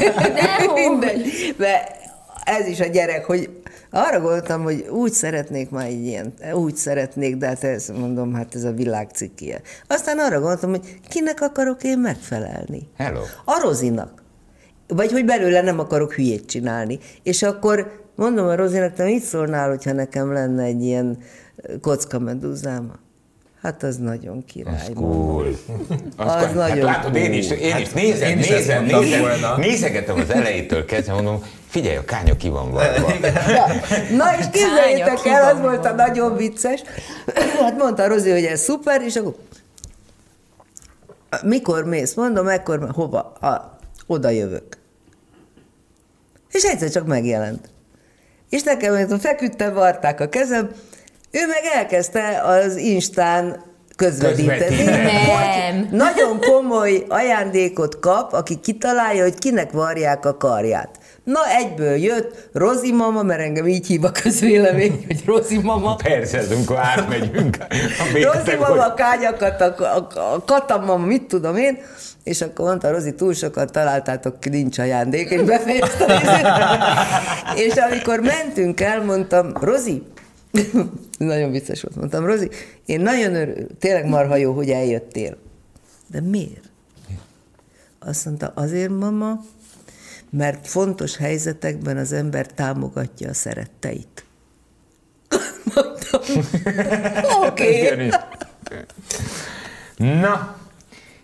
mindegy. 0.74 1.54
De 1.56 1.96
ez 2.44 2.66
is 2.66 2.80
a 2.80 2.86
gyerek, 2.86 3.24
hogy 3.24 3.50
arra 3.96 4.20
gondoltam, 4.20 4.62
hogy 4.62 4.88
úgy 4.88 5.12
szeretnék 5.12 5.70
már 5.70 5.86
egy 5.86 6.04
ilyen, 6.04 6.34
úgy 6.52 6.76
szeretnék, 6.76 7.36
de 7.36 7.46
hát 7.46 7.64
ezt 7.64 7.98
mondom, 7.98 8.34
hát 8.34 8.54
ez 8.54 8.64
a 8.64 8.72
világ 8.72 9.10
cikkie. 9.10 9.60
Aztán 9.86 10.18
arra 10.18 10.38
gondoltam, 10.38 10.70
hogy 10.70 10.98
kinek 11.08 11.40
akarok 11.40 11.84
én 11.84 11.98
megfelelni? 11.98 12.88
Hello. 12.96 13.20
A 13.44 13.60
Rozinak. 13.62 14.22
Vagy 14.88 15.12
hogy 15.12 15.24
belőle 15.24 15.60
nem 15.60 15.78
akarok 15.78 16.12
hülyét 16.12 16.46
csinálni. 16.46 16.98
És 17.22 17.42
akkor 17.42 18.04
mondom 18.14 18.46
a 18.46 18.56
Rozinak, 18.56 18.92
te 18.92 19.04
mit 19.04 19.22
szólnál, 19.22 19.68
hogyha 19.68 19.92
nekem 19.92 20.32
lenne 20.32 20.62
egy 20.62 20.82
ilyen 20.82 21.18
kockamedúzám? 21.80 22.92
Hát 23.62 23.82
az 23.82 23.96
nagyon 23.96 24.44
király. 24.44 24.74
Az 24.74 24.90
cool. 24.94 25.46
Az 26.16 26.26
hát 26.26 26.54
nagyon 26.54 26.84
látod, 26.84 27.16
én 27.16 27.32
is, 27.32 27.50
én 27.50 27.76
is 27.76 27.92
nézem, 27.92 28.28
én 28.28 28.38
is 28.38 28.48
nézem, 28.48 28.84
nézem, 28.84 29.20
volna. 29.20 29.56
nézegetem 29.56 30.18
az 30.18 30.30
elejétől 30.30 30.84
kezdve, 30.84 31.12
mondom, 31.12 31.42
figyelj, 31.68 31.96
a 31.96 32.04
kánya 32.04 32.36
ki 32.36 32.48
van 32.48 32.70
varva. 32.70 33.12
Ja. 33.48 33.66
Na 34.16 34.24
és 34.38 34.44
képzeljétek 34.52 35.24
el, 35.24 35.54
az 35.54 35.60
volt 35.60 35.84
a 35.84 35.92
nagyon 35.92 36.36
vicces. 36.36 36.82
Hát 37.60 37.76
mondta 37.76 38.02
a 38.02 38.08
Rozi, 38.08 38.30
hogy 38.30 38.44
ez 38.44 38.60
szuper, 38.60 39.02
és 39.02 39.16
akkor 39.16 39.34
mikor 41.42 41.84
mész? 41.84 42.14
Mondom, 42.14 42.48
ekkor, 42.48 42.90
hova? 42.94 43.18
A, 43.40 43.78
oda 44.06 44.28
jövök. 44.28 44.78
És 46.50 46.62
egyszer 46.62 46.90
csak 46.90 47.06
megjelent. 47.06 47.68
És 48.50 48.62
nekem, 48.62 49.18
feküdtem, 49.18 49.74
varták 49.74 50.20
a 50.20 50.28
kezem, 50.28 50.70
ő 51.36 51.46
meg 51.46 51.62
elkezdte 51.74 52.40
az 52.44 52.76
Instán 52.76 53.64
közvetíteni. 53.96 54.84
Nem. 54.84 55.88
nagyon 55.90 56.40
komoly 56.40 57.04
ajándékot 57.08 57.98
kap, 57.98 58.32
aki 58.32 58.60
kitalálja, 58.60 59.22
hogy 59.22 59.38
kinek 59.38 59.72
varják 59.72 60.26
a 60.26 60.36
karját. 60.36 60.88
Na, 61.24 61.40
egyből 61.58 61.96
jött 61.96 62.48
Rozi 62.52 62.92
mama, 62.92 63.22
mert 63.22 63.40
engem 63.40 63.66
így 63.66 63.86
hív 63.86 64.04
a 64.04 64.10
közvélemény, 64.10 65.04
hogy 65.06 65.22
Rozi 65.26 65.58
mama. 65.58 65.94
Persze, 65.94 66.38
ez 66.38 66.50
amikor 66.50 66.76
átmegyünk 66.76 67.56
Rozi 68.12 68.56
mama, 68.56 68.66
hogy- 68.66 68.78
a 68.78 68.94
kányakat, 68.94 69.60
a, 69.60 69.74
a, 69.94 70.06
a 70.34 70.44
katam 70.44 70.84
mama, 70.84 71.06
mit 71.06 71.22
tudom 71.22 71.56
én, 71.56 71.78
és 72.24 72.40
akkor 72.40 72.66
mondta 72.66 72.90
Rozi, 72.90 73.14
túl 73.14 73.34
sokat 73.34 73.72
találtátok 73.72 74.40
ki, 74.40 74.48
nincs 74.48 74.78
ajándék, 74.78 75.30
és 75.30 75.40
befejezte. 75.42 76.20
és 77.66 77.74
amikor 77.74 78.20
mentünk 78.20 78.80
el, 78.80 79.04
mondtam, 79.04 79.52
Rozi, 79.60 80.02
nagyon 81.18 81.50
vicces 81.50 81.82
volt, 81.82 81.96
mondtam, 81.96 82.26
Rozi, 82.26 82.48
én 82.86 83.00
nagyon 83.00 83.34
örül, 83.34 83.66
tényleg 83.78 84.06
marha 84.06 84.36
jó, 84.36 84.52
hogy 84.52 84.70
eljöttél. 84.70 85.36
De 86.06 86.20
miért? 86.20 86.70
Azt 87.98 88.24
mondta, 88.24 88.52
azért, 88.54 88.90
mama, 88.90 89.44
mert 90.30 90.68
fontos 90.68 91.16
helyzetekben 91.16 91.96
az 91.96 92.12
ember 92.12 92.46
támogatja 92.46 93.28
a 93.28 93.34
szeretteit. 93.34 94.24
Mondtam, 95.74 96.20
oké. 97.48 97.92
Okay. 97.92 98.10
Na, 99.96 100.56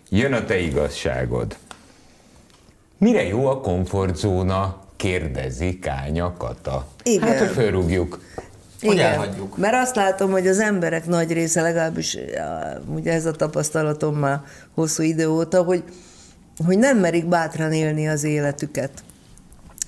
jön 0.09 0.33
a 0.33 0.45
te 0.45 0.57
igazságod. 0.57 1.57
Mire 2.97 3.23
jó 3.23 3.45
a 3.47 3.61
komfortzóna? 3.61 4.81
Kérdezi 4.95 5.79
Kánya 5.79 6.33
Kata. 6.37 6.87
Igen. 7.03 7.27
Hát, 7.27 7.39
hogy 7.39 7.47
fölrúgjuk. 7.47 8.19
Hogy 8.85 8.99
elhagyjuk? 8.99 9.57
Mert 9.57 9.75
azt 9.75 9.95
látom, 9.95 10.31
hogy 10.31 10.47
az 10.47 10.59
emberek 10.59 11.05
nagy 11.05 11.31
része, 11.31 11.61
legalábbis 11.61 12.17
ugye 12.95 13.13
ez 13.13 13.25
a 13.25 13.31
tapasztalatom 13.31 14.15
már 14.15 14.41
hosszú 14.73 15.03
idő 15.03 15.27
óta, 15.27 15.63
hogy, 15.63 15.83
hogy 16.65 16.77
nem 16.77 16.97
merik 16.97 17.25
bátran 17.25 17.73
élni 17.73 18.07
az 18.07 18.23
életüket. 18.23 18.91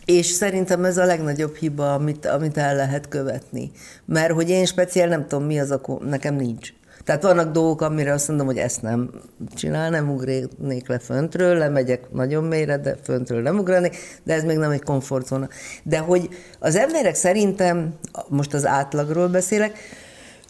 És 0.05 0.25
szerintem 0.25 0.85
ez 0.85 0.97
a 0.97 1.05
legnagyobb 1.05 1.55
hiba, 1.55 1.93
amit, 1.93 2.25
amit 2.25 2.57
el 2.57 2.75
lehet 2.75 3.07
követni. 3.07 3.71
Mert 4.05 4.31
hogy 4.31 4.49
én 4.49 4.65
speciál 4.65 5.07
nem 5.07 5.27
tudom, 5.27 5.45
mi 5.45 5.59
az 5.59 5.71
a... 5.71 5.81
Nekem 6.03 6.35
nincs. 6.35 6.73
Tehát 7.05 7.23
vannak 7.23 7.51
dolgok, 7.51 7.81
amire 7.81 8.13
azt 8.13 8.27
mondom, 8.27 8.45
hogy 8.45 8.57
ezt 8.57 8.81
nem 8.81 9.09
csinál, 9.55 9.89
nem 9.89 10.09
ugrnék 10.09 10.87
le 10.87 10.99
föntről, 10.99 11.57
lemegyek 11.57 12.11
nagyon 12.11 12.43
mélyre, 12.43 12.77
de 12.77 12.95
föntről 13.03 13.41
nem 13.41 13.57
ugranék, 13.57 13.97
de 14.23 14.33
ez 14.33 14.43
még 14.43 14.57
nem 14.57 14.71
egy 14.71 14.83
komfortzóna. 14.83 15.47
De 15.83 15.99
hogy 15.99 16.29
az 16.59 16.75
emberek 16.75 17.15
szerintem, 17.15 17.93
most 18.27 18.53
az 18.53 18.65
átlagról 18.65 19.27
beszélek, 19.27 19.77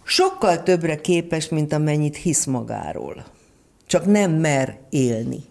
sokkal 0.04 0.64
többre 0.64 0.96
képes, 0.96 1.50
mint 1.50 1.74
amennyit 1.74 2.16
hisz 2.16 2.46
magáról. 2.46 3.26
Csak 3.86 4.06
nem 4.06 4.32
mer 4.32 4.78
élni. 4.90 5.44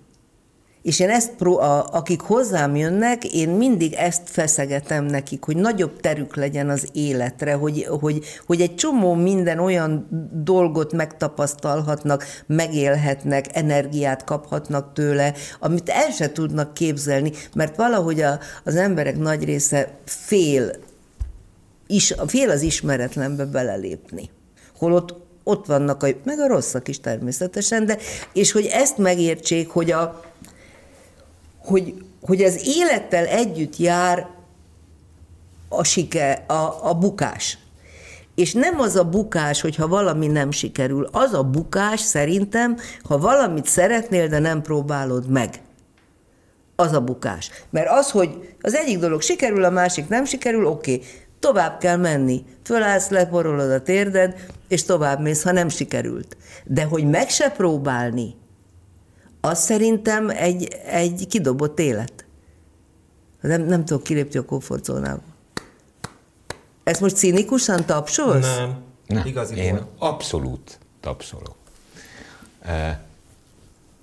És 0.84 1.00
én 1.00 1.10
ezt, 1.10 1.32
pró- 1.32 1.58
a, 1.58 1.86
akik 1.92 2.20
hozzám 2.20 2.76
jönnek, 2.76 3.24
én 3.24 3.48
mindig 3.48 3.92
ezt 3.92 4.22
feszegetem 4.24 5.04
nekik, 5.04 5.44
hogy 5.44 5.56
nagyobb 5.56 6.00
terük 6.00 6.36
legyen 6.36 6.68
az 6.68 6.88
életre, 6.92 7.52
hogy, 7.52 7.86
hogy, 8.00 8.24
hogy 8.46 8.60
egy 8.60 8.74
csomó 8.74 9.14
minden 9.14 9.58
olyan 9.58 10.08
dolgot 10.32 10.92
megtapasztalhatnak, 10.92 12.24
megélhetnek, 12.46 13.56
energiát 13.56 14.24
kaphatnak 14.24 14.92
tőle, 14.92 15.34
amit 15.60 15.88
el 15.88 16.10
se 16.10 16.32
tudnak 16.32 16.74
képzelni, 16.74 17.32
mert 17.54 17.76
valahogy 17.76 18.20
a, 18.20 18.38
az 18.64 18.76
emberek 18.76 19.18
nagy 19.18 19.44
része 19.44 19.88
fél, 20.04 20.70
is, 21.86 22.14
fél 22.26 22.50
az 22.50 22.62
ismeretlenbe 22.62 23.44
belelépni. 23.44 24.30
Holott 24.76 25.22
ott 25.44 25.66
vannak, 25.66 26.02
a, 26.02 26.06
meg 26.24 26.38
a 26.38 26.46
rosszak 26.46 26.88
is 26.88 27.00
természetesen, 27.00 27.86
de, 27.86 27.98
és 28.32 28.52
hogy 28.52 28.66
ezt 28.72 28.98
megértsék, 28.98 29.68
hogy 29.68 29.90
a, 29.90 30.22
hogy, 31.64 31.94
hogy 32.22 32.42
az 32.42 32.66
élettel 32.66 33.26
együtt 33.26 33.76
jár 33.76 34.26
a 35.68 35.84
sike, 35.84 36.44
a, 36.46 36.88
a 36.88 36.94
bukás. 36.94 37.58
És 38.34 38.52
nem 38.52 38.80
az 38.80 38.96
a 38.96 39.04
bukás, 39.04 39.60
hogyha 39.60 39.88
valami 39.88 40.26
nem 40.26 40.50
sikerül. 40.50 41.08
Az 41.12 41.32
a 41.32 41.42
bukás 41.42 42.00
szerintem, 42.00 42.76
ha 43.02 43.18
valamit 43.18 43.66
szeretnél, 43.66 44.28
de 44.28 44.38
nem 44.38 44.62
próbálod 44.62 45.28
meg. 45.28 45.60
Az 46.76 46.92
a 46.92 47.00
bukás. 47.00 47.50
Mert 47.70 47.88
az, 47.90 48.10
hogy 48.10 48.54
az 48.60 48.74
egyik 48.74 48.98
dolog 48.98 49.22
sikerül, 49.22 49.64
a 49.64 49.70
másik 49.70 50.08
nem 50.08 50.24
sikerül, 50.24 50.66
oké, 50.66 50.94
okay. 50.94 51.06
tovább 51.38 51.78
kell 51.78 51.96
menni. 51.96 52.44
Fölállsz, 52.64 53.08
leporolod 53.08 53.70
a 53.70 53.82
térded, 53.82 54.46
és 54.68 54.84
tovább 54.84 55.20
mész, 55.20 55.42
ha 55.42 55.52
nem 55.52 55.68
sikerült. 55.68 56.36
De 56.64 56.84
hogy 56.84 57.04
meg 57.04 57.28
se 57.28 57.50
próbálni, 57.50 58.34
az 59.44 59.58
szerintem 59.58 60.30
egy, 60.30 60.68
egy 60.86 61.26
kidobott 61.28 61.78
élet. 61.78 62.24
Nem, 63.40 63.62
nem 63.62 63.84
tudok 63.84 64.02
kilépni 64.02 64.38
a 64.38 64.44
komfortzónába. 64.44 65.22
Ezt 66.84 67.00
most 67.00 67.16
cinikusan 67.16 67.84
tapsolsz? 67.84 68.56
Nem. 68.56 68.82
Nem, 69.06 69.26
Igazi 69.26 69.56
én 69.56 69.70
volt. 69.74 69.86
abszolút 69.98 70.78
tapsolok. 71.00 71.54
Uh, 72.64 72.70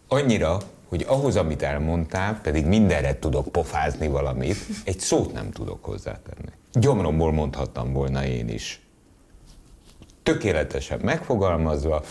annyira, 0.07 0.57
hogy 0.89 1.05
ahhoz, 1.07 1.35
amit 1.35 1.61
elmondtál, 1.61 2.39
pedig 2.41 2.65
mindenre 2.65 3.19
tudok 3.19 3.51
pofázni 3.51 4.07
valamit, 4.07 4.57
egy 4.83 4.99
szót 4.99 5.33
nem 5.33 5.51
tudok 5.51 5.85
hozzátenni. 5.85 6.51
Gyomromból 6.73 7.31
mondhattam 7.31 7.93
volna 7.93 8.25
én 8.25 8.49
is. 8.49 8.81
Tökéletesen 10.23 10.99
megfogalmazva, 11.03 12.03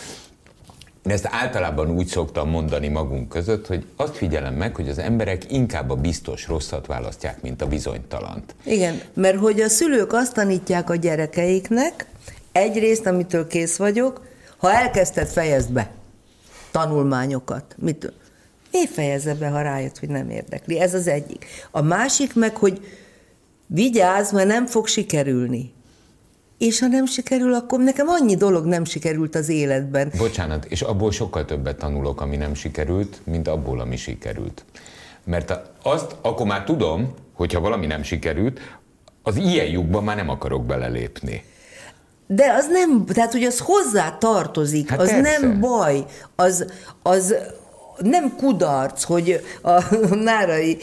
de 1.03 1.13
ezt 1.13 1.27
általában 1.31 1.89
úgy 1.89 2.07
szoktam 2.07 2.49
mondani 2.49 2.87
magunk 2.87 3.29
között, 3.29 3.67
hogy 3.67 3.85
azt 3.95 4.17
figyelem 4.17 4.53
meg, 4.53 4.75
hogy 4.75 4.89
az 4.89 4.97
emberek 4.97 5.51
inkább 5.51 5.89
a 5.89 5.95
biztos 5.95 6.47
rosszat 6.47 6.85
választják, 6.85 7.41
mint 7.41 7.61
a 7.61 7.67
bizonytalant. 7.67 8.55
Igen, 8.63 9.01
mert 9.13 9.37
hogy 9.37 9.61
a 9.61 9.69
szülők 9.69 10.13
azt 10.13 10.33
tanítják 10.33 10.89
a 10.89 10.95
gyerekeiknek, 10.95 12.05
egyrészt, 12.51 13.05
amitől 13.05 13.47
kész 13.47 13.77
vagyok, 13.77 14.21
ha 14.57 14.73
elkezdted, 14.73 15.27
fejezd 15.27 15.71
be 15.71 15.91
tanulmányokat. 16.71 17.75
Mit? 17.77 18.13
Mi 18.71 18.87
fejezze 18.87 19.33
be, 19.33 19.47
ha 19.47 19.61
rájött, 19.61 19.97
hogy 19.97 20.09
nem 20.09 20.29
érdekli? 20.29 20.79
Ez 20.79 20.93
az 20.93 21.07
egyik. 21.07 21.45
A 21.71 21.81
másik 21.81 22.35
meg, 22.35 22.55
hogy 22.55 22.81
vigyázz, 23.65 24.31
mert 24.31 24.47
nem 24.47 24.65
fog 24.65 24.87
sikerülni. 24.87 25.73
És 26.61 26.79
ha 26.79 26.87
nem 26.87 27.05
sikerül, 27.05 27.53
akkor 27.53 27.79
nekem 27.79 28.07
annyi 28.07 28.35
dolog 28.35 28.65
nem 28.65 28.85
sikerült 28.85 29.35
az 29.35 29.49
életben. 29.49 30.11
Bocsánat, 30.17 30.65
és 30.65 30.81
abból 30.81 31.11
sokkal 31.11 31.45
többet 31.45 31.77
tanulok, 31.77 32.21
ami 32.21 32.35
nem 32.35 32.53
sikerült, 32.53 33.21
mint 33.23 33.47
abból, 33.47 33.79
ami 33.79 33.97
sikerült. 33.97 34.65
Mert 35.23 35.59
azt 35.83 36.15
akkor 36.21 36.45
már 36.45 36.63
tudom, 36.63 37.13
hogyha 37.33 37.59
valami 37.59 37.85
nem 37.85 38.03
sikerült, 38.03 38.59
az 39.23 39.35
ilyen 39.35 39.65
lyukba 39.65 40.01
már 40.01 40.15
nem 40.15 40.29
akarok 40.29 40.65
belelépni. 40.65 41.43
De 42.27 42.53
az 42.53 42.67
nem, 42.67 43.05
tehát 43.05 43.31
hogy 43.31 43.43
az 43.43 43.59
hozzá 43.59 44.17
tartozik, 44.17 44.89
Hát 44.89 44.99
az 44.99 45.09
persze. 45.09 45.39
nem 45.39 45.59
baj, 45.59 46.05
az, 46.35 46.65
az 47.01 47.35
nem 47.97 48.35
kudarc, 48.37 49.03
hogy 49.03 49.45
a 49.61 49.95
Nárai 50.15 50.77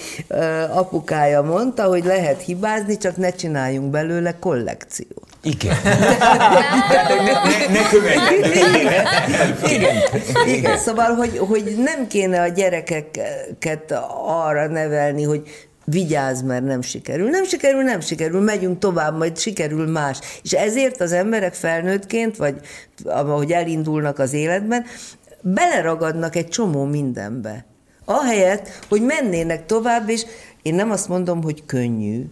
apukája 0.71 1.43
mondta, 1.43 1.85
hogy 1.85 2.05
lehet 2.05 2.43
hibázni, 2.43 2.97
csak 2.97 3.17
ne 3.17 3.31
csináljunk 3.31 3.91
belőle 3.91 4.39
kollekciót. 4.39 5.28
Igen. 5.43 5.77
Tehát, 5.83 7.07
hogy 7.07 7.23
ne, 7.25 7.33
ne, 7.33 7.81
ne 7.81 7.89
követjük. 7.89 8.47
Igen, 9.71 9.97
igen. 10.47 10.79
Szóval, 10.79 11.15
hogy, 11.15 11.39
hogy 11.39 11.75
nem 11.77 12.07
kéne 12.07 12.43
a 12.43 12.49
gyerekeket 12.49 13.95
arra 14.27 14.67
nevelni, 14.67 15.23
hogy 15.23 15.69
vigyázz, 15.85 16.43
mert 16.43 16.65
nem 16.65 16.83
sikerül. 16.83 17.29
Nem 17.29 17.45
sikerül, 17.45 17.83
nem 17.83 18.01
sikerül, 18.01 18.41
megyünk 18.41 18.79
tovább, 18.79 19.17
majd 19.17 19.39
sikerül 19.39 19.87
más. 19.87 20.19
És 20.43 20.53
ezért 20.53 21.01
az 21.01 21.13
emberek 21.13 21.55
felnőttként, 21.55 22.37
vagy 22.37 22.61
ahogy 23.05 23.53
elindulnak 23.53 24.19
az 24.19 24.33
életben, 24.33 24.85
beleragadnak 25.41 26.37
egy 26.37 26.49
csomó 26.49 26.85
mindenbe. 26.85 27.65
Ahelyett, 28.05 28.69
hogy 28.89 29.03
mennének 29.03 29.67
tovább, 29.67 30.09
és 30.09 30.25
én 30.63 30.75
nem 30.75 30.91
azt 30.91 31.09
mondom, 31.09 31.43
hogy 31.43 31.65
könnyű, 31.67 32.25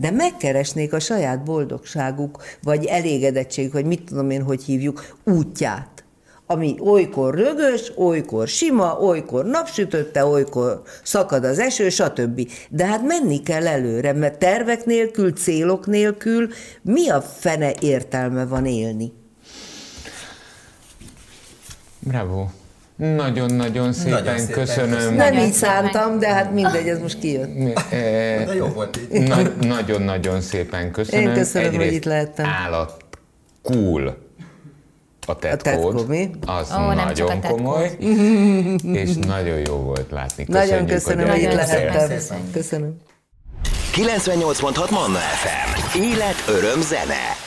de 0.00 0.10
megkeresnék 0.10 0.92
a 0.92 1.00
saját 1.00 1.44
boldogságuk, 1.44 2.42
vagy 2.62 2.84
elégedettség, 2.84 3.72
vagy 3.72 3.84
mit 3.84 4.02
tudom 4.02 4.30
én, 4.30 4.42
hogy 4.42 4.62
hívjuk, 4.62 5.16
útját 5.24 5.98
ami 6.50 6.76
olykor 6.80 7.34
rögös, 7.34 7.92
olykor 7.96 8.48
sima, 8.48 8.98
olykor 9.00 9.44
napsütötte, 9.44 10.24
olykor 10.24 10.82
szakad 11.02 11.44
az 11.44 11.58
eső, 11.58 11.88
stb. 11.88 12.50
De 12.70 12.86
hát 12.86 13.02
menni 13.02 13.42
kell 13.42 13.66
előre, 13.66 14.12
mert 14.12 14.38
tervek 14.38 14.84
nélkül, 14.84 15.32
célok 15.32 15.86
nélkül 15.86 16.48
mi 16.82 17.08
a 17.08 17.20
fene 17.20 17.74
értelme 17.80 18.44
van 18.46 18.66
élni? 18.66 19.12
Bravo. 21.98 22.46
Nagyon-nagyon 22.98 23.92
szépen, 23.92 24.10
Nagyon 24.12 24.38
szépen 24.38 24.54
köszönöm. 24.54 24.90
köszönöm. 24.94 25.14
Nem 25.16 25.28
Nagyon 25.32 25.46
így 25.46 25.52
szántam, 25.52 26.18
de 26.18 26.28
hát 26.28 26.52
mindegy, 26.52 26.88
ez 26.88 26.98
most 27.00 27.18
kijött. 27.18 27.50
Eh, 27.90 28.44
De 28.46 28.54
jó 28.54 28.66
volt 28.66 28.98
így. 29.12 29.28
Na- 29.28 29.66
Nagyon-nagyon 29.66 30.40
szépen 30.40 30.90
köszönöm. 30.90 31.28
Én 31.28 31.34
köszönöm, 31.34 31.68
hogy 31.70 31.74
Egyrészt 31.80 31.94
itt 31.96 32.04
lehettem. 32.04 32.46
Állat 32.46 33.04
cool 33.62 34.16
a 35.26 35.36
tetkód. 35.38 35.94
tetkó, 35.94 36.04
mi? 36.08 36.30
Az 36.46 36.70
Ó, 36.72 36.74
a 36.74 36.94
nagyon 36.94 37.40
komoly, 37.40 37.96
és 39.02 39.10
nagyon 39.26 39.58
jó 39.66 39.74
volt 39.74 40.10
látni. 40.10 40.44
Nagyon 40.48 40.68
Köszönjük, 40.68 40.88
köszönöm, 40.94 41.28
hogy 41.28 41.38
itt 41.38 41.42
Nagyon 41.44 41.56
lehettem. 41.66 42.08
köszönjük. 42.08 42.52
Köszönöm. 42.52 42.96
98.6 43.94 44.90
Manna 44.90 45.18
FM. 45.18 45.98
Élet, 46.00 46.44
öröm, 46.48 46.80
zene. 46.80 47.46